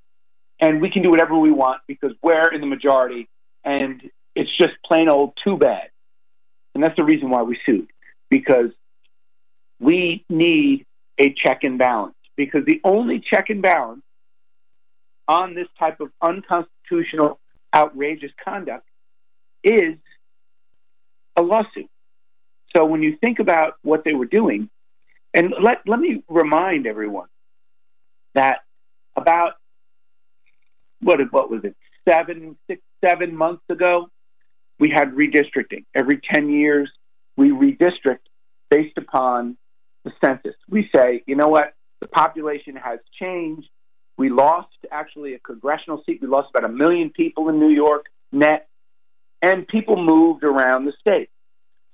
and 0.59 0.81
we 0.81 0.89
can 0.89 1.03
do 1.03 1.11
whatever 1.11 1.37
we 1.37 1.51
want 1.51 1.81
because 1.87 2.11
we're 2.23 2.51
in 2.53 2.61
the 2.61 2.67
majority, 2.67 3.27
and 3.63 4.01
it's 4.35 4.49
just 4.57 4.73
plain 4.85 5.09
old 5.09 5.33
too 5.43 5.57
bad. 5.57 5.89
And 6.73 6.83
that's 6.83 6.95
the 6.95 7.03
reason 7.03 7.29
why 7.29 7.43
we 7.43 7.59
sued, 7.65 7.90
because 8.31 8.71
we 9.79 10.25
need 10.29 10.87
a 11.19 11.31
check 11.33 11.63
and 11.63 11.77
balance 11.77 12.15
because 12.35 12.65
the 12.65 12.81
only 12.83 13.19
check 13.19 13.51
and 13.51 13.61
balance 13.61 14.01
on 15.27 15.53
this 15.53 15.67
type 15.77 15.99
of 15.99 16.09
unconstitutional, 16.21 17.39
outrageous 17.75 18.31
conduct 18.43 18.87
is 19.63 19.95
a 21.35 21.41
lawsuit. 21.43 21.89
So 22.75 22.85
when 22.85 23.03
you 23.03 23.17
think 23.17 23.39
about 23.39 23.75
what 23.83 24.03
they 24.03 24.13
were 24.13 24.25
doing, 24.25 24.69
and 25.33 25.53
let, 25.61 25.81
let 25.85 25.99
me 25.99 26.23
remind 26.27 26.87
everyone 26.87 27.27
that 28.33 28.59
about 29.15 29.53
what 31.01 31.19
what 31.31 31.49
was 31.49 31.63
it 31.65 31.75
seven 32.07 32.55
six 32.67 32.81
seven 33.03 33.35
months 33.35 33.63
ago 33.69 34.09
we 34.79 34.89
had 34.89 35.11
redistricting 35.11 35.85
every 35.93 36.19
10 36.19 36.49
years 36.49 36.91
we 37.41 37.49
redistrict 37.49 38.19
based 38.69 38.97
upon 38.97 39.57
the 40.05 40.11
census. 40.23 40.53
We 40.69 40.89
say, 40.95 41.23
you 41.25 41.35
know 41.35 41.47
what, 41.47 41.73
the 41.99 42.07
population 42.07 42.75
has 42.75 42.99
changed. 43.19 43.67
We 44.15 44.29
lost 44.29 44.69
actually 44.91 45.33
a 45.33 45.39
congressional 45.39 46.03
seat. 46.05 46.19
We 46.21 46.27
lost 46.27 46.49
about 46.53 46.69
a 46.69 46.73
million 46.73 47.09
people 47.09 47.49
in 47.49 47.59
New 47.59 47.69
York 47.69 48.05
net, 48.31 48.67
and 49.41 49.67
people 49.67 49.97
moved 49.97 50.43
around 50.43 50.85
the 50.85 50.93
state. 50.99 51.29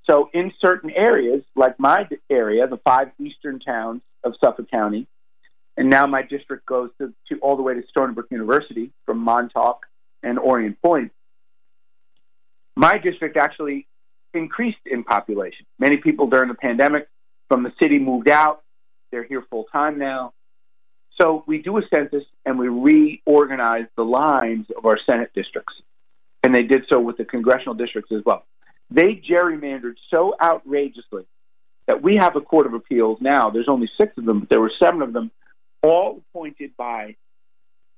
So 0.04 0.28
in 0.34 0.52
certain 0.60 0.90
areas, 0.90 1.42
like 1.56 1.80
my 1.80 2.06
area, 2.28 2.66
the 2.66 2.76
five 2.78 3.08
eastern 3.18 3.58
towns 3.58 4.02
of 4.22 4.34
Suffolk 4.42 4.70
County, 4.70 5.06
and 5.78 5.88
now 5.88 6.06
my 6.06 6.22
district 6.22 6.66
goes 6.66 6.90
to, 6.98 7.14
to 7.28 7.38
all 7.40 7.56
the 7.56 7.62
way 7.62 7.72
to 7.72 7.82
Stony 7.88 8.12
Brook 8.12 8.26
University 8.30 8.90
from 9.06 9.18
Montauk 9.18 9.86
and 10.22 10.38
Orient 10.38 10.80
Point. 10.82 11.12
My 12.76 12.98
district 12.98 13.36
actually 13.38 13.86
increased 14.38 14.78
in 14.86 15.04
population. 15.04 15.66
Many 15.78 15.98
people 15.98 16.28
during 16.28 16.48
the 16.48 16.54
pandemic 16.54 17.08
from 17.48 17.62
the 17.62 17.72
city 17.80 17.98
moved 17.98 18.28
out. 18.28 18.62
They're 19.10 19.24
here 19.24 19.42
full 19.50 19.64
time 19.72 19.98
now. 19.98 20.32
So 21.20 21.44
we 21.46 21.58
do 21.58 21.76
a 21.78 21.82
census 21.90 22.24
and 22.46 22.58
we 22.58 22.68
reorganize 22.68 23.86
the 23.96 24.04
lines 24.04 24.66
of 24.76 24.86
our 24.86 24.98
Senate 25.04 25.30
districts. 25.34 25.74
And 26.42 26.54
they 26.54 26.62
did 26.62 26.84
so 26.88 27.00
with 27.00 27.16
the 27.16 27.24
congressional 27.24 27.74
districts 27.74 28.12
as 28.12 28.22
well. 28.24 28.44
They 28.90 29.16
gerrymandered 29.16 29.96
so 30.10 30.34
outrageously 30.40 31.26
that 31.86 32.02
we 32.02 32.16
have 32.16 32.36
a 32.36 32.40
Court 32.40 32.66
of 32.66 32.74
Appeals 32.74 33.18
now. 33.20 33.50
There's 33.50 33.68
only 33.68 33.90
six 33.98 34.16
of 34.16 34.24
them, 34.24 34.40
but 34.40 34.48
there 34.48 34.60
were 34.60 34.72
seven 34.80 35.02
of 35.02 35.12
them, 35.12 35.30
all 35.82 36.22
appointed 36.30 36.72
by 36.76 37.16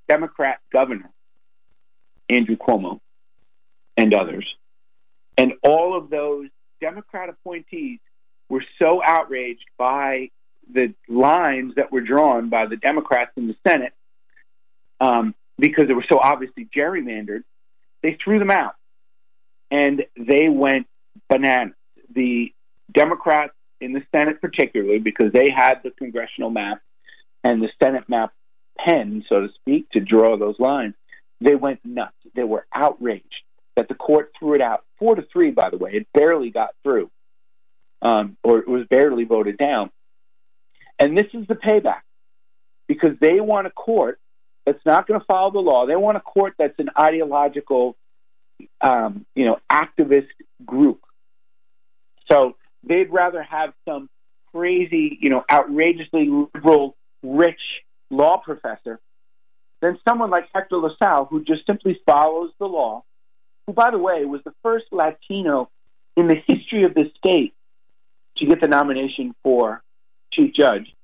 Democrat 0.08 0.60
governor 0.72 1.10
Andrew 2.28 2.56
Cuomo 2.56 3.00
and 3.96 4.14
others. 4.14 4.46
And 5.40 5.54
all 5.62 5.96
of 5.96 6.10
those 6.10 6.48
Democrat 6.82 7.30
appointees 7.30 7.98
were 8.50 8.62
so 8.78 9.02
outraged 9.02 9.64
by 9.78 10.28
the 10.70 10.92
lines 11.08 11.76
that 11.76 11.90
were 11.90 12.02
drawn 12.02 12.50
by 12.50 12.66
the 12.66 12.76
Democrats 12.76 13.30
in 13.38 13.46
the 13.46 13.56
Senate 13.66 13.94
um, 15.00 15.34
because 15.58 15.88
they 15.88 15.94
were 15.94 16.04
so 16.12 16.18
obviously 16.18 16.68
gerrymandered, 16.76 17.42
they 18.02 18.18
threw 18.22 18.38
them 18.38 18.50
out 18.50 18.74
and 19.70 20.04
they 20.14 20.50
went 20.50 20.86
bananas. 21.30 21.74
The 22.14 22.52
Democrats 22.92 23.54
in 23.80 23.94
the 23.94 24.02
Senate, 24.12 24.42
particularly, 24.42 24.98
because 24.98 25.32
they 25.32 25.48
had 25.48 25.80
the 25.82 25.90
congressional 25.90 26.50
map 26.50 26.82
and 27.42 27.62
the 27.62 27.70
Senate 27.82 28.10
map 28.10 28.34
pen, 28.78 29.24
so 29.26 29.40
to 29.40 29.48
speak, 29.54 29.88
to 29.92 30.00
draw 30.00 30.36
those 30.36 30.60
lines, 30.60 30.92
they 31.40 31.54
went 31.54 31.80
nuts. 31.82 32.12
They 32.34 32.44
were 32.44 32.66
outraged 32.74 33.24
that 33.80 33.88
the 33.88 33.94
court 33.94 34.32
threw 34.38 34.52
it 34.52 34.60
out. 34.60 34.84
Four 34.98 35.14
to 35.14 35.22
three, 35.32 35.52
by 35.52 35.70
the 35.70 35.78
way. 35.78 35.92
It 35.94 36.06
barely 36.12 36.50
got 36.50 36.74
through 36.82 37.10
um, 38.02 38.36
or 38.44 38.58
it 38.58 38.68
was 38.68 38.86
barely 38.88 39.24
voted 39.24 39.56
down. 39.56 39.90
And 40.98 41.16
this 41.16 41.28
is 41.32 41.46
the 41.46 41.54
payback 41.54 42.02
because 42.86 43.18
they 43.20 43.40
want 43.40 43.66
a 43.66 43.70
court 43.70 44.18
that's 44.66 44.84
not 44.84 45.06
going 45.06 45.18
to 45.18 45.26
follow 45.26 45.50
the 45.50 45.60
law. 45.60 45.86
They 45.86 45.96
want 45.96 46.18
a 46.18 46.20
court 46.20 46.54
that's 46.58 46.78
an 46.78 46.90
ideological, 46.98 47.96
um, 48.82 49.24
you 49.34 49.46
know, 49.46 49.58
activist 49.70 50.28
group. 50.64 51.00
So 52.30 52.56
they'd 52.84 53.10
rather 53.10 53.42
have 53.42 53.72
some 53.88 54.10
crazy, 54.52 55.18
you 55.20 55.30
know, 55.30 55.42
outrageously 55.50 56.28
liberal, 56.54 56.96
rich 57.22 57.60
law 58.10 58.38
professor 58.38 59.00
than 59.80 59.98
someone 60.06 60.28
like 60.28 60.48
Hector 60.54 60.76
LaSalle, 60.76 61.24
who 61.24 61.42
just 61.42 61.64
simply 61.66 61.98
follows 62.04 62.50
the 62.58 62.66
law, 62.66 63.02
who, 63.66 63.72
by 63.72 63.90
the 63.90 63.98
way, 63.98 64.24
was 64.24 64.40
the 64.44 64.54
first 64.62 64.86
Latino 64.90 65.70
in 66.16 66.28
the 66.28 66.36
history 66.46 66.84
of 66.84 66.94
the 66.94 67.10
state 67.16 67.54
to 68.36 68.46
get 68.46 68.60
the 68.60 68.68
nomination 68.68 69.34
for 69.42 69.82
chief 70.32 70.54
judge. 70.54 70.94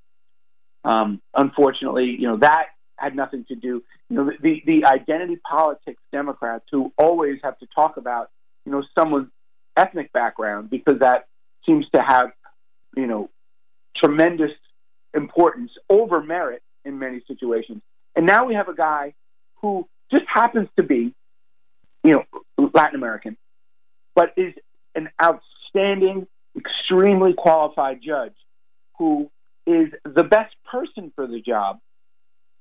Um, 0.85 1.21
unfortunately, 1.35 2.17
you 2.19 2.29
know 2.29 2.37
that 2.39 2.67
had 2.97 3.15
nothing 3.15 3.45
to 3.49 3.55
do. 3.55 3.83
You 4.09 4.17
know 4.17 4.31
the 4.41 4.63
the 4.65 4.85
identity 4.85 5.37
politics 5.37 6.01
Democrats 6.13 6.65
who 6.71 6.93
always 6.97 7.39
have 7.43 7.59
to 7.59 7.67
talk 7.75 7.97
about 7.97 8.31
you 8.65 8.73
know 8.73 8.85
someone's 8.95 9.29
ethnic 9.77 10.13
background 10.13 10.71
because 10.71 11.01
that 11.01 11.27
seems 11.67 11.89
to 11.91 12.01
have 12.01 12.31
you 12.97 13.07
know 13.07 13.31
tremendous 13.97 14.53
importance 15.15 15.73
over 15.89 16.23
merit 16.23 16.63
in 16.85 16.99
many 16.99 17.23
situations. 17.27 17.83
And 18.15 18.27
now 18.27 18.45
we 18.47 18.55
have 18.55 18.69
a 18.69 18.75
guy 18.75 19.15
who 19.57 19.89
just 20.11 20.25
happens 20.33 20.69
to 20.77 20.83
be 20.83 21.13
you 22.05 22.13
know 22.13 22.25
Latin 22.59 22.97
American, 22.97 23.37
but 24.15 24.33
is 24.37 24.55
an 24.95 25.09
outstanding 25.23 26.27
extremely 26.57 27.35
qualified 27.35 28.01
judge 28.03 28.35
who 28.99 29.31
is 29.67 29.89
the 30.05 30.23
best 30.23 30.55
person 30.71 31.13
for 31.15 31.27
the 31.27 31.41
job, 31.41 31.79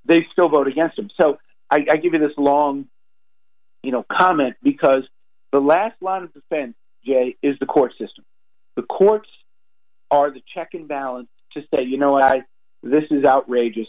they 0.05 0.25
still 0.31 0.49
vote 0.49 0.67
against 0.67 0.97
him. 0.97 1.09
So 1.19 1.37
I, 1.69 1.85
I 1.89 1.97
give 1.97 2.13
you 2.13 2.19
this 2.19 2.37
long, 2.37 2.87
you 3.83 3.91
know, 3.91 4.05
comment 4.11 4.55
because 4.61 5.03
the 5.51 5.59
last 5.59 5.95
line 6.01 6.23
of 6.23 6.33
defense, 6.33 6.75
Jay, 7.05 7.35
is 7.41 7.57
the 7.59 7.65
court 7.65 7.91
system. 7.91 8.25
The 8.75 8.83
courts 8.83 9.29
are 10.11 10.31
the 10.31 10.41
check 10.53 10.69
and 10.73 10.87
balance 10.87 11.29
to 11.53 11.61
say, 11.73 11.83
you 11.83 11.97
know 11.97 12.11
what, 12.11 12.25
I, 12.25 12.41
this 12.83 13.05
is 13.09 13.23
outrageous. 13.23 13.87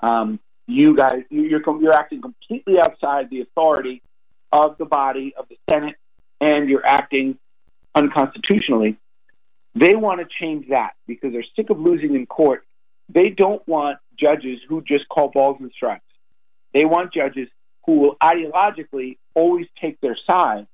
Um, 0.00 0.38
you 0.68 0.94
guys 0.94 1.22
you're 1.30 1.62
you're 1.80 1.94
acting 1.94 2.20
completely 2.20 2.78
outside 2.78 3.30
the 3.30 3.40
authority 3.40 4.02
of 4.52 4.78
the 4.78 4.84
body 4.84 5.34
of 5.38 5.46
the 5.48 5.56
Senate, 5.68 5.96
and 6.40 6.68
you're 6.68 6.86
acting 6.86 7.38
unconstitutionally. 7.94 8.96
They 9.74 9.94
want 9.94 10.20
to 10.20 10.26
change 10.40 10.68
that 10.70 10.92
because 11.06 11.32
they're 11.32 11.44
sick 11.56 11.70
of 11.70 11.78
losing 11.78 12.14
in 12.14 12.26
court. 12.26 12.64
They 13.08 13.30
don't 13.30 13.66
want 13.68 13.98
judges 14.18 14.58
who 14.68 14.82
just 14.82 15.08
call 15.08 15.28
balls 15.28 15.58
and 15.60 15.70
strikes. 15.74 16.04
They 16.74 16.84
want 16.84 17.12
judges 17.12 17.48
who 17.86 18.00
will 18.00 18.16
ideologically 18.22 19.18
always 19.34 19.66
take 19.80 20.00
their 20.00 20.16
side. 20.26 20.66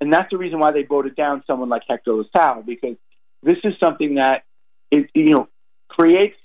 And 0.00 0.12
that's 0.12 0.30
the 0.30 0.38
reason 0.38 0.58
why 0.58 0.72
they 0.72 0.82
voted 0.82 1.16
down 1.16 1.42
someone 1.46 1.68
like 1.68 1.82
Hector 1.88 2.12
LaSalle, 2.12 2.62
because 2.62 2.96
this 3.42 3.58
is 3.64 3.74
something 3.80 4.16
that 4.16 4.44
is, 4.90 5.04
you 5.14 5.30
know, 5.30 5.48
creates 5.88 6.36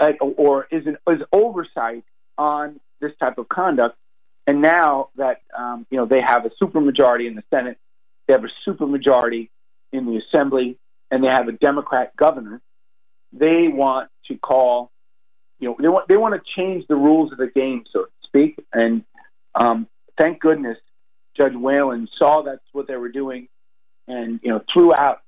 uh, 0.00 0.12
or 0.20 0.66
is 0.70 0.86
an 0.86 0.96
is 1.10 1.20
oversight 1.32 2.04
on 2.36 2.80
this 3.00 3.12
type 3.20 3.38
of 3.38 3.48
conduct. 3.48 3.96
And 4.48 4.62
now 4.62 5.10
that 5.16 5.42
um, 5.56 5.86
you 5.90 5.98
know 5.98 6.06
they 6.06 6.22
have 6.22 6.46
a 6.46 6.50
supermajority 6.60 7.26
in 7.26 7.34
the 7.34 7.44
Senate, 7.50 7.76
they 8.26 8.32
have 8.32 8.44
a 8.44 8.70
supermajority 8.70 9.50
in 9.92 10.06
the 10.06 10.22
Assembly, 10.24 10.78
and 11.10 11.22
they 11.22 11.28
have 11.28 11.48
a 11.48 11.52
Democrat 11.52 12.16
governor. 12.16 12.62
They 13.30 13.68
want 13.68 14.08
to 14.28 14.38
call, 14.38 14.90
you 15.60 15.68
know, 15.68 15.76
they 15.78 15.88
want 15.88 16.08
they 16.08 16.16
want 16.16 16.34
to 16.34 16.40
change 16.56 16.86
the 16.88 16.96
rules 16.96 17.30
of 17.30 17.36
the 17.36 17.48
game, 17.48 17.84
so 17.92 18.04
to 18.04 18.10
speak. 18.24 18.58
And 18.72 19.04
um, 19.54 19.86
thank 20.18 20.40
goodness 20.40 20.78
Judge 21.38 21.54
Whelan 21.54 22.08
saw 22.18 22.40
that's 22.40 22.64
what 22.72 22.88
they 22.88 22.96
were 22.96 23.10
doing, 23.10 23.48
and 24.06 24.40
you 24.42 24.50
know 24.50 24.62
threw 24.72 24.94
out 24.94 25.20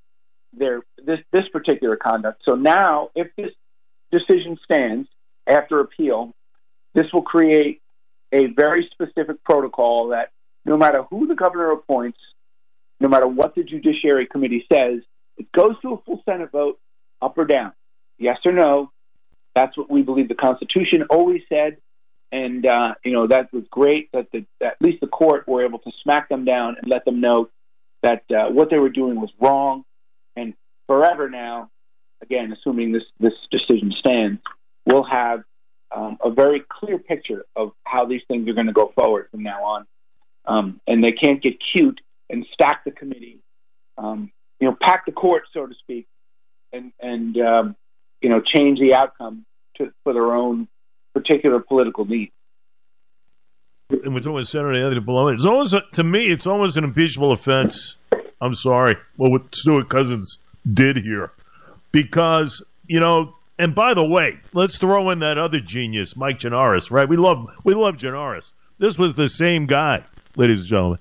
their 0.55 0.81
this 0.97 1.19
this 1.31 1.47
particular 1.53 1.97
conduct. 1.97 2.41
So 2.47 2.55
now, 2.55 3.11
if 3.15 3.29
this 3.37 3.51
decision 4.11 4.59
stands 4.65 5.11
after 5.47 5.81
appeal, 5.81 6.35
this 6.95 7.13
will 7.13 7.21
create 7.21 7.83
a 8.33 8.47
very 8.47 8.89
specific 8.93 9.43
protocol 9.45 10.09
that 10.09 10.31
no 10.65 10.77
matter 10.77 11.03
who 11.05 11.27
the 11.27 11.35
governor 11.35 11.73
appoints, 11.73 12.19
no 13.01 13.09
matter 13.09 13.27
what 13.27 13.55
the 13.55 13.65
Judiciary 13.65 14.27
Committee 14.27 14.65
says, 14.71 15.01
it 15.37 15.51
goes 15.53 15.75
to 15.83 15.95
a 15.95 15.99
full 16.03 16.23
Senate 16.25 16.53
vote, 16.53 16.79
up 17.23 17.37
or 17.39 17.45
down, 17.45 17.73
yes 18.19 18.39
or 18.45 18.53
no. 18.53 18.91
That's 19.55 19.77
what 19.77 19.91
we 19.91 20.03
believe 20.03 20.29
the 20.29 20.35
Constitution 20.35 21.05
always 21.11 21.43
said, 21.49 21.79
and 22.31 22.65
uh, 22.65 22.95
you 23.05 23.13
know 23.13 23.27
that 23.27 23.53
was 23.53 23.65
great 23.71 24.11
that 24.13 24.29
the, 24.33 24.47
at 24.61 24.77
least 24.81 25.01
the 25.01 25.07
court 25.07 25.49
were 25.49 25.65
able 25.65 25.81
to 25.81 25.91
smack 26.03 26.29
them 26.29 26.45
down 26.45 26.77
and 26.81 26.89
let 26.89 27.05
them 27.05 27.21
know 27.21 27.49
that 28.03 28.23
uh, 28.31 28.51
what 28.51 28.71
they 28.71 28.79
were 28.79 28.91
doing 28.91 29.21
was 29.21 29.31
wrong, 29.41 29.85
and 30.37 30.55
forever 30.87 31.29
now, 31.29 31.71
again, 32.23 32.53
assuming 32.53 32.93
this 32.93 33.03
this 33.19 33.35
decision 33.51 33.93
stands, 33.99 34.41
we'll 34.87 35.05
have 35.05 35.43
um, 35.93 36.19
a 36.25 36.31
very 36.31 36.63
clear 36.69 36.99
picture 36.99 37.45
of 37.57 37.73
how 37.85 38.07
these 38.07 38.23
things 38.29 38.49
are 38.49 38.53
going 38.53 38.67
to 38.67 38.73
go 38.73 38.93
forward 38.95 39.29
from 39.31 39.43
now 39.43 39.65
on. 39.65 39.87
Um, 40.47 40.81
and 40.87 41.03
they 41.05 41.13
can't 41.13 41.43
get 41.43 41.55
cute 41.73 42.01
and 42.31 42.47
stack 42.53 42.85
the 42.85 42.91
committee, 42.91 43.41
um, 43.99 44.31
you 44.59 44.69
know, 44.69 44.77
pack 44.81 45.05
the 45.05 45.13
court, 45.13 45.43
so 45.53 45.67
to 45.67 45.75
speak, 45.75 46.07
and 46.73 46.93
and 47.01 47.37
um, 47.39 47.77
you 48.21 48.31
know 48.31 48.41
change 48.41 48.79
the 48.81 48.95
outcome 48.95 49.45
to, 49.77 49.93
for 50.03 50.13
their 50.13 50.33
own 50.35 50.69
particular 51.13 51.61
political 51.61 52.05
needs. 52.05 52.33
And 53.91 54.17
it's 54.17 54.27
always 54.27 54.49
Senator 54.49 54.75
Anthony 54.75 55.01
Palumbo. 55.01 55.35
It's 55.35 55.45
almost 55.45 55.75
to 55.93 56.05
me, 56.05 56.27
it's 56.31 56.47
almost 56.47 56.77
an 56.77 56.85
impeachable 56.85 57.33
offense. 57.33 57.97
I'm 58.41 58.55
sorry, 58.55 58.97
well, 59.19 59.31
what 59.31 59.55
Stewart 59.55 59.89
Cousins 59.89 60.39
did 60.73 60.97
here, 60.97 61.33
because 61.93 62.63
you 62.87 63.01
know. 63.01 63.35
And 63.61 63.75
by 63.75 63.93
the 63.93 64.03
way, 64.03 64.39
let's 64.55 64.79
throw 64.79 65.11
in 65.11 65.19
that 65.19 65.37
other 65.37 65.61
genius, 65.61 66.17
Mike 66.17 66.39
Gianaris. 66.39 66.91
Right? 66.91 67.07
We 67.07 67.19
love 67.19 67.47
we 67.63 67.75
love 67.75 67.99
Gianaris. 67.99 68.55
This 68.79 68.99
was 68.99 69.17
the 69.17 69.29
same 69.29 69.67
guy, 69.67 70.03
ladies 70.35 70.61
and 70.61 70.69
gentlemen, 70.69 70.99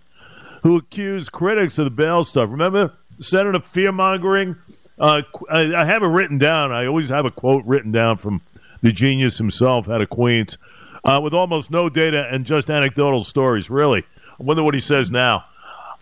who 0.62 0.76
accused 0.76 1.32
critics 1.32 1.78
of 1.78 1.86
the 1.86 1.92
bail 1.92 2.26
stuff. 2.26 2.50
Remember 2.52 2.94
Senator 3.22 3.62
fear 3.62 3.94
mongering? 3.94 4.58
Uh, 5.00 5.22
I, 5.50 5.74
I 5.74 5.86
have 5.86 6.04
it 6.04 6.08
written 6.08 6.38
down. 6.38 6.74
I 6.74 6.86
always 6.86 7.08
have 7.08 7.26
a 7.26 7.32
quote 7.32 7.64
written 7.66 7.94
down 7.94 8.18
from 8.18 8.42
the 8.82 8.92
genius 8.92 9.38
himself 9.38 9.88
out 9.88 10.02
of 10.02 10.10
Queens, 10.10 10.58
uh, 11.06 11.22
with 11.24 11.34
almost 11.34 11.72
no 11.72 11.88
data 11.88 12.28
and 12.30 12.46
just 12.46 12.70
anecdotal 12.70 13.24
stories. 13.24 13.70
Really, 13.70 14.04
I 14.38 14.44
wonder 14.44 14.64
what 14.64 14.74
he 14.74 14.82
says 14.82 15.12
now. 15.12 15.46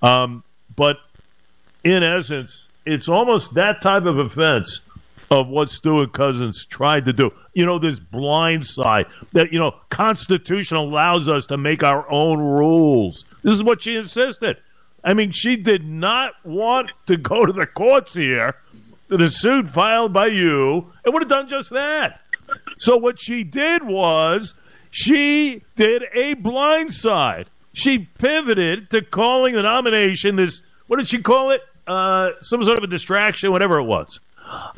Um, 0.01 0.43
but 0.75 0.97
in 1.83 2.01
essence, 2.01 2.65
it's 2.83 3.07
almost 3.07 3.53
that 3.53 3.79
type 3.79 4.05
of 4.05 4.17
offense 4.17 4.81
of 5.29 5.47
what 5.47 5.69
Stewart 5.69 6.13
Cousins 6.13 6.65
tried 6.65 7.05
to 7.05 7.13
do. 7.13 7.31
You 7.53 7.65
know, 7.65 7.79
this 7.79 7.99
blind 7.99 8.65
side 8.65 9.07
that, 9.33 9.51
you 9.51 9.59
know, 9.59 9.75
Constitution 9.89 10.77
allows 10.77 11.27
us 11.27 11.45
to 11.47 11.57
make 11.57 11.83
our 11.83 12.09
own 12.09 12.39
rules. 12.39 13.25
This 13.43 13.53
is 13.53 13.63
what 13.63 13.83
she 13.83 13.95
insisted. 13.95 14.57
I 15.03 15.13
mean, 15.13 15.31
she 15.31 15.55
did 15.57 15.85
not 15.85 16.33
want 16.43 16.91
to 17.07 17.17
go 17.17 17.45
to 17.45 17.53
the 17.53 17.65
courts 17.65 18.13
here, 18.13 18.55
the 19.07 19.27
suit 19.27 19.69
filed 19.69 20.13
by 20.13 20.27
you, 20.27 20.91
and 21.03 21.13
would 21.13 21.23
have 21.23 21.29
done 21.29 21.47
just 21.47 21.69
that. 21.71 22.21
So 22.79 22.97
what 22.97 23.19
she 23.19 23.43
did 23.43 23.83
was 23.83 24.53
she 24.91 25.63
did 25.75 26.03
a 26.13 26.33
blind 26.35 26.93
side. 26.93 27.49
She 27.73 27.99
pivoted 27.99 28.89
to 28.91 29.01
calling 29.01 29.53
the 29.53 29.61
nomination 29.61 30.35
this, 30.35 30.63
what 30.87 30.97
did 30.97 31.09
she 31.09 31.21
call 31.21 31.51
it? 31.51 31.61
Uh, 31.85 32.31
some 32.41 32.63
sort 32.63 32.77
of 32.77 32.83
a 32.83 32.87
distraction, 32.87 33.51
whatever 33.51 33.79
it 33.79 33.83
was 33.83 34.19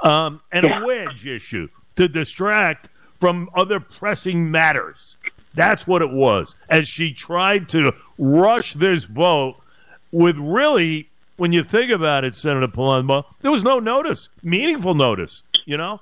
um, 0.02 0.42
and 0.52 0.66
yeah. 0.66 0.82
a 0.82 0.86
wedge 0.86 1.26
issue 1.26 1.68
to 1.96 2.08
distract 2.08 2.90
from 3.20 3.50
other 3.56 3.80
pressing 3.80 4.50
matters. 4.50 5.18
That's 5.56 5.86
what 5.86 6.02
it 6.02 6.10
was. 6.10 6.56
As 6.70 6.88
she 6.88 7.14
tried 7.14 7.70
to 7.70 7.94
rush 8.18 8.74
this 8.76 9.04
vote 9.04 9.56
with 10.12 10.38
really, 10.38 11.10
when 11.38 11.52
you 11.52 11.64
think 11.64 11.92
about 11.92 12.24
it, 12.24 12.36
Senator 12.36 12.68
Palumbo, 12.68 13.24
there 13.42 13.52
was 13.52 13.64
no 13.64 13.80
notice, 13.80 14.30
meaningful 14.44 14.94
notice, 14.94 15.44
you 15.66 15.78
know? 15.78 16.00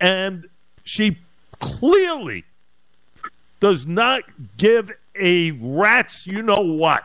And 0.00 0.46
she 0.84 1.18
clearly 1.60 2.44
does 3.60 3.86
not 3.86 4.22
give 4.56 4.90
a 5.18 5.50
rat's 5.52 6.26
you 6.26 6.42
know 6.42 6.60
what. 6.60 7.04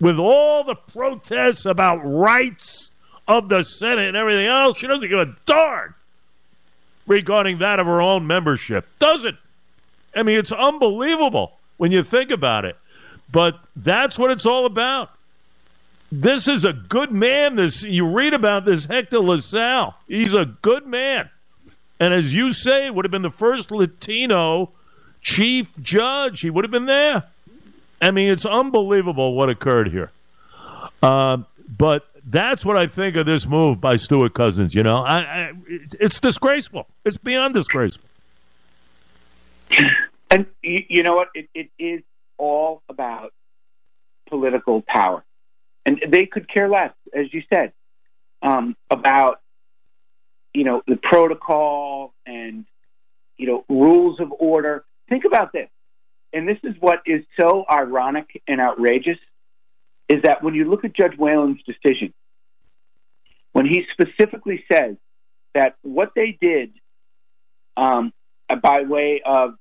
With 0.00 0.18
all 0.18 0.64
the 0.64 0.74
protests 0.74 1.64
about 1.66 1.96
rights 2.04 2.92
of 3.26 3.48
the 3.48 3.62
Senate 3.62 4.08
and 4.08 4.16
everything 4.16 4.46
else. 4.46 4.78
She 4.78 4.86
doesn't 4.86 5.08
give 5.08 5.18
a 5.18 5.34
darn 5.46 5.94
regarding 7.06 7.58
that 7.58 7.80
of 7.80 7.86
her 7.86 8.00
own 8.00 8.26
membership. 8.26 8.86
Doesn't. 8.98 9.36
I 10.14 10.22
mean, 10.22 10.38
it's 10.38 10.52
unbelievable 10.52 11.52
when 11.76 11.92
you 11.92 12.02
think 12.02 12.30
about 12.30 12.64
it. 12.64 12.76
But 13.30 13.58
that's 13.76 14.18
what 14.18 14.30
it's 14.30 14.46
all 14.46 14.66
about. 14.66 15.10
This 16.12 16.46
is 16.46 16.64
a 16.64 16.72
good 16.72 17.10
man. 17.10 17.56
This 17.56 17.82
you 17.82 18.06
read 18.06 18.34
about 18.34 18.64
this 18.64 18.84
Hector 18.84 19.18
LaSalle. 19.18 19.94
He's 20.06 20.34
a 20.34 20.44
good 20.44 20.86
man. 20.86 21.28
And 21.98 22.14
as 22.14 22.32
you 22.32 22.52
say, 22.52 22.90
would 22.90 23.04
have 23.04 23.10
been 23.10 23.22
the 23.22 23.30
first 23.30 23.70
Latino 23.70 24.70
chief 25.22 25.68
judge. 25.82 26.40
He 26.40 26.50
would 26.50 26.64
have 26.64 26.70
been 26.70 26.86
there. 26.86 27.24
I 28.00 28.10
mean, 28.10 28.28
it's 28.28 28.46
unbelievable 28.46 29.34
what 29.34 29.48
occurred 29.48 29.90
here. 29.90 30.10
Uh, 31.02 31.38
but 31.76 32.06
that's 32.26 32.64
what 32.64 32.76
I 32.76 32.86
think 32.86 33.16
of 33.16 33.26
this 33.26 33.46
move 33.46 33.80
by 33.80 33.96
Stewart 33.96 34.34
Cousins. 34.34 34.74
You 34.74 34.82
know, 34.82 35.02
I, 35.04 35.18
I, 35.18 35.52
it's 35.68 36.20
disgraceful. 36.20 36.86
It's 37.04 37.18
beyond 37.18 37.54
disgraceful. 37.54 38.08
And 40.30 40.46
you 40.62 41.02
know 41.02 41.14
what? 41.14 41.28
It, 41.34 41.48
it 41.54 41.70
is 41.78 42.02
all 42.38 42.82
about 42.88 43.32
political 44.28 44.82
power, 44.82 45.24
and 45.84 46.02
they 46.08 46.26
could 46.26 46.48
care 46.48 46.68
less, 46.68 46.92
as 47.12 47.32
you 47.32 47.42
said, 47.52 47.72
um, 48.42 48.76
about 48.90 49.40
you 50.52 50.64
know 50.64 50.82
the 50.86 50.96
protocol 50.96 52.14
and 52.26 52.64
you 53.36 53.46
know 53.46 53.64
rules 53.68 54.18
of 54.18 54.32
order. 54.38 54.84
Think 55.08 55.24
about 55.24 55.52
this, 55.52 55.68
and 56.32 56.48
this 56.48 56.58
is 56.64 56.74
what 56.80 57.00
is 57.06 57.24
so 57.38 57.64
ironic 57.70 58.42
and 58.48 58.60
outrageous 58.60 59.18
is 60.08 60.22
that 60.22 60.42
when 60.42 60.54
you 60.54 60.68
look 60.68 60.84
at 60.84 60.94
Judge 60.94 61.16
Whelan's 61.16 61.60
decision, 61.62 62.12
when 63.52 63.66
he 63.66 63.86
specifically 63.92 64.64
says 64.70 64.96
that 65.54 65.76
what 65.82 66.10
they 66.14 66.36
did 66.40 66.72
um, 67.76 68.12
by 68.62 68.82
way 68.82 69.22
of 69.24 69.54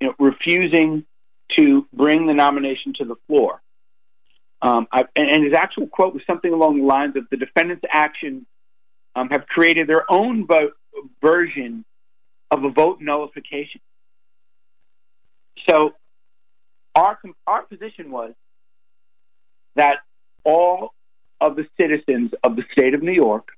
you 0.00 0.08
know, 0.08 0.14
refusing 0.18 1.04
to 1.56 1.86
bring 1.92 2.26
the 2.26 2.34
nomination 2.34 2.94
to 2.94 3.04
the 3.04 3.16
floor, 3.26 3.60
um, 4.60 4.86
I, 4.92 5.06
and 5.16 5.44
his 5.44 5.54
actual 5.54 5.88
quote 5.88 6.14
was 6.14 6.22
something 6.26 6.52
along 6.52 6.78
the 6.78 6.84
lines 6.84 7.16
of 7.16 7.26
the 7.30 7.36
defendant's 7.36 7.84
actions 7.90 8.44
um, 9.16 9.28
have 9.30 9.46
created 9.46 9.88
their 9.88 10.10
own 10.10 10.46
version 11.20 11.84
of 12.50 12.64
a 12.64 12.70
vote 12.70 13.00
nullification. 13.00 13.80
So 15.68 15.94
our 16.94 17.18
our 17.46 17.62
position 17.62 18.10
was 18.10 18.34
that 19.76 19.98
all 20.44 20.92
of 21.40 21.56
the 21.56 21.66
citizens 21.80 22.30
of 22.44 22.56
the 22.56 22.62
state 22.72 22.94
of 22.94 23.02
New 23.02 23.12
York, 23.12 23.48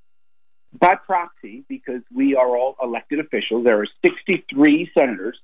by 0.77 0.95
proxy, 0.95 1.63
because 1.69 2.01
we 2.13 2.35
are 2.35 2.57
all 2.57 2.75
elected 2.81 3.19
officials, 3.19 3.63
there 3.63 3.81
are 3.81 3.87
63 4.03 4.91
senators 4.97 5.37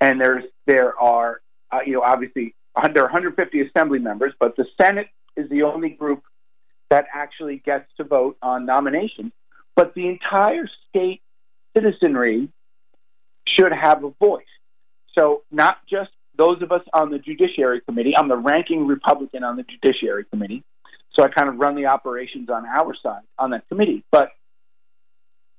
and 0.00 0.20
there's 0.20 0.44
there 0.66 0.98
are 0.98 1.40
uh, 1.70 1.80
you 1.84 1.92
know 1.92 2.02
obviously 2.02 2.54
there 2.94 3.02
are 3.02 3.06
150 3.06 3.60
assembly 3.62 3.98
members, 3.98 4.32
but 4.38 4.56
the 4.56 4.64
Senate 4.80 5.08
is 5.36 5.48
the 5.50 5.62
only 5.62 5.90
group 5.90 6.22
that 6.88 7.06
actually 7.12 7.56
gets 7.56 7.86
to 7.96 8.04
vote 8.04 8.36
on 8.42 8.64
nominations. 8.64 9.32
But 9.76 9.94
the 9.94 10.08
entire 10.08 10.68
state 10.88 11.20
citizenry 11.76 12.48
should 13.46 13.72
have 13.72 14.04
a 14.04 14.10
voice. 14.20 14.44
So 15.16 15.42
not 15.50 15.78
just 15.88 16.10
those 16.40 16.62
of 16.62 16.72
us 16.72 16.80
on 16.94 17.10
the 17.10 17.18
Judiciary 17.18 17.82
Committee. 17.82 18.14
I'm 18.16 18.28
the 18.28 18.36
ranking 18.36 18.86
Republican 18.86 19.44
on 19.44 19.56
the 19.56 19.62
Judiciary 19.62 20.24
Committee, 20.24 20.64
so 21.12 21.22
I 21.22 21.28
kind 21.28 21.50
of 21.50 21.56
run 21.56 21.76
the 21.76 21.86
operations 21.86 22.48
on 22.48 22.64
our 22.64 22.94
side 23.02 23.20
on 23.38 23.50
that 23.50 23.68
committee. 23.68 24.04
But 24.10 24.30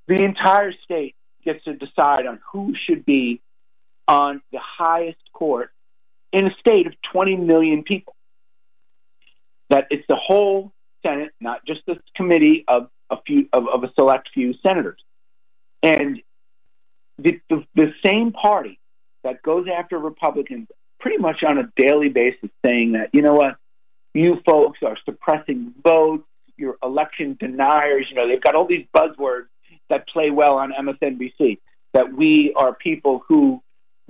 the 0.07 0.23
entire 0.23 0.73
state 0.83 1.13
gets 1.45 1.63
to 1.65 1.75
decide 1.75 2.25
on 2.25 2.39
who 2.51 2.73
should 2.87 3.05
be 3.05 3.41
on 4.07 4.41
the 4.51 4.57
highest 4.59 5.21
court 5.33 5.69
in 6.33 6.47
a 6.47 6.51
state 6.59 6.87
of 6.87 6.93
20 7.13 7.35
million 7.35 7.83
people. 7.83 8.15
That 9.69 9.85
it's 9.91 10.05
the 10.09 10.15
whole 10.15 10.71
Senate, 11.03 11.31
not 11.39 11.63
just 11.63 11.81
this 11.85 11.97
committee 12.15 12.65
of 12.67 12.89
a 13.11 13.17
few 13.21 13.47
of, 13.53 13.67
of 13.67 13.83
a 13.83 13.93
select 13.93 14.29
few 14.33 14.55
senators, 14.63 14.99
and 15.83 16.19
the, 17.19 17.39
the 17.51 17.63
the 17.75 17.93
same 18.03 18.31
party 18.31 18.79
that 19.23 19.41
goes 19.43 19.67
after 19.73 19.97
Republicans 19.97 20.67
pretty 21.01 21.17
much 21.17 21.43
on 21.43 21.57
a 21.57 21.71
daily 21.75 22.09
basis, 22.09 22.49
saying 22.65 22.93
that 22.93 23.09
you 23.13 23.21
know 23.21 23.33
what, 23.33 23.57
you 24.13 24.39
folks 24.45 24.79
are 24.85 24.97
suppressing 25.03 25.73
votes, 25.83 26.23
you're 26.57 26.77
election 26.81 27.37
deniers. 27.39 28.07
You 28.09 28.15
know 28.15 28.27
they've 28.27 28.41
got 28.41 28.55
all 28.55 28.67
these 28.67 28.85
buzzwords 28.95 29.47
that 29.89 30.07
play 30.07 30.29
well 30.29 30.57
on 30.57 30.71
MSNBC. 30.71 31.59
That 31.93 32.13
we 32.13 32.53
are 32.55 32.73
people 32.73 33.23
who 33.27 33.61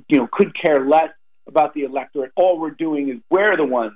you 0.07 0.17
know 0.17 0.27
could 0.31 0.53
care 0.59 0.85
less 0.85 1.09
about 1.47 1.73
the 1.73 1.83
electorate. 1.83 2.31
All 2.35 2.59
we're 2.59 2.71
doing 2.71 3.09
is 3.09 3.17
we're 3.29 3.57
the 3.57 3.65
ones 3.65 3.93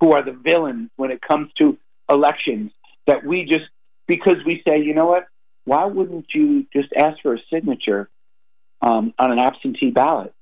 who 0.00 0.12
are 0.12 0.24
the 0.24 0.32
villains 0.32 0.90
when 0.96 1.10
it 1.10 1.20
comes 1.20 1.50
to 1.58 1.76
elections. 2.08 2.72
That 3.06 3.24
we 3.24 3.44
just 3.44 3.64
because 4.06 4.36
we 4.46 4.62
say, 4.66 4.80
you 4.80 4.94
know 4.94 5.06
what, 5.06 5.26
why 5.64 5.84
wouldn't 5.84 6.26
you 6.34 6.66
just 6.72 6.88
ask 6.96 7.20
for 7.22 7.34
a 7.34 7.38
signature 7.52 8.08
um, 8.80 9.12
on 9.18 9.32
an 9.32 9.38
absentee 9.38 9.90
ballot 9.90 10.32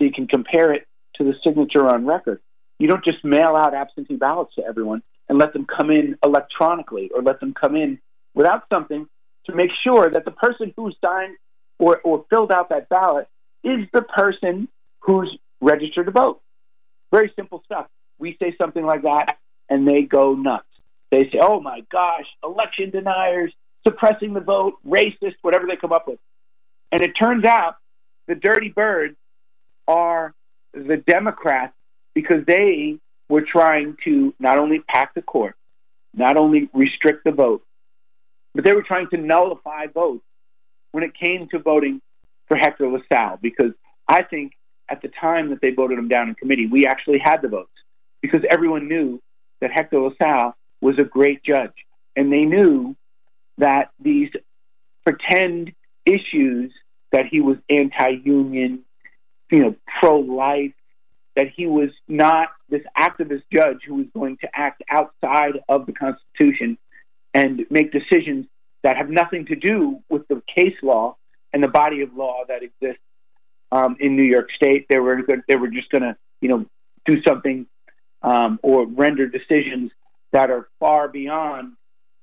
so 0.00 0.04
you 0.06 0.12
can 0.12 0.26
compare 0.26 0.72
it 0.72 0.86
to 1.16 1.24
the 1.24 1.34
signature 1.44 1.86
on 1.86 2.06
record? 2.06 2.40
You 2.78 2.88
don't 2.88 3.04
just 3.04 3.22
mail 3.22 3.54
out 3.54 3.74
absentee 3.74 4.16
ballots 4.16 4.54
to 4.54 4.64
everyone 4.64 5.02
and 5.28 5.38
let 5.38 5.52
them 5.52 5.66
come 5.66 5.90
in 5.90 6.16
electronically 6.24 7.10
or 7.14 7.22
let 7.22 7.38
them 7.40 7.52
come 7.52 7.76
in 7.76 8.00
without 8.34 8.62
something 8.72 9.06
to 9.46 9.54
make 9.54 9.70
sure 9.84 10.10
that 10.10 10.24
the 10.24 10.30
person 10.30 10.72
who 10.76 10.90
signed 11.04 11.36
or, 11.78 12.00
or 12.00 12.24
filled 12.30 12.50
out 12.50 12.70
that 12.70 12.88
ballot 12.88 13.28
is 13.62 13.86
the 13.92 14.02
person 14.02 14.68
who's 15.00 15.38
registered 15.60 16.06
to 16.06 16.12
vote. 16.12 16.40
Very 17.12 17.30
simple 17.36 17.62
stuff. 17.66 17.86
We 18.18 18.36
say 18.40 18.54
something 18.56 18.84
like 18.84 19.02
that, 19.02 19.36
and 19.68 19.86
they 19.86 20.02
go 20.02 20.34
nuts. 20.34 20.64
They 21.10 21.24
say, 21.30 21.38
oh 21.40 21.60
my 21.60 21.82
gosh, 21.92 22.26
election 22.42 22.90
deniers, 22.90 23.52
suppressing 23.86 24.32
the 24.32 24.40
vote, 24.40 24.74
racist, 24.86 25.34
whatever 25.42 25.66
they 25.66 25.76
come 25.76 25.92
up 25.92 26.06
with. 26.06 26.18
And 26.92 27.02
it 27.02 27.12
turns 27.12 27.44
out 27.44 27.76
the 28.26 28.34
dirty 28.34 28.68
birds 28.68 29.16
are 29.90 30.32
the 30.72 30.96
Democrats 30.96 31.74
because 32.14 32.46
they 32.46 32.98
were 33.28 33.42
trying 33.42 33.96
to 34.04 34.32
not 34.38 34.58
only 34.58 34.80
pack 34.80 35.14
the 35.14 35.22
court, 35.22 35.56
not 36.14 36.36
only 36.36 36.70
restrict 36.72 37.24
the 37.24 37.32
vote, 37.32 37.62
but 38.54 38.64
they 38.64 38.72
were 38.72 38.82
trying 38.82 39.08
to 39.10 39.16
nullify 39.16 39.86
votes 39.86 40.24
when 40.92 41.02
it 41.02 41.12
came 41.14 41.48
to 41.48 41.58
voting 41.58 42.00
for 42.46 42.56
Hector 42.56 42.88
LaSalle 42.88 43.38
because 43.42 43.72
I 44.08 44.22
think 44.22 44.52
at 44.88 45.02
the 45.02 45.08
time 45.08 45.50
that 45.50 45.60
they 45.60 45.70
voted 45.70 45.98
him 45.98 46.08
down 46.08 46.28
in 46.28 46.34
committee, 46.34 46.66
we 46.66 46.86
actually 46.86 47.18
had 47.18 47.42
the 47.42 47.48
votes 47.48 47.70
because 48.22 48.40
everyone 48.48 48.88
knew 48.88 49.20
that 49.60 49.70
Hector 49.72 50.00
LaSalle 50.00 50.56
was 50.80 50.98
a 50.98 51.04
great 51.04 51.42
judge. 51.42 51.74
And 52.16 52.32
they 52.32 52.44
knew 52.44 52.96
that 53.58 53.90
these 54.00 54.30
pretend 55.04 55.72
issues 56.04 56.72
that 57.12 57.26
he 57.26 57.40
was 57.40 57.56
anti 57.68 58.10
union, 58.24 58.84
you 59.50 59.60
know, 59.60 59.76
pro 60.00 60.18
life, 60.18 60.72
that 61.36 61.48
he 61.54 61.66
was 61.66 61.90
not 62.08 62.48
this 62.68 62.82
activist 62.98 63.42
judge 63.52 63.78
who 63.86 63.96
was 63.96 64.06
going 64.14 64.36
to 64.38 64.48
act 64.54 64.82
outside 64.90 65.60
of 65.68 65.86
the 65.86 65.92
Constitution 65.92 66.76
and 67.34 67.64
make 67.70 67.92
decisions 67.92 68.46
that 68.82 68.96
have 68.96 69.10
nothing 69.10 69.46
to 69.46 69.56
do 69.56 70.00
with 70.08 70.26
the 70.28 70.42
case 70.54 70.76
law 70.82 71.16
and 71.52 71.62
the 71.62 71.68
body 71.68 72.02
of 72.02 72.14
law 72.14 72.42
that 72.48 72.62
exists 72.62 73.02
um, 73.72 73.96
in 74.00 74.16
New 74.16 74.24
York 74.24 74.50
State. 74.54 74.86
They 74.88 74.98
were 74.98 75.20
they 75.48 75.56
were 75.56 75.68
just 75.68 75.90
going 75.90 76.02
to 76.02 76.16
you 76.40 76.48
know 76.48 76.66
do 77.06 77.22
something 77.22 77.66
um, 78.22 78.58
or 78.62 78.86
render 78.86 79.26
decisions 79.26 79.90
that 80.32 80.50
are 80.50 80.68
far 80.78 81.08
beyond 81.08 81.72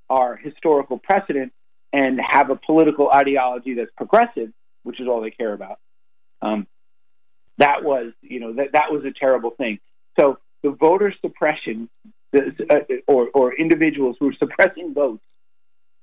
our 0.09 0.35
historical 0.35 0.97
precedent 0.97 1.51
and 1.93 2.19
have 2.21 2.49
a 2.49 2.55
political 2.55 3.09
ideology 3.09 3.73
that's 3.73 3.91
progressive, 3.97 4.49
which 4.83 4.99
is 4.99 5.07
all 5.07 5.21
they 5.21 5.31
care 5.31 5.53
about. 5.53 5.79
Um, 6.41 6.67
that 7.57 7.83
was 7.83 8.13
you 8.21 8.39
know 8.39 8.53
that 8.53 8.73
that 8.73 8.91
was 8.91 9.03
a 9.05 9.11
terrible 9.11 9.51
thing. 9.51 9.79
So 10.19 10.39
the 10.63 10.71
voter 10.71 11.13
suppression 11.21 11.89
the, 12.31 12.53
uh, 12.69 12.95
or 13.07 13.29
or 13.33 13.53
individuals 13.53 14.17
who 14.19 14.29
are 14.29 14.35
suppressing 14.37 14.93
votes 14.93 15.23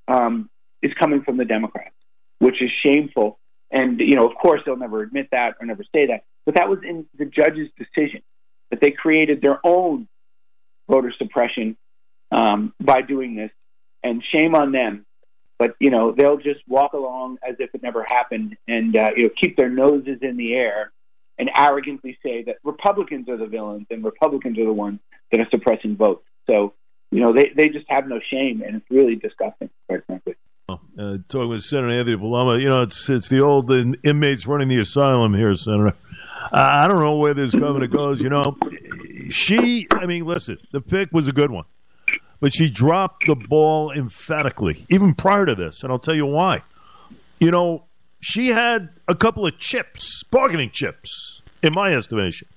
um, 0.09 0.51
is 0.83 0.93
coming 0.99 1.23
from 1.23 1.37
the 1.37 1.45
Democrats, 1.45 1.95
which 2.39 2.63
is 2.63 2.71
shameful 2.83 3.39
and, 3.75 3.99
you 3.99 4.15
know, 4.15 4.29
of 4.29 4.37
course, 4.37 4.61
they'll 4.65 4.77
never 4.77 5.03
admit 5.03 5.29
that 5.33 5.57
or 5.61 5.67
never 5.67 5.83
say 5.95 6.07
that. 6.07 6.25
But 6.47 6.55
that 6.55 6.69
was 6.69 6.79
in 6.85 7.07
the 7.19 7.25
judge's 7.25 7.69
decision 7.77 8.23
that 8.71 8.81
they 8.81 8.93
created 8.93 9.43
their 9.43 9.59
own 9.67 10.07
voter 10.89 11.13
suppression 11.19 11.77
um, 12.31 12.73
by 12.81 13.03
doing 13.03 13.35
this. 13.35 13.51
And 14.05 14.23
shame 14.33 14.55
on 14.55 14.71
them. 14.71 15.07
But, 15.59 15.75
you 15.81 15.91
know, 15.91 16.13
they'll 16.13 16.37
just 16.37 16.61
walk 16.69 16.93
along 16.93 17.39
as 17.47 17.57
if 17.59 17.75
it 17.75 17.83
never 17.83 18.05
happened 18.05 18.57
and, 18.69 18.95
uh, 18.97 19.11
you 19.17 19.25
know, 19.25 19.31
keep 19.41 19.57
their 19.57 19.71
noses 19.71 20.19
in 20.23 20.37
the 20.37 20.55
air 20.55 20.93
and 21.39 21.51
arrogantly 21.55 22.19
say 22.23 22.43
that 22.45 22.57
Republicans 22.65 23.29
are 23.29 23.37
the 23.37 23.47
villains 23.47 23.87
and 23.91 24.05
Republicans 24.05 24.59
are 24.59 24.65
the 24.65 24.73
ones 24.73 25.01
that 25.31 25.41
are 25.41 25.49
suppressing 25.51 25.97
votes. 25.97 26.25
So, 26.47 26.75
you 27.11 27.21
know, 27.21 27.33
they, 27.33 27.51
they 27.57 27.69
just 27.69 27.87
have 27.89 28.07
no 28.07 28.21
shame, 28.31 28.63
and 28.63 28.77
it's 28.77 28.91
really 28.91 29.17
disgusting, 29.17 29.71
quite 29.89 30.05
frankly. 30.07 30.35
Uh, 30.69 31.19
talking 31.29 31.49
with 31.49 31.63
Senator 31.63 31.91
Anthony 31.91 32.17
Palumbo, 32.17 32.59
you 32.59 32.69
know, 32.69 32.83
it's 32.83 33.11
it's 33.11 33.29
the 33.29 33.41
old 33.41 33.71
inmates 34.03 34.47
running 34.47 34.69
the 34.69 34.79
asylum 34.79 35.35
here, 35.35 35.55
Senator. 35.55 35.93
I 36.53 36.89
don't 36.89 37.01
know 37.01 37.19
where 37.19 37.35
this 37.35 37.55
governor 37.55 37.87
goes. 37.87 38.21
You 38.21 38.31
know, 38.31 38.57
she. 39.29 39.87
I 39.91 40.07
mean, 40.07 40.25
listen, 40.25 40.57
the 40.73 40.81
pick 40.81 41.13
was 41.13 41.29
a 41.29 41.33
good 41.33 41.51
one, 41.51 41.67
but 42.41 42.55
she 42.55 42.71
dropped 42.71 43.27
the 43.27 43.35
ball 43.35 43.93
emphatically, 43.93 44.87
even 44.89 45.15
prior 45.15 45.45
to 45.45 45.55
this, 45.55 45.83
and 45.83 45.93
I'll 45.93 45.99
tell 45.99 46.15
you 46.15 46.27
why. 46.27 46.63
You 47.41 47.51
know, 47.51 47.85
she 48.25 48.49
had 48.49 48.89
a 49.07 49.15
couple 49.15 49.47
of 49.47 49.59
chips, 49.59 50.23
bargaining 50.31 50.71
chips, 50.71 51.43
in 51.63 51.75
my 51.75 51.95
estimation. 51.95 52.49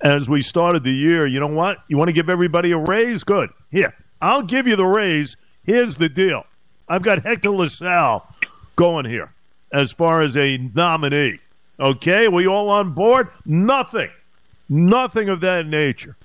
As 0.00 0.28
we 0.28 0.42
started 0.42 0.82
the 0.82 0.92
year, 0.92 1.24
you 1.24 1.38
know 1.38 1.46
what? 1.46 1.78
You 1.86 1.96
want 1.96 2.08
to 2.08 2.12
give 2.12 2.28
everybody 2.28 2.72
a 2.72 2.78
raise? 2.78 3.22
Good. 3.22 3.50
Here, 3.70 3.94
I'll 4.20 4.42
give 4.42 4.66
you 4.66 4.74
the 4.74 4.84
raise. 4.84 5.36
Here's 5.62 5.94
the 5.94 6.08
deal 6.08 6.44
I've 6.88 7.02
got 7.02 7.22
Hector 7.22 7.50
LaSalle 7.50 8.26
going 8.74 9.04
here 9.04 9.32
as 9.72 9.92
far 9.92 10.20
as 10.20 10.36
a 10.36 10.58
nominee. 10.74 11.38
Okay, 11.78 12.26
we 12.26 12.48
all 12.48 12.68
on 12.68 12.92
board? 12.92 13.28
Nothing. 13.46 14.10
Nothing 14.68 15.28
of 15.28 15.40
that 15.42 15.66
nature. 15.66 16.16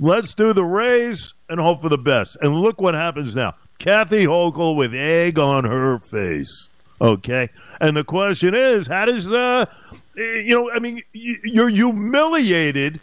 Let's 0.00 0.34
do 0.34 0.52
the 0.52 0.64
raise 0.64 1.32
and 1.48 1.60
hope 1.60 1.80
for 1.80 1.88
the 1.88 1.96
best. 1.96 2.36
And 2.40 2.56
look 2.56 2.80
what 2.80 2.94
happens 2.94 3.36
now. 3.36 3.54
Kathy 3.78 4.24
Hochul 4.24 4.74
with 4.74 4.94
egg 4.94 5.38
on 5.38 5.62
her 5.64 6.00
face. 6.00 6.70
Okay. 7.00 7.50
And 7.80 7.96
the 7.96 8.04
question 8.04 8.54
is, 8.54 8.86
how 8.86 9.04
does 9.04 9.26
the, 9.26 9.68
you 10.16 10.54
know, 10.54 10.70
I 10.70 10.78
mean, 10.78 11.02
you're 11.12 11.68
humiliated 11.68 13.00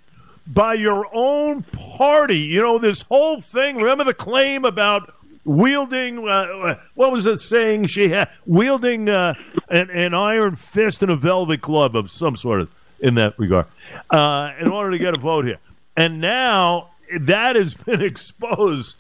by 0.48 0.74
your 0.74 1.08
own 1.14 1.64
party. 1.64 2.40
You 2.40 2.62
know, 2.62 2.80
this 2.80 3.02
whole 3.04 3.42
thing. 3.42 3.78
Remember 3.78 4.04
the 4.04 4.14
claim 4.14 4.66
about 4.66 5.14
wielding 5.46 6.28
uh, 6.28 6.76
what 6.96 7.12
was 7.12 7.26
it 7.26 7.40
saying 7.40 7.86
she 7.86 8.08
had 8.08 8.30
wielding 8.46 9.10
uh, 9.10 9.34
an, 9.70 9.90
an, 9.90 10.14
iron 10.14 10.56
fist 10.56 11.02
and 11.02 11.12
a 11.12 11.16
velvet 11.18 11.60
glove 11.60 11.96
of 11.96 12.10
some 12.10 12.36
sort 12.38 12.62
of 12.62 12.70
in 13.02 13.16
that 13.16 13.38
regard 13.38 13.66
uh, 14.12 14.54
in 14.62 14.70
order 14.70 14.92
to 14.92 14.98
get 14.98 15.14
a 15.14 15.18
vote 15.18 15.44
here 15.44 15.58
and 15.98 16.22
now 16.22 16.90
that 17.20 17.58
has 17.58 17.74
been 17.74 18.02
exposed 18.06 18.96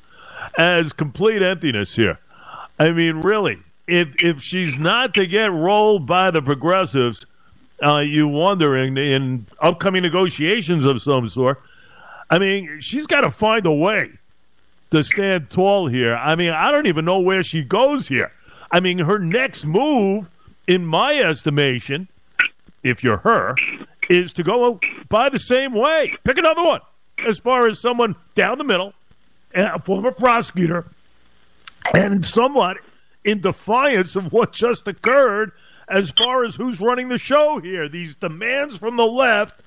as 0.57 0.91
complete 0.91 1.41
emptiness 1.41 1.95
here 1.95 2.19
i 2.77 2.91
mean 2.91 3.15
really 3.21 3.57
if 3.87 4.09
if 4.23 4.41
she's 4.41 4.77
not 4.77 5.13
to 5.13 5.25
get 5.25 5.51
rolled 5.51 6.05
by 6.05 6.31
the 6.31 6.41
progressives 6.41 7.25
uh, 7.83 7.99
you 7.99 8.27
wonder 8.27 8.77
in, 8.77 8.97
in 8.97 9.45
upcoming 9.59 10.01
negotiations 10.01 10.85
of 10.85 11.01
some 11.01 11.27
sort 11.27 11.61
i 12.29 12.39
mean 12.39 12.79
she's 12.79 13.07
got 13.07 13.21
to 13.21 13.31
find 13.31 13.65
a 13.65 13.71
way 13.71 14.09
to 14.93 15.03
stand 15.03 15.49
tall 15.49 15.87
here. 15.87 16.15
I 16.15 16.35
mean, 16.35 16.51
I 16.51 16.69
don't 16.71 16.85
even 16.85 17.03
know 17.03 17.19
where 17.19 17.41
she 17.41 17.63
goes 17.63 18.07
here. 18.07 18.31
I 18.71 18.79
mean, 18.79 18.99
her 18.99 19.17
next 19.17 19.65
move, 19.65 20.29
in 20.67 20.85
my 20.85 21.15
estimation, 21.15 22.07
if 22.83 23.03
you're 23.03 23.17
her, 23.17 23.55
is 24.07 24.33
to 24.33 24.43
go 24.43 24.79
by 25.09 25.29
the 25.29 25.39
same 25.39 25.73
way. 25.73 26.15
Pick 26.23 26.37
another 26.37 26.63
one. 26.63 26.79
As 27.25 27.39
far 27.39 27.65
as 27.65 27.79
someone 27.79 28.15
down 28.35 28.59
the 28.59 28.63
middle, 28.63 28.93
a 29.55 29.81
former 29.81 30.11
prosecutor, 30.11 30.85
and 31.95 32.23
somewhat 32.23 32.77
in 33.23 33.41
defiance 33.41 34.15
of 34.15 34.31
what 34.31 34.53
just 34.53 34.87
occurred 34.87 35.51
as 35.89 36.09
far 36.11 36.45
as 36.45 36.55
who's 36.55 36.79
running 36.79 37.09
the 37.09 37.17
show 37.17 37.59
here. 37.59 37.87
These 37.87 38.15
demands 38.15 38.77
from 38.77 38.97
the 38.97 39.05
left 39.05 39.61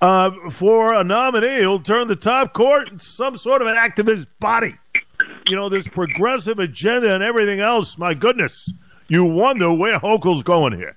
uh, 0.00 0.30
for 0.50 0.94
a 0.94 1.04
nominee 1.04 1.62
who'll 1.62 1.80
turn 1.80 2.08
the 2.08 2.16
top 2.16 2.52
court 2.52 2.90
into 2.90 3.04
some 3.04 3.36
sort 3.36 3.62
of 3.62 3.68
an 3.68 3.76
activist 3.76 4.26
body. 4.40 4.74
You 5.46 5.56
know, 5.56 5.68
this 5.68 5.88
progressive 5.88 6.58
agenda 6.58 7.14
and 7.14 7.22
everything 7.22 7.60
else. 7.60 7.98
My 7.98 8.14
goodness, 8.14 8.72
you 9.08 9.24
wonder 9.24 9.72
where 9.72 9.98
Hochul's 9.98 10.42
going 10.42 10.74
here. 10.74 10.96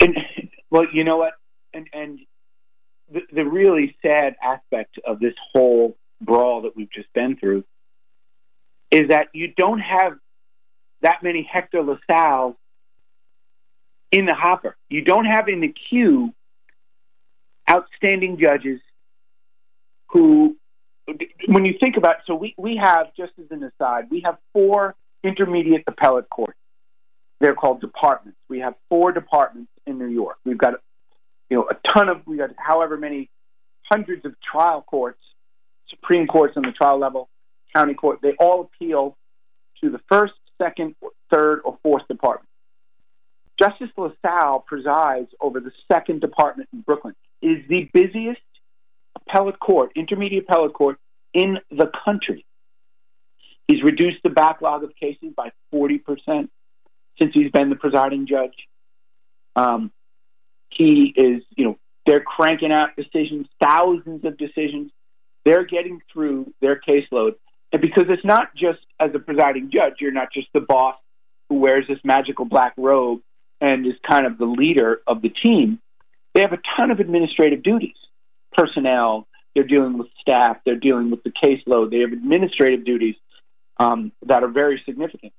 And, 0.00 0.16
well, 0.70 0.86
you 0.92 1.04
know 1.04 1.18
what? 1.18 1.34
And 1.74 1.86
and 1.92 2.18
the, 3.10 3.20
the 3.32 3.44
really 3.44 3.96
sad 4.02 4.36
aspect 4.42 4.98
of 5.06 5.20
this 5.20 5.34
whole 5.52 5.96
brawl 6.20 6.62
that 6.62 6.76
we've 6.76 6.90
just 6.90 7.12
been 7.12 7.36
through 7.36 7.64
is 8.92 9.08
that 9.08 9.28
you 9.32 9.48
don't 9.48 9.80
have 9.80 10.12
that 11.00 11.22
many 11.22 11.48
Hector 11.50 11.82
LaSalle 11.82 12.56
in 14.12 14.26
the 14.26 14.34
hopper. 14.34 14.76
You 14.90 15.02
don't 15.02 15.24
have 15.24 15.48
in 15.48 15.60
the 15.60 15.74
queue 15.88 16.32
outstanding 17.68 18.38
judges 18.38 18.80
who, 20.10 20.56
when 21.48 21.64
you 21.64 21.74
think 21.80 21.96
about, 21.96 22.16
so 22.26 22.34
we, 22.34 22.54
we 22.58 22.76
have, 22.76 23.06
just 23.16 23.32
as 23.40 23.46
an 23.50 23.62
aside, 23.64 24.08
we 24.10 24.20
have 24.20 24.36
four 24.52 24.94
intermediate 25.24 25.84
appellate 25.86 26.28
courts. 26.28 26.58
They're 27.40 27.54
called 27.54 27.80
departments. 27.80 28.38
We 28.50 28.60
have 28.60 28.74
four 28.90 29.10
departments 29.10 29.70
in 29.86 29.98
New 29.98 30.08
York. 30.08 30.36
We've 30.44 30.58
got, 30.58 30.74
you 31.48 31.56
know, 31.56 31.68
a 31.70 31.88
ton 31.88 32.10
of, 32.10 32.26
we 32.26 32.36
got 32.36 32.50
however 32.58 32.98
many 32.98 33.30
hundreds 33.90 34.26
of 34.26 34.34
trial 34.40 34.82
courts, 34.82 35.20
Supreme 35.88 36.26
Courts 36.26 36.56
on 36.56 36.62
the 36.62 36.72
trial 36.72 36.98
level, 36.98 37.30
county 37.74 37.94
court. 37.94 38.20
They 38.22 38.32
all 38.38 38.62
appeal 38.62 39.16
to 39.82 39.90
the 39.90 40.00
first, 40.08 40.34
second, 40.60 40.94
third, 41.30 41.60
or 41.64 41.78
fourth 41.82 42.06
department. 42.08 42.48
Justice 43.58 43.90
LaSalle 43.96 44.60
presides 44.66 45.28
over 45.40 45.60
the 45.60 45.72
second 45.90 46.20
department 46.20 46.68
in 46.72 46.80
Brooklyn. 46.80 47.14
It 47.40 47.48
is 47.48 47.68
the 47.68 47.88
busiest 47.92 48.40
appellate 49.16 49.60
court, 49.60 49.92
intermediate 49.94 50.44
appellate 50.48 50.72
court 50.72 50.98
in 51.32 51.58
the 51.70 51.90
country. 52.04 52.44
He's 53.68 53.82
reduced 53.82 54.18
the 54.22 54.30
backlog 54.30 54.84
of 54.84 54.94
cases 54.96 55.32
by 55.36 55.50
40% 55.72 56.48
since 57.18 57.34
he's 57.34 57.50
been 57.50 57.70
the 57.70 57.76
presiding 57.76 58.26
judge. 58.26 58.54
Um, 59.54 59.92
he 60.70 61.12
is, 61.14 61.42
you 61.56 61.64
know, 61.64 61.78
they're 62.06 62.22
cranking 62.22 62.72
out 62.72 62.96
decisions, 62.96 63.46
thousands 63.62 64.24
of 64.24 64.36
decisions. 64.36 64.90
They're 65.44 65.64
getting 65.64 66.00
through 66.12 66.52
their 66.60 66.80
caseload. 66.80 67.34
And 67.72 67.80
because 67.80 68.04
it's 68.08 68.24
not 68.24 68.54
just 68.54 68.80
as 69.00 69.10
a 69.14 69.18
presiding 69.18 69.70
judge, 69.72 69.94
you're 70.00 70.12
not 70.12 70.32
just 70.32 70.48
the 70.52 70.60
boss 70.60 70.96
who 71.48 71.56
wears 71.56 71.86
this 71.88 71.98
magical 72.04 72.44
black 72.44 72.74
robe 72.76 73.20
and 73.60 73.86
is 73.86 73.94
kind 74.06 74.26
of 74.26 74.38
the 74.38 74.44
leader 74.44 75.00
of 75.06 75.22
the 75.22 75.30
team. 75.30 75.80
They 76.34 76.40
have 76.40 76.52
a 76.52 76.58
ton 76.76 76.90
of 76.90 77.00
administrative 77.00 77.62
duties, 77.62 77.96
personnel. 78.52 79.26
They're 79.54 79.64
dealing 79.64 79.98
with 79.98 80.08
staff. 80.20 80.58
They're 80.64 80.76
dealing 80.76 81.10
with 81.10 81.22
the 81.22 81.30
caseload. 81.30 81.90
They 81.90 82.00
have 82.00 82.12
administrative 82.12 82.84
duties 82.84 83.16
um, 83.78 84.12
that 84.26 84.42
are 84.42 84.48
very 84.48 84.82
significant. 84.84 85.32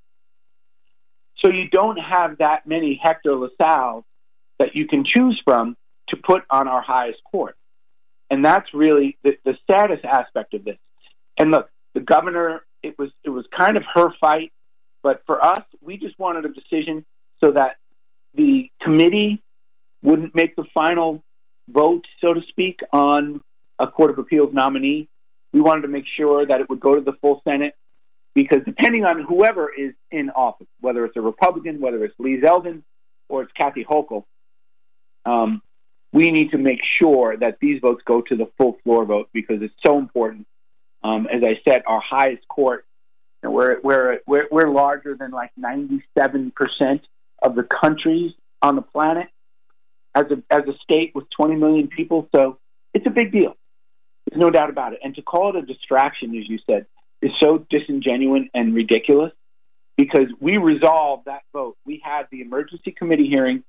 So 1.38 1.50
you 1.50 1.68
don't 1.68 1.98
have 1.98 2.38
that 2.38 2.66
many 2.66 2.98
Hector 3.02 3.34
LaSalle 3.34 4.04
that 4.58 4.74
you 4.74 4.86
can 4.86 5.04
choose 5.04 5.40
from 5.44 5.76
to 6.08 6.16
put 6.16 6.42
on 6.48 6.68
our 6.68 6.80
highest 6.80 7.18
court. 7.30 7.56
And 8.30 8.44
that's 8.44 8.72
really 8.72 9.18
the, 9.22 9.36
the 9.44 9.56
saddest 9.70 10.04
aspect 10.04 10.54
of 10.54 10.64
this. 10.64 10.78
And 11.36 11.50
look, 11.50 11.68
the 11.94 12.00
governor, 12.00 12.64
it 12.82 12.98
was 12.98 13.10
it 13.22 13.30
was 13.30 13.46
kind 13.56 13.76
of 13.76 13.84
her 13.94 14.10
fight, 14.20 14.52
but 15.02 15.22
for 15.26 15.42
us, 15.44 15.62
we 15.80 15.96
just 15.96 16.18
wanted 16.18 16.44
a 16.44 16.48
decision 16.48 17.04
so 17.40 17.52
that 17.52 17.76
the 18.34 18.70
committee 18.82 19.42
wouldn't 20.02 20.34
make 20.34 20.54
the 20.56 20.64
final 20.74 21.22
vote, 21.68 22.04
so 22.20 22.34
to 22.34 22.42
speak, 22.48 22.80
on 22.92 23.40
a 23.78 23.86
Court 23.86 24.10
of 24.10 24.18
Appeals 24.18 24.52
nominee. 24.52 25.08
We 25.52 25.60
wanted 25.60 25.82
to 25.82 25.88
make 25.88 26.04
sure 26.16 26.44
that 26.44 26.60
it 26.60 26.68
would 26.68 26.80
go 26.80 26.96
to 26.96 27.00
the 27.00 27.12
full 27.20 27.40
Senate 27.44 27.74
because 28.34 28.58
depending 28.64 29.04
on 29.04 29.22
whoever 29.22 29.72
is 29.72 29.94
in 30.10 30.30
office, 30.30 30.66
whether 30.80 31.04
it's 31.04 31.16
a 31.16 31.20
Republican, 31.20 31.80
whether 31.80 32.04
it's 32.04 32.14
Lee 32.18 32.40
Zeldin, 32.40 32.82
or 33.28 33.42
it's 33.42 33.52
Kathy 33.52 33.84
Hochul, 33.84 34.24
um, 35.24 35.62
we 36.12 36.30
need 36.30 36.50
to 36.50 36.58
make 36.58 36.80
sure 36.98 37.36
that 37.36 37.58
these 37.60 37.80
votes 37.80 38.02
go 38.04 38.20
to 38.20 38.36
the 38.36 38.48
full 38.58 38.76
floor 38.84 39.04
vote 39.04 39.28
because 39.32 39.62
it's 39.62 39.74
so 39.84 39.98
important. 39.98 40.46
Um, 41.04 41.28
as 41.30 41.42
I 41.44 41.60
said, 41.68 41.82
our 41.86 42.00
highest 42.00 42.48
court, 42.48 42.84
know, 43.44 43.50
we're, 43.50 43.80
we're, 43.82 44.20
we're, 44.26 44.48
we're 44.50 44.70
larger 44.70 45.14
than 45.14 45.30
like 45.30 45.50
97% 45.58 46.00
of 47.42 47.54
the 47.54 47.62
countries 47.62 48.32
on 48.62 48.74
the 48.74 48.82
planet 48.82 49.28
as 50.14 50.24
a, 50.30 50.42
as 50.50 50.62
a 50.66 50.76
state 50.82 51.12
with 51.14 51.26
20 51.36 51.56
million 51.56 51.88
people. 51.88 52.28
So 52.34 52.58
it's 52.92 53.06
a 53.06 53.10
big 53.10 53.30
deal. 53.30 53.56
There's 54.26 54.40
no 54.40 54.50
doubt 54.50 54.70
about 54.70 54.94
it. 54.94 55.00
And 55.04 55.14
to 55.16 55.22
call 55.22 55.50
it 55.50 55.62
a 55.62 55.66
distraction, 55.66 56.36
as 56.36 56.48
you 56.48 56.58
said, 56.66 56.86
is 57.20 57.32
so 57.38 57.64
disingenuous 57.70 58.44
and 58.54 58.74
ridiculous 58.74 59.32
because 59.96 60.28
we 60.40 60.56
resolved 60.56 61.26
that 61.26 61.42
vote. 61.52 61.76
We 61.84 62.00
had 62.02 62.26
the 62.30 62.40
emergency 62.40 62.92
committee 62.92 63.28
hearing. 63.28 63.62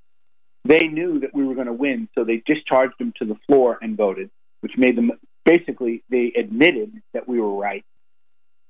They 0.63 0.87
knew 0.87 1.19
that 1.19 1.33
we 1.33 1.45
were 1.45 1.53
going 1.53 1.67
to 1.67 1.73
win, 1.73 2.09
so 2.15 2.23
they 2.23 2.41
discharged 2.45 2.95
them 2.97 3.13
to 3.19 3.25
the 3.25 3.35
floor 3.45 3.77
and 3.81 3.95
voted, 3.95 4.31
which 4.61 4.73
made 4.77 4.97
them 4.97 5.11
basically 5.45 6.03
they 6.09 6.33
admitted 6.35 6.91
that 7.13 7.27
we 7.27 7.39
were 7.39 7.55
right. 7.55 7.85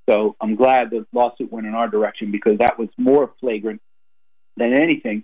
So 0.07 0.35
I'm 0.39 0.55
glad 0.55 0.91
the 0.91 1.07
lawsuit 1.13 1.51
went 1.51 1.65
in 1.65 1.73
our 1.73 1.87
direction 1.87 2.31
because 2.31 2.59
that 2.59 2.77
was 2.77 2.89
more 2.97 3.31
flagrant 3.39 3.81
than 4.57 4.73
anything. 4.73 5.23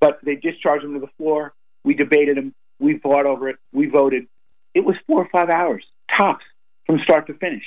But 0.00 0.20
they 0.22 0.36
discharged 0.36 0.84
them 0.84 0.94
to 0.94 1.00
the 1.00 1.10
floor. 1.18 1.52
We 1.84 1.94
debated 1.94 2.36
them. 2.36 2.54
We 2.78 2.98
fought 2.98 3.26
over 3.26 3.48
it. 3.48 3.56
We 3.72 3.86
voted. 3.86 4.26
It 4.74 4.84
was 4.84 4.96
four 5.06 5.20
or 5.20 5.28
five 5.30 5.50
hours 5.50 5.84
tops 6.14 6.44
from 6.86 6.98
start 7.00 7.26
to 7.26 7.34
finish. 7.34 7.64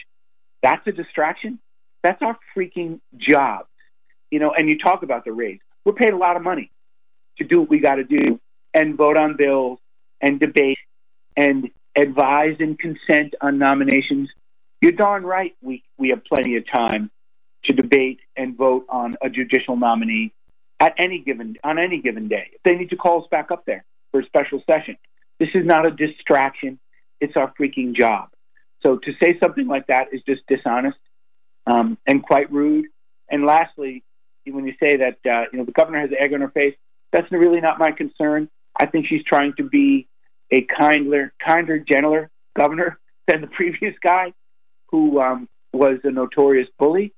That's 0.63 0.85
a 0.87 0.91
distraction. 0.91 1.59
That's 2.03 2.21
our 2.21 2.37
freaking 2.55 2.99
job. 3.17 3.65
You 4.31 4.39
know, 4.39 4.51
and 4.51 4.69
you 4.69 4.77
talk 4.77 5.03
about 5.03 5.25
the 5.25 5.31
raise. 5.31 5.59
We're 5.85 5.93
paid 5.93 6.13
a 6.13 6.17
lot 6.17 6.35
of 6.35 6.43
money 6.43 6.71
to 7.37 7.43
do 7.43 7.61
what 7.61 7.69
we 7.69 7.79
got 7.79 7.95
to 7.95 8.03
do 8.03 8.39
and 8.73 8.95
vote 8.95 9.17
on 9.17 9.35
bills 9.35 9.79
and 10.21 10.39
debate 10.39 10.77
and 11.35 11.71
advise 11.99 12.57
and 12.59 12.77
consent 12.77 13.35
on 13.41 13.57
nominations. 13.57 14.29
You're 14.81 14.93
darn 14.93 15.23
right. 15.23 15.55
We 15.61 15.83
we 15.97 16.09
have 16.09 16.23
plenty 16.25 16.55
of 16.57 16.63
time 16.71 17.11
to 17.65 17.73
debate 17.73 18.19
and 18.35 18.57
vote 18.57 18.85
on 18.89 19.15
a 19.21 19.29
judicial 19.29 19.75
nominee 19.75 20.33
at 20.79 20.93
any 20.97 21.19
given 21.19 21.55
on 21.63 21.77
any 21.77 22.01
given 22.01 22.27
day. 22.27 22.51
If 22.53 22.63
they 22.63 22.75
need 22.75 22.89
to 22.91 22.95
call 22.95 23.21
us 23.21 23.27
back 23.29 23.51
up 23.51 23.65
there 23.65 23.83
for 24.11 24.21
a 24.21 24.25
special 24.25 24.63
session, 24.69 24.97
this 25.39 25.49
is 25.53 25.65
not 25.65 25.85
a 25.85 25.91
distraction. 25.91 26.79
It's 27.19 27.35
our 27.35 27.53
freaking 27.59 27.95
job. 27.95 28.29
So 28.81 28.97
to 28.97 29.11
say 29.21 29.37
something 29.39 29.67
like 29.67 29.87
that 29.87 30.07
is 30.13 30.21
just 30.25 30.41
dishonest 30.47 30.97
um, 31.67 31.97
and 32.07 32.23
quite 32.23 32.51
rude. 32.51 32.85
And 33.29 33.45
lastly, 33.45 34.03
when 34.45 34.65
you 34.65 34.73
say 34.81 34.97
that 34.97 35.17
uh, 35.29 35.45
you 35.51 35.59
know 35.59 35.65
the 35.65 35.71
governor 35.71 35.99
has 35.99 36.09
egg 36.17 36.33
on 36.33 36.41
her 36.41 36.49
face, 36.49 36.75
that's 37.11 37.29
really 37.31 37.61
not 37.61 37.77
my 37.77 37.91
concern. 37.91 38.49
I 38.79 38.85
think 38.85 39.07
she's 39.07 39.23
trying 39.23 39.53
to 39.57 39.63
be 39.63 40.07
a 40.51 40.61
kinder, 40.61 41.33
kinder, 41.43 41.79
gentler 41.79 42.29
governor 42.55 42.99
than 43.27 43.41
the 43.41 43.47
previous 43.47 43.95
guy, 44.01 44.33
who 44.87 45.19
um, 45.21 45.47
was 45.71 45.99
a 46.03 46.11
notorious 46.11 46.67
bully. 46.77 47.13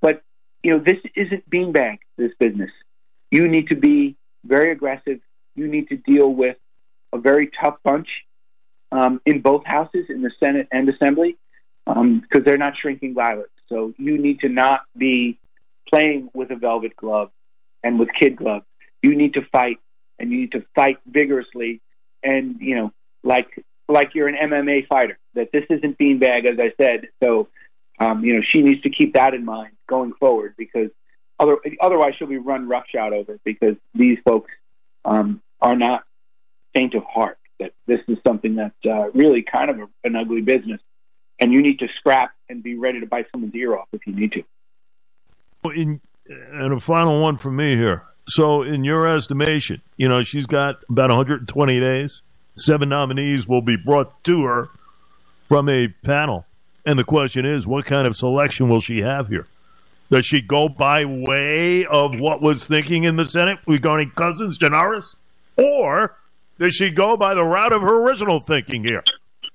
But 0.00 0.22
you 0.62 0.72
know, 0.72 0.82
this 0.84 0.98
isn't 1.14 1.48
beanbag. 1.48 1.98
This 2.16 2.32
business. 2.38 2.70
You 3.30 3.48
need 3.48 3.68
to 3.68 3.76
be 3.76 4.16
very 4.44 4.72
aggressive. 4.72 5.20
You 5.54 5.68
need 5.68 5.88
to 5.88 5.96
deal 5.96 6.28
with 6.28 6.56
a 7.12 7.18
very 7.18 7.50
tough 7.60 7.76
bunch 7.84 8.08
um, 8.92 9.20
in 9.26 9.40
both 9.40 9.64
houses, 9.64 10.06
in 10.08 10.22
the 10.22 10.30
Senate 10.40 10.68
and 10.72 10.88
Assembly, 10.88 11.36
because 11.86 12.00
um, 12.00 12.42
they're 12.44 12.58
not 12.58 12.74
shrinking 12.76 13.14
violets. 13.14 13.50
So 13.68 13.92
you 13.98 14.18
need 14.18 14.40
to 14.40 14.48
not 14.48 14.82
be 14.96 15.38
playing 15.88 16.30
with 16.34 16.50
a 16.50 16.56
velvet 16.56 16.96
glove 16.96 17.30
and 17.82 17.98
with 17.98 18.08
kid 18.18 18.36
gloves. 18.36 18.64
You 19.02 19.14
need 19.14 19.34
to 19.34 19.42
fight, 19.52 19.78
and 20.18 20.30
you 20.30 20.38
need 20.40 20.52
to 20.52 20.64
fight 20.74 20.98
vigorously, 21.06 21.80
and 22.22 22.56
you 22.60 22.74
know, 22.74 22.92
like 23.22 23.64
like 23.88 24.14
you're 24.14 24.28
an 24.28 24.36
MMA 24.36 24.86
fighter. 24.86 25.18
That 25.34 25.50
this 25.52 25.64
isn't 25.70 25.98
beanbag, 25.98 26.46
as 26.46 26.58
I 26.58 26.72
said. 26.80 27.08
So, 27.22 27.48
um, 27.98 28.24
you 28.24 28.34
know, 28.34 28.42
she 28.46 28.62
needs 28.62 28.82
to 28.82 28.90
keep 28.90 29.14
that 29.14 29.34
in 29.34 29.44
mind 29.44 29.72
going 29.88 30.12
forward 30.14 30.54
because 30.56 30.90
other, 31.40 31.56
otherwise 31.80 32.14
she'll 32.18 32.28
be 32.28 32.36
run 32.36 32.68
roughshod 32.68 33.12
over 33.12 33.38
because 33.44 33.76
these 33.94 34.18
folks 34.24 34.50
um, 35.04 35.40
are 35.60 35.76
not 35.76 36.04
faint 36.74 36.94
of 36.94 37.04
heart 37.04 37.38
that 37.58 37.72
this 37.86 38.00
is 38.08 38.18
something 38.26 38.54
that's 38.54 38.74
uh, 38.86 39.10
really 39.12 39.42
kind 39.42 39.70
of 39.70 39.78
a, 39.80 39.88
an 40.04 40.16
ugly 40.16 40.40
business, 40.40 40.80
and 41.40 41.52
you 41.52 41.62
need 41.62 41.78
to 41.80 41.88
scrap 41.98 42.32
and 42.48 42.62
be 42.62 42.76
ready 42.76 43.00
to 43.00 43.06
bite 43.06 43.26
someone's 43.32 43.54
ear 43.54 43.76
off 43.76 43.88
if 43.92 44.06
you 44.06 44.14
need 44.14 44.32
to. 44.32 44.42
In, 45.74 46.00
and 46.26 46.72
a 46.72 46.80
final 46.80 47.20
one 47.20 47.36
for 47.36 47.50
me 47.50 47.76
here. 47.76 48.04
So, 48.28 48.62
in 48.62 48.84
your 48.84 49.06
estimation, 49.06 49.80
you 49.96 50.06
know, 50.06 50.22
she's 50.22 50.46
got 50.46 50.80
about 50.90 51.08
120 51.08 51.80
days. 51.80 52.22
Seven 52.56 52.90
nominees 52.90 53.48
will 53.48 53.62
be 53.62 53.76
brought 53.76 54.22
to 54.24 54.44
her 54.44 54.68
from 55.46 55.68
a 55.70 55.88
panel. 56.04 56.44
And 56.84 56.98
the 56.98 57.04
question 57.04 57.46
is, 57.46 57.66
what 57.66 57.86
kind 57.86 58.06
of 58.06 58.16
selection 58.16 58.68
will 58.68 58.82
she 58.82 59.00
have 59.00 59.28
here? 59.28 59.46
Does 60.10 60.26
she 60.26 60.42
go 60.42 60.68
by 60.68 61.04
way 61.04 61.86
of 61.86 62.18
what 62.20 62.42
was 62.42 62.66
thinking 62.66 63.04
in 63.04 63.16
the 63.16 63.24
Senate 63.24 63.58
regarding 63.66 64.10
Cousins, 64.10 64.58
Gianaris? 64.58 65.14
Or 65.56 66.16
does 66.58 66.74
she 66.74 66.90
go 66.90 67.16
by 67.16 67.34
the 67.34 67.44
route 67.44 67.72
of 67.72 67.80
her 67.80 68.02
original 68.02 68.40
thinking 68.40 68.84
here? 68.84 69.04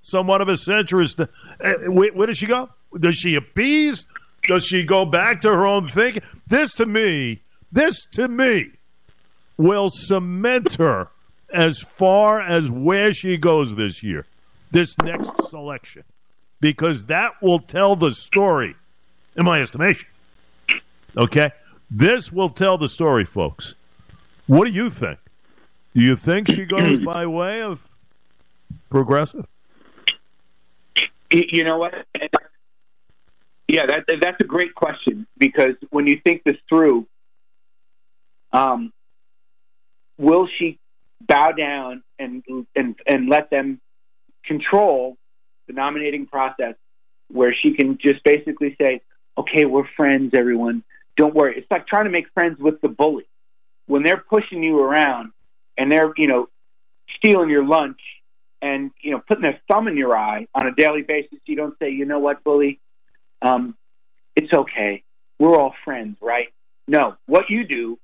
Somewhat 0.02 0.42
of 0.42 0.50
a 0.50 0.54
centrist. 0.54 1.28
Uh, 1.60 1.92
where, 1.92 2.12
where 2.14 2.28
does 2.28 2.38
she 2.38 2.48
go? 2.48 2.70
Does 3.00 3.16
she 3.16 3.36
appease? 3.36 4.08
Does 4.48 4.66
she 4.66 4.84
go 4.84 5.06
back 5.06 5.42
to 5.42 5.50
her 5.50 5.66
own 5.66 5.88
thinking? 5.88 6.24
This 6.48 6.74
to 6.76 6.86
me, 6.86 7.42
this 7.74 8.06
to 8.12 8.28
me, 8.28 8.72
will 9.58 9.90
cement 9.90 10.76
her 10.76 11.10
as 11.52 11.80
far 11.82 12.40
as 12.40 12.70
where 12.70 13.14
she 13.14 13.36
goes 13.36 13.76
this 13.76 14.04
year, 14.04 14.26
this 14.72 14.98
next 15.00 15.50
selection, 15.50 16.04
because 16.60 17.06
that 17.06 17.34
will 17.42 17.60
tell 17.60 17.96
the 17.96 18.14
story, 18.14 18.76
in 19.36 19.46
my 19.46 19.62
estimation. 19.62 20.08
Okay? 21.18 21.52
This 21.90 22.32
will 22.32 22.50
tell 22.50 22.78
the 22.78 22.90
story, 22.90 23.26
folks. 23.26 23.74
What 24.48 24.66
do 24.66 24.72
you 24.72 24.90
think? 24.90 25.20
Do 25.96 26.02
you 26.02 26.16
think 26.16 26.48
she 26.48 26.66
goes 26.66 27.00
by 27.06 27.26
way 27.26 27.62
of 27.62 27.80
progressive? 28.90 29.48
You 31.32 31.64
know 31.64 31.78
what? 31.78 31.94
Yeah, 33.68 33.88
that, 33.88 34.06
that's 34.22 34.40
a 34.40 34.44
great 34.44 34.76
question 34.76 35.26
because 35.40 35.76
when 35.90 36.06
you 36.06 36.20
think 36.24 36.44
this 36.44 36.58
through, 36.70 37.08
um, 38.54 38.94
will 40.18 40.48
she 40.48 40.80
bow 41.22 41.52
down 41.52 42.04
and 42.20 42.44
and 42.76 42.96
and 43.06 43.30
let 43.30 43.50
them 43.50 43.82
control 44.46 45.18
the 45.68 45.74
nominating 45.74 46.26
process, 46.28 46.76
where 47.30 47.54
she 47.54 47.74
can 47.74 47.98
just 47.98 48.24
basically 48.24 48.76
say, 48.80 49.02
"Okay, 49.38 49.66
we're 49.66 49.88
friends, 49.98 50.34
everyone. 50.34 50.84
Don't 51.18 51.34
worry." 51.34 51.58
It's 51.58 51.68
like 51.72 51.88
trying 51.88 52.06
to 52.06 52.12
make 52.12 52.28
friends 52.34 52.60
with 52.60 52.80
the 52.82 52.90
bully 52.90 53.28
when 53.88 54.04
they're 54.04 54.24
pushing 54.30 54.64
you 54.64 54.80
around 54.80 55.32
and 55.78 55.92
they're 55.92 56.14
you 56.16 56.28
know 56.28 56.48
stealing 57.18 57.50
your 57.50 57.66
lunch 57.66 58.00
and 58.62 58.92
you 59.02 59.12
know 59.12 59.22
putting 59.28 59.42
their 59.42 59.60
thumb 59.70 59.88
in 59.88 59.98
your 59.98 60.16
eye 60.16 60.48
on 60.54 60.68
a 60.68 60.76
daily 60.76 61.02
basis. 61.02 61.40
You 61.46 61.56
don't 61.56 61.78
say, 61.80 61.90
"You 61.90 62.06
know 62.06 62.20
what, 62.20 62.44
bully." 62.44 62.80
Um, 63.42 63.76
it's 64.36 64.54
okay. 64.54 65.04
We're 65.40 65.58
all 65.58 65.76
friends, 65.84 66.18
right? 66.22 66.48
No, 66.88 67.16
what 67.26 67.50
you 67.50 67.66
do, 67.66 68.00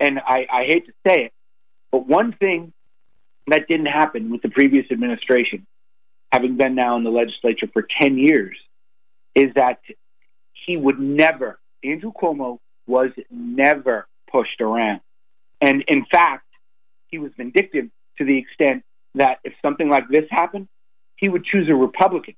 and 0.00 0.18
I, 0.18 0.46
I 0.52 0.64
hate 0.64 0.86
to 0.86 0.92
say 1.06 1.26
it, 1.26 1.32
but 1.90 2.06
one 2.06 2.32
thing 2.32 2.72
that 3.46 3.68
didn't 3.68 3.86
happen 3.86 4.30
with 4.30 4.42
the 4.42 4.48
previous 4.48 4.86
administration, 4.90 5.66
having 6.32 6.56
been 6.56 6.74
now 6.74 6.96
in 6.96 7.04
the 7.04 7.10
legislature 7.10 7.68
for 7.72 7.86
10 8.00 8.18
years, 8.18 8.56
is 9.34 9.54
that 9.54 9.80
he 10.66 10.76
would 10.76 10.98
never, 10.98 11.58
Andrew 11.84 12.12
Cuomo 12.12 12.58
was 12.86 13.10
never 13.30 14.06
pushed 14.30 14.60
around. 14.60 15.00
And 15.60 15.84
in 15.88 16.04
fact, 16.04 16.46
he 17.08 17.18
was 17.18 17.30
vindictive 17.36 17.86
to 18.18 18.24
the 18.24 18.38
extent 18.38 18.82
that 19.14 19.38
if 19.44 19.52
something 19.62 19.88
like 19.88 20.08
this 20.08 20.24
happened, 20.30 20.68
he 21.16 21.28
would 21.28 21.44
choose 21.44 21.68
a 21.68 21.74
Republican 21.74 22.34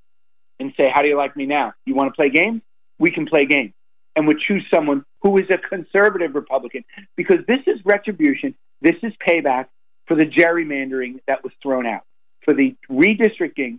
and 0.60 0.72
say, 0.76 0.90
How 0.92 1.02
do 1.02 1.08
you 1.08 1.16
like 1.16 1.36
me 1.36 1.46
now? 1.46 1.72
You 1.84 1.94
want 1.94 2.12
to 2.12 2.14
play 2.14 2.30
games? 2.30 2.62
we 2.98 3.10
can 3.10 3.26
play 3.26 3.46
games 3.46 3.72
and 4.18 4.26
would 4.26 4.40
choose 4.40 4.66
someone 4.74 5.04
who 5.22 5.38
is 5.38 5.48
a 5.48 5.58
conservative 5.58 6.34
Republican 6.34 6.84
because 7.14 7.38
this 7.46 7.60
is 7.68 7.78
retribution. 7.84 8.52
This 8.82 8.96
is 9.04 9.12
payback 9.24 9.66
for 10.08 10.16
the 10.16 10.24
gerrymandering 10.26 11.20
that 11.28 11.44
was 11.44 11.52
thrown 11.62 11.86
out, 11.86 12.02
for 12.44 12.52
the 12.52 12.74
redistricting. 12.90 13.78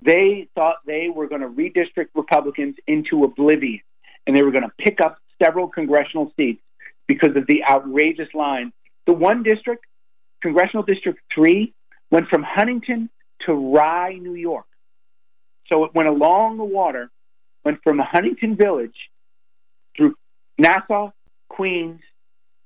They 0.00 0.46
thought 0.54 0.76
they 0.86 1.08
were 1.12 1.26
going 1.26 1.40
to 1.40 1.48
redistrict 1.48 2.10
Republicans 2.14 2.76
into 2.86 3.24
oblivion 3.24 3.80
and 4.24 4.36
they 4.36 4.44
were 4.44 4.52
going 4.52 4.62
to 4.62 4.72
pick 4.78 5.00
up 5.00 5.18
several 5.42 5.66
congressional 5.66 6.32
seats 6.36 6.62
because 7.08 7.34
of 7.34 7.48
the 7.48 7.64
outrageous 7.64 8.28
line. 8.34 8.72
The 9.08 9.14
one 9.14 9.42
district, 9.42 9.84
Congressional 10.42 10.84
District 10.84 11.18
3, 11.34 11.74
went 12.12 12.28
from 12.28 12.44
Huntington 12.44 13.10
to 13.46 13.52
Rye, 13.52 14.12
New 14.12 14.34
York. 14.34 14.66
So 15.66 15.82
it 15.82 15.92
went 15.92 16.08
along 16.08 16.58
the 16.58 16.64
water 16.64 17.10
went 17.64 17.82
from 17.82 17.98
Huntington 17.98 18.54
Village 18.54 18.94
through 19.96 20.14
Nassau, 20.58 21.10
Queens, 21.48 22.00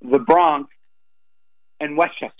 the 0.00 0.18
Bronx, 0.18 0.70
and 1.80 1.96
Westchester. 1.96 2.34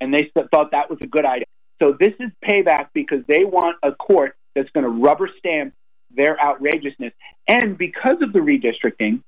And 0.00 0.12
they 0.14 0.30
thought 0.50 0.70
that 0.72 0.90
was 0.90 0.98
a 1.00 1.06
good 1.06 1.24
idea. 1.24 1.46
So 1.80 1.96
this 1.98 2.14
is 2.20 2.30
payback 2.44 2.88
because 2.92 3.24
they 3.26 3.44
want 3.44 3.76
a 3.82 3.92
court 3.92 4.36
that's 4.54 4.70
going 4.70 4.84
to 4.84 4.90
rubber 4.90 5.28
stamp 5.38 5.74
their 6.10 6.40
outrageousness. 6.40 7.12
And 7.46 7.76
because 7.76 8.22
of 8.22 8.32
the 8.32 8.40
redistricting 8.40 9.22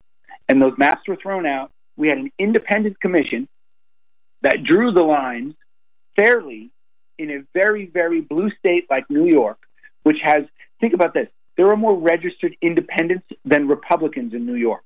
and 0.48 0.60
those 0.60 0.74
maps 0.78 1.06
were 1.06 1.16
thrown 1.16 1.46
out, 1.46 1.70
we 1.96 2.08
had 2.08 2.18
an 2.18 2.32
independent 2.38 3.00
commission 3.00 3.48
that 4.42 4.64
drew 4.64 4.92
the 4.92 5.02
lines 5.02 5.54
fairly 6.16 6.70
in 7.18 7.30
a 7.30 7.42
very, 7.52 7.86
very 7.86 8.20
blue 8.20 8.50
state 8.58 8.86
like 8.90 9.08
New 9.10 9.26
York, 9.26 9.58
which 10.02 10.18
has, 10.22 10.44
think 10.80 10.94
about 10.94 11.12
this, 11.12 11.28
there 11.60 11.68
are 11.68 11.76
more 11.76 11.94
registered 11.94 12.56
independents 12.62 13.26
than 13.44 13.68
Republicans 13.68 14.32
in 14.32 14.46
New 14.46 14.54
York. 14.54 14.84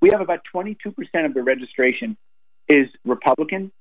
We 0.00 0.10
have 0.12 0.20
about 0.20 0.42
22% 0.54 0.76
of 1.24 1.34
the 1.34 1.42
registration 1.42 2.16
is 2.68 2.86
Republican, 3.04 3.72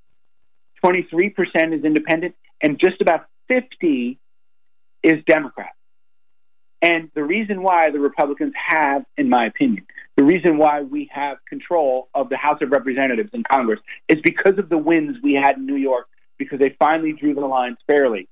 23% 0.84 1.78
is 1.78 1.86
independent, 1.86 2.34
and 2.60 2.80
just 2.80 3.02
about 3.02 3.28
50 3.50 4.18
is 5.04 5.24
Democrat. 5.28 5.74
And 6.82 7.12
the 7.14 7.24
reason 7.24 7.62
why 7.62 7.92
the 7.92 8.00
Republicans 8.00 8.54
have, 8.68 9.06
in 9.16 9.30
my 9.30 9.46
opinion, 9.46 9.86
the 10.18 10.24
reason 10.24 10.58
why 10.58 10.82
we 10.82 11.12
have 11.14 11.38
control 11.48 12.10
of 12.16 12.30
the 12.30 12.38
House 12.38 12.64
of 12.64 12.72
Representatives 12.72 13.30
in 13.34 13.44
Congress 13.44 13.80
is 14.10 14.18
because 14.24 14.58
of 14.58 14.70
the 14.70 14.78
wins 14.80 15.18
we 15.22 15.34
had 15.36 15.58
in 15.58 15.68
New 15.68 15.76
York, 15.76 16.08
because 16.40 16.58
they 16.58 16.76
finally 16.80 17.14
drew 17.14 17.36
the 17.36 17.42
lines 17.42 17.78
fairly. 17.86 18.28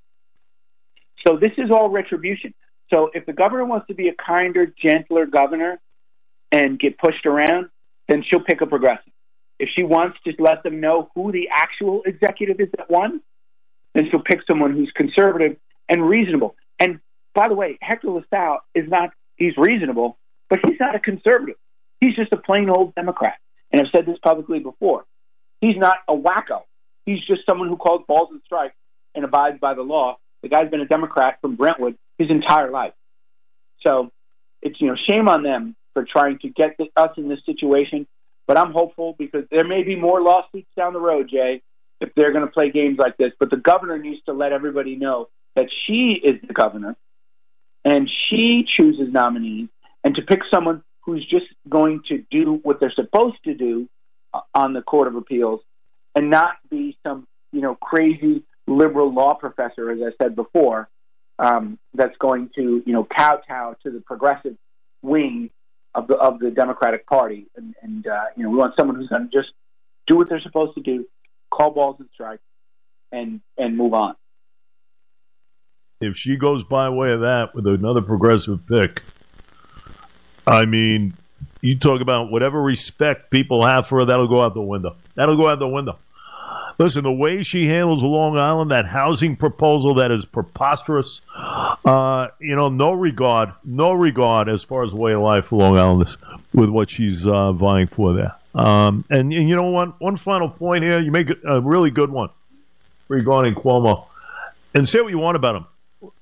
So 1.24 1.38
this 1.38 1.52
is 1.60 1.70
all 1.70 1.90
retribution. 1.90 2.56
So 2.92 3.10
if 3.14 3.26
the 3.26 3.34
governor 3.34 3.66
wants 3.66 3.88
to 3.88 3.94
be 3.94 4.10
a 4.10 4.14
kinder, 4.14 4.66
gentler 4.66 5.26
governor 5.26 5.80
and 6.52 6.78
get 6.80 6.98
pushed 6.98 7.26
around, 7.26 7.70
then 8.08 8.24
she'll 8.28 8.44
pick 8.44 8.62
a 8.62 8.68
progressive. 8.68 9.14
If 9.60 9.70
she 9.76 9.84
wants 9.84 10.18
to 10.26 10.34
let 10.40 10.64
them 10.64 10.82
know 10.82 11.10
who 11.16 11.32
the 11.32 11.50
actual 11.54 12.02
executive 12.06 12.60
is 12.60 12.70
that 12.78 12.90
won, 12.90 13.22
then 13.94 14.08
she'll 14.10 14.24
pick 14.24 14.40
someone 14.48 14.74
who's 14.74 14.92
conservative 14.96 15.58
and 15.88 16.08
reasonable. 16.08 16.56
And 16.80 17.00
by 17.34 17.48
the 17.48 17.54
way, 17.54 17.78
Hector 17.82 18.10
LaSalle 18.10 18.60
is 18.76 18.90
not, 18.90 19.12
he's 19.38 19.56
reasonable, 19.58 20.18
but 20.50 20.60
he's 20.66 20.80
not 20.80 20.96
a 20.96 21.00
conservative. 21.00 21.56
He's 22.02 22.16
just 22.16 22.34
a 22.34 22.38
plain 22.38 22.70
old 22.70 22.96
Democrat. 22.96 23.36
And 23.72 23.82
I've 23.82 23.92
said 23.92 24.06
this 24.06 24.18
publicly 24.22 24.60
before. 24.60 25.06
He's 25.62 25.78
not 25.78 25.98
a 26.10 26.14
wacko. 26.14 26.64
He's 27.06 27.20
just 27.26 27.46
someone 27.46 27.70
who 27.70 27.78
calls 27.78 28.02
balls 28.08 28.30
and 28.32 28.42
strikes 28.46 28.76
and 29.16 29.24
abides 29.24 29.60
by 29.60 29.76
the 29.76 29.84
law. 29.84 30.18
The 30.42 30.50
guy's 30.50 30.70
been 30.70 30.82
a 30.82 30.88
Democrat 30.88 31.38
from 31.42 31.56
Brentwood 31.56 31.98
his 32.22 32.30
entire 32.30 32.72
life. 32.72 32.94
So 33.86 34.12
it's 34.62 34.80
you 34.80 34.88
know 34.88 34.96
shame 35.08 35.28
on 35.28 35.44
them 35.44 35.76
for 35.94 36.06
trying 36.06 36.40
to 36.40 36.50
get 36.50 36.80
us 36.96 37.12
in 37.18 37.28
this 37.28 37.40
situation. 37.46 38.08
But 38.48 38.58
I'm 38.58 38.72
hopeful 38.72 39.16
because 39.18 39.46
there 39.52 39.66
may 39.66 39.84
be 39.84 39.96
more 39.96 40.22
lawsuits 40.22 40.70
down 40.76 40.94
the 40.94 41.00
road, 41.00 41.30
Jay, 41.30 41.62
if 42.00 42.10
they're 42.16 42.34
going 42.34 42.46
to 42.46 42.52
play 42.52 42.72
games 42.72 42.98
like 42.98 43.18
this. 43.18 43.32
But 43.40 43.50
the 43.50 43.58
governor 43.58 43.98
needs 43.98 44.22
to 44.26 44.34
let 44.34 44.52
everybody 44.52 44.96
know 44.96 45.30
that 45.56 45.68
she 45.86 46.20
is 46.24 46.42
the 46.46 46.54
governor 46.54 46.96
and 47.84 48.10
she 48.30 48.66
chooses 48.68 49.12
nominees, 49.12 49.70
and 50.04 50.16
to 50.16 50.22
pick 50.22 50.42
someone 50.52 50.84
who's 51.02 51.26
just 51.28 51.48
going 51.68 52.02
to 52.10 52.24
do 52.30 52.60
what 52.64 52.80
they're 52.80 52.94
supposed 52.94 53.38
to 53.44 53.56
do 53.56 53.90
uh, 54.34 54.42
on 54.54 54.74
the 54.74 54.82
Court 54.82 55.08
of 55.08 55.16
Appeals 55.16 55.62
and 56.16 56.30
not 56.30 56.56
be 56.70 56.98
some 57.06 57.28
you 57.52 57.62
know 57.62 57.76
crazy 57.76 58.44
liberal 58.68 59.14
law 59.14 59.34
professor, 59.34 59.90
as 59.92 60.00
I 60.02 60.24
said 60.24 60.36
before, 60.36 60.90
um, 61.42 61.80
that's 61.94 62.16
going 62.18 62.50
to 62.56 62.84
you 62.86 62.94
know 62.94 63.04
kowtow 63.04 63.76
to 63.84 63.92
the 63.92 64.00
progressive 64.00 64.56
wing 65.02 65.50
of 65.94 66.08
the 66.08 66.16
of 66.16 66.40
the 66.40 66.52
Democratic 66.52 67.06
Party, 67.08 67.48
and, 67.58 67.74
and 67.82 68.08
uh, 68.08 68.26
you 68.38 68.44
know 68.44 68.50
we 68.50 68.58
want 68.58 68.76
someone 68.78 68.96
who's 68.96 69.10
going 69.10 69.30
to 69.30 69.38
just 69.38 69.52
do 70.08 70.16
what 70.16 70.30
they're 70.30 70.40
supposed 70.42 70.76
to 70.76 70.82
do, 70.82 71.06
call 71.50 71.72
balls 71.72 71.98
and 72.00 72.08
strikes, 72.14 72.44
and 73.12 73.42
and 73.58 73.76
move 73.76 73.94
on. 73.94 74.16
If 76.00 76.16
she 76.16 76.38
goes 76.38 76.64
by 76.64 76.90
way 76.90 77.12
of 77.12 77.22
that 77.22 77.54
with 77.54 77.68
another 77.68 78.02
progressive 78.02 78.66
pick, 78.68 79.04
I 80.48 80.66
mean, 80.66 81.16
you 81.62 81.78
talk 81.78 82.02
about 82.02 82.32
whatever 82.32 82.62
respect 82.62 83.32
people 83.32 83.66
have 83.66 83.88
for 83.88 84.00
her, 84.00 84.06
that'll 84.06 84.28
go 84.28 84.42
out 84.42 84.54
the 84.54 84.62
window. 84.62 84.96
That'll 85.16 85.38
go 85.38 85.50
out 85.50 85.60
the 85.60 85.68
window. 85.68 85.98
Listen, 86.82 87.04
the 87.04 87.12
way 87.12 87.44
she 87.44 87.68
handles 87.68 88.02
Long 88.02 88.40
Island, 88.40 88.72
that 88.72 88.88
housing 88.88 89.36
proposal 89.36 89.94
that 89.96 90.10
is 90.10 90.26
preposterous, 90.26 91.22
uh, 91.38 92.30
you 92.40 92.56
know, 92.56 92.70
no 92.70 92.94
regard, 92.94 93.52
no 93.64 93.94
regard 93.94 94.50
as 94.50 94.64
far 94.64 94.84
as 94.84 94.90
the 94.90 94.96
way 94.96 95.14
of 95.14 95.22
life 95.22 95.46
for 95.46 95.60
Long 95.60 95.78
Island 95.78 96.10
is 96.10 96.18
with 96.56 96.70
what 96.70 96.90
she's 96.90 97.28
uh, 97.28 97.52
vying 97.54 97.86
for 97.86 98.16
there. 98.16 98.36
Um, 98.56 99.06
and, 99.12 99.32
and 99.32 99.48
you 99.48 99.56
know 99.56 99.70
one 99.70 99.94
one 100.00 100.18
final 100.18 100.50
point 100.50 100.84
here. 100.84 101.00
You 101.00 101.12
make 101.12 101.28
a 101.48 101.62
really 101.62 101.92
good 101.92 102.10
one 102.10 102.30
regarding 103.10 103.54
Cuomo, 103.54 104.08
and 104.74 104.90
say 104.90 105.02
what 105.02 105.12
you 105.12 105.20
want 105.20 105.38
about 105.38 105.58
him. 105.58 105.66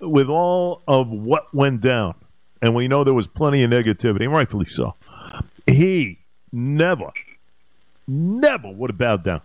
With 0.01 0.28
all 0.28 0.82
of 0.89 1.07
what 1.07 1.55
went 1.55 1.80
down, 1.80 2.16
and 2.62 2.76
we 2.76 2.89
know 2.89 3.05
there 3.05 3.14
was 3.14 3.28
plenty 3.28 3.64
of 3.64 3.72
negativity, 3.72 4.24
and 4.24 4.34
rightfully 4.34 4.66
so. 4.66 4.95
He 5.66 6.20
never, 6.51 7.12
never 8.10 8.70
would 8.70 8.89
have 8.89 8.97
bowed 8.97 9.24
down 9.24 9.41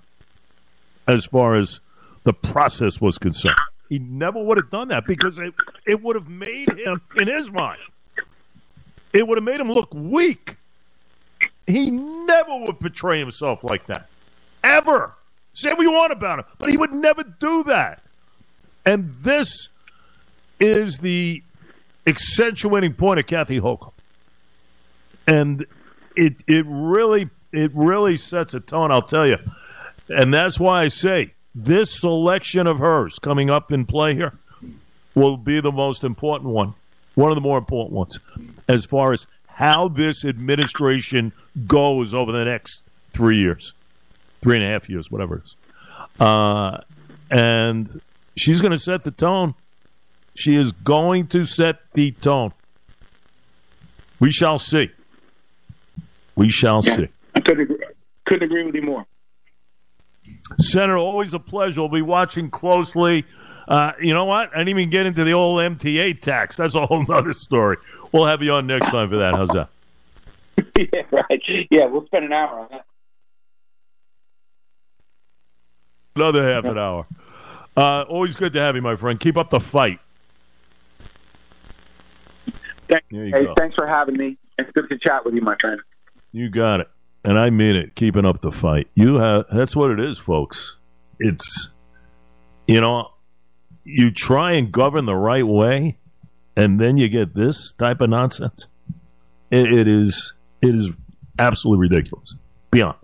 as 1.08 1.24
far 1.24 1.56
as 1.56 1.80
the 2.24 2.32
process 2.32 3.00
was 3.00 3.18
concerned. 3.18 3.56
He 3.88 3.98
never 3.98 4.42
would 4.42 4.56
have 4.56 4.70
done 4.70 4.88
that 4.88 5.06
because 5.06 5.38
it, 5.38 5.54
it 5.86 6.02
would 6.02 6.16
have 6.16 6.28
made 6.28 6.70
him, 6.78 7.00
in 7.16 7.28
his 7.28 7.50
mind, 7.52 7.80
it 9.12 9.26
would 9.26 9.38
have 9.38 9.44
made 9.44 9.60
him 9.60 9.70
look 9.70 9.92
weak. 9.94 10.56
He 11.66 11.90
never 11.90 12.56
would 12.58 12.80
portray 12.80 13.18
himself 13.18 13.62
like 13.62 13.86
that. 13.86 14.08
Ever. 14.62 15.14
Say 15.52 15.72
what 15.72 15.82
you 15.82 15.92
want 15.92 16.12
about 16.12 16.40
him, 16.40 16.44
but 16.58 16.68
he 16.68 16.76
would 16.76 16.92
never 16.92 17.22
do 17.22 17.62
that. 17.64 18.02
And 18.84 19.10
this 19.22 19.68
is 20.58 20.98
the 20.98 21.42
accentuating 22.06 22.94
point 22.94 23.20
of 23.20 23.26
Kathy 23.26 23.60
Hochul. 23.60 23.92
And 25.26 25.64
it 26.16 26.42
it 26.48 26.66
really 26.68 27.30
it 27.52 27.70
really 27.74 28.16
sets 28.16 28.52
a 28.54 28.60
tone, 28.60 28.90
I'll 28.90 29.02
tell 29.02 29.26
you. 29.26 29.38
And 30.08 30.32
that's 30.32 30.58
why 30.60 30.82
I 30.82 30.88
say 30.88 31.34
this 31.54 32.00
selection 32.00 32.66
of 32.66 32.78
hers 32.78 33.18
coming 33.18 33.50
up 33.50 33.72
in 33.72 33.86
play 33.86 34.14
here 34.14 34.32
will 35.14 35.36
be 35.36 35.60
the 35.60 35.72
most 35.72 36.04
important 36.04 36.50
one, 36.50 36.74
one 37.14 37.30
of 37.30 37.36
the 37.36 37.40
more 37.40 37.58
important 37.58 37.92
ones, 37.94 38.18
as 38.68 38.84
far 38.84 39.12
as 39.12 39.26
how 39.46 39.88
this 39.88 40.24
administration 40.24 41.32
goes 41.66 42.12
over 42.12 42.32
the 42.32 42.44
next 42.44 42.82
three 43.12 43.38
years, 43.38 43.72
three 44.42 44.56
and 44.56 44.64
a 44.64 44.68
half 44.68 44.88
years, 44.90 45.10
whatever 45.10 45.36
it 45.36 45.44
is. 45.44 45.56
Uh, 46.20 46.80
and 47.30 47.88
she's 48.36 48.60
going 48.60 48.72
to 48.72 48.78
set 48.78 49.04
the 49.04 49.10
tone. 49.12 49.54
She 50.34 50.56
is 50.56 50.72
going 50.72 51.28
to 51.28 51.44
set 51.44 51.76
the 51.92 52.10
tone. 52.10 52.52
We 54.18 54.32
shall 54.32 54.58
see. 54.58 54.90
We 56.34 56.50
shall 56.50 56.80
Yeah. 56.84 56.96
see. 56.96 57.08
I 57.36 57.40
couldn't 57.40 57.62
agree, 57.62 57.86
couldn't 58.24 58.42
agree 58.42 58.64
with 58.64 58.74
you 58.74 58.82
more. 58.82 59.06
Senator, 60.60 60.96
always 60.98 61.34
a 61.34 61.38
pleasure. 61.38 61.80
We'll 61.80 61.88
be 61.88 62.02
watching 62.02 62.50
closely. 62.50 63.24
Uh, 63.66 63.92
you 64.00 64.12
know 64.12 64.24
what? 64.26 64.50
I 64.54 64.58
didn't 64.58 64.68
even 64.68 64.90
get 64.90 65.06
into 65.06 65.24
the 65.24 65.32
old 65.32 65.58
MTA 65.60 66.20
tax. 66.20 66.56
That's 66.56 66.74
a 66.74 66.84
whole 66.86 67.04
other 67.12 67.32
story. 67.32 67.78
We'll 68.12 68.26
have 68.26 68.42
you 68.42 68.52
on 68.52 68.66
next 68.66 68.90
time 68.90 69.08
for 69.08 69.16
that. 69.18 69.34
How's 69.34 69.48
that? 69.50 69.68
yeah, 70.92 71.02
right. 71.10 71.42
Yeah, 71.70 71.86
we'll 71.86 72.04
spend 72.06 72.26
an 72.26 72.32
hour 72.32 72.60
on 72.60 72.68
that. 72.70 72.84
Another 76.16 76.44
half 76.48 76.64
an 76.64 76.78
hour. 76.78 77.06
Uh, 77.76 78.02
always 78.02 78.36
good 78.36 78.52
to 78.52 78.60
have 78.60 78.76
you, 78.76 78.82
my 78.82 78.94
friend. 78.94 79.18
Keep 79.18 79.36
up 79.36 79.50
the 79.50 79.58
fight. 79.60 79.98
Thank- 82.88 83.02
There 83.10 83.24
you 83.26 83.34
hey, 83.34 83.44
go. 83.46 83.54
thanks 83.56 83.74
for 83.74 83.86
having 83.86 84.16
me. 84.16 84.36
It's 84.58 84.70
good 84.72 84.88
to 84.90 84.98
chat 84.98 85.24
with 85.24 85.34
you, 85.34 85.40
my 85.40 85.56
friend. 85.60 85.80
You 86.32 86.50
got 86.50 86.80
it. 86.80 86.88
And 87.24 87.38
I 87.38 87.50
mean 87.50 87.74
it. 87.76 87.94
Keeping 87.94 88.26
up 88.26 88.40
the 88.40 88.52
fight. 88.52 88.88
You 88.94 89.16
have. 89.16 89.46
That's 89.52 89.74
what 89.74 89.90
it 89.90 90.00
is, 90.00 90.18
folks. 90.18 90.76
It's, 91.18 91.70
you 92.66 92.80
know, 92.80 93.08
you 93.84 94.10
try 94.10 94.52
and 94.52 94.70
govern 94.70 95.06
the 95.06 95.16
right 95.16 95.46
way, 95.46 95.98
and 96.56 96.80
then 96.80 96.96
you 96.96 97.08
get 97.08 97.34
this 97.34 97.72
type 97.72 98.00
of 98.00 98.10
nonsense. 98.10 98.68
It, 99.50 99.72
it 99.72 99.88
is. 99.88 100.34
It 100.60 100.74
is 100.74 100.90
absolutely 101.38 101.88
ridiculous. 101.88 102.36
Beyond. 102.70 102.96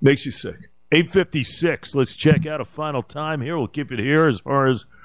Makes 0.00 0.26
you 0.26 0.32
sick. 0.32 0.56
856. 0.92 1.94
Let's 1.94 2.14
check 2.14 2.46
out 2.46 2.60
a 2.60 2.64
final 2.64 3.02
time 3.02 3.40
here. 3.40 3.56
We'll 3.56 3.68
keep 3.68 3.92
it 3.92 3.98
here 3.98 4.26
as 4.26 4.40
far 4.40 4.68
as 4.68 4.84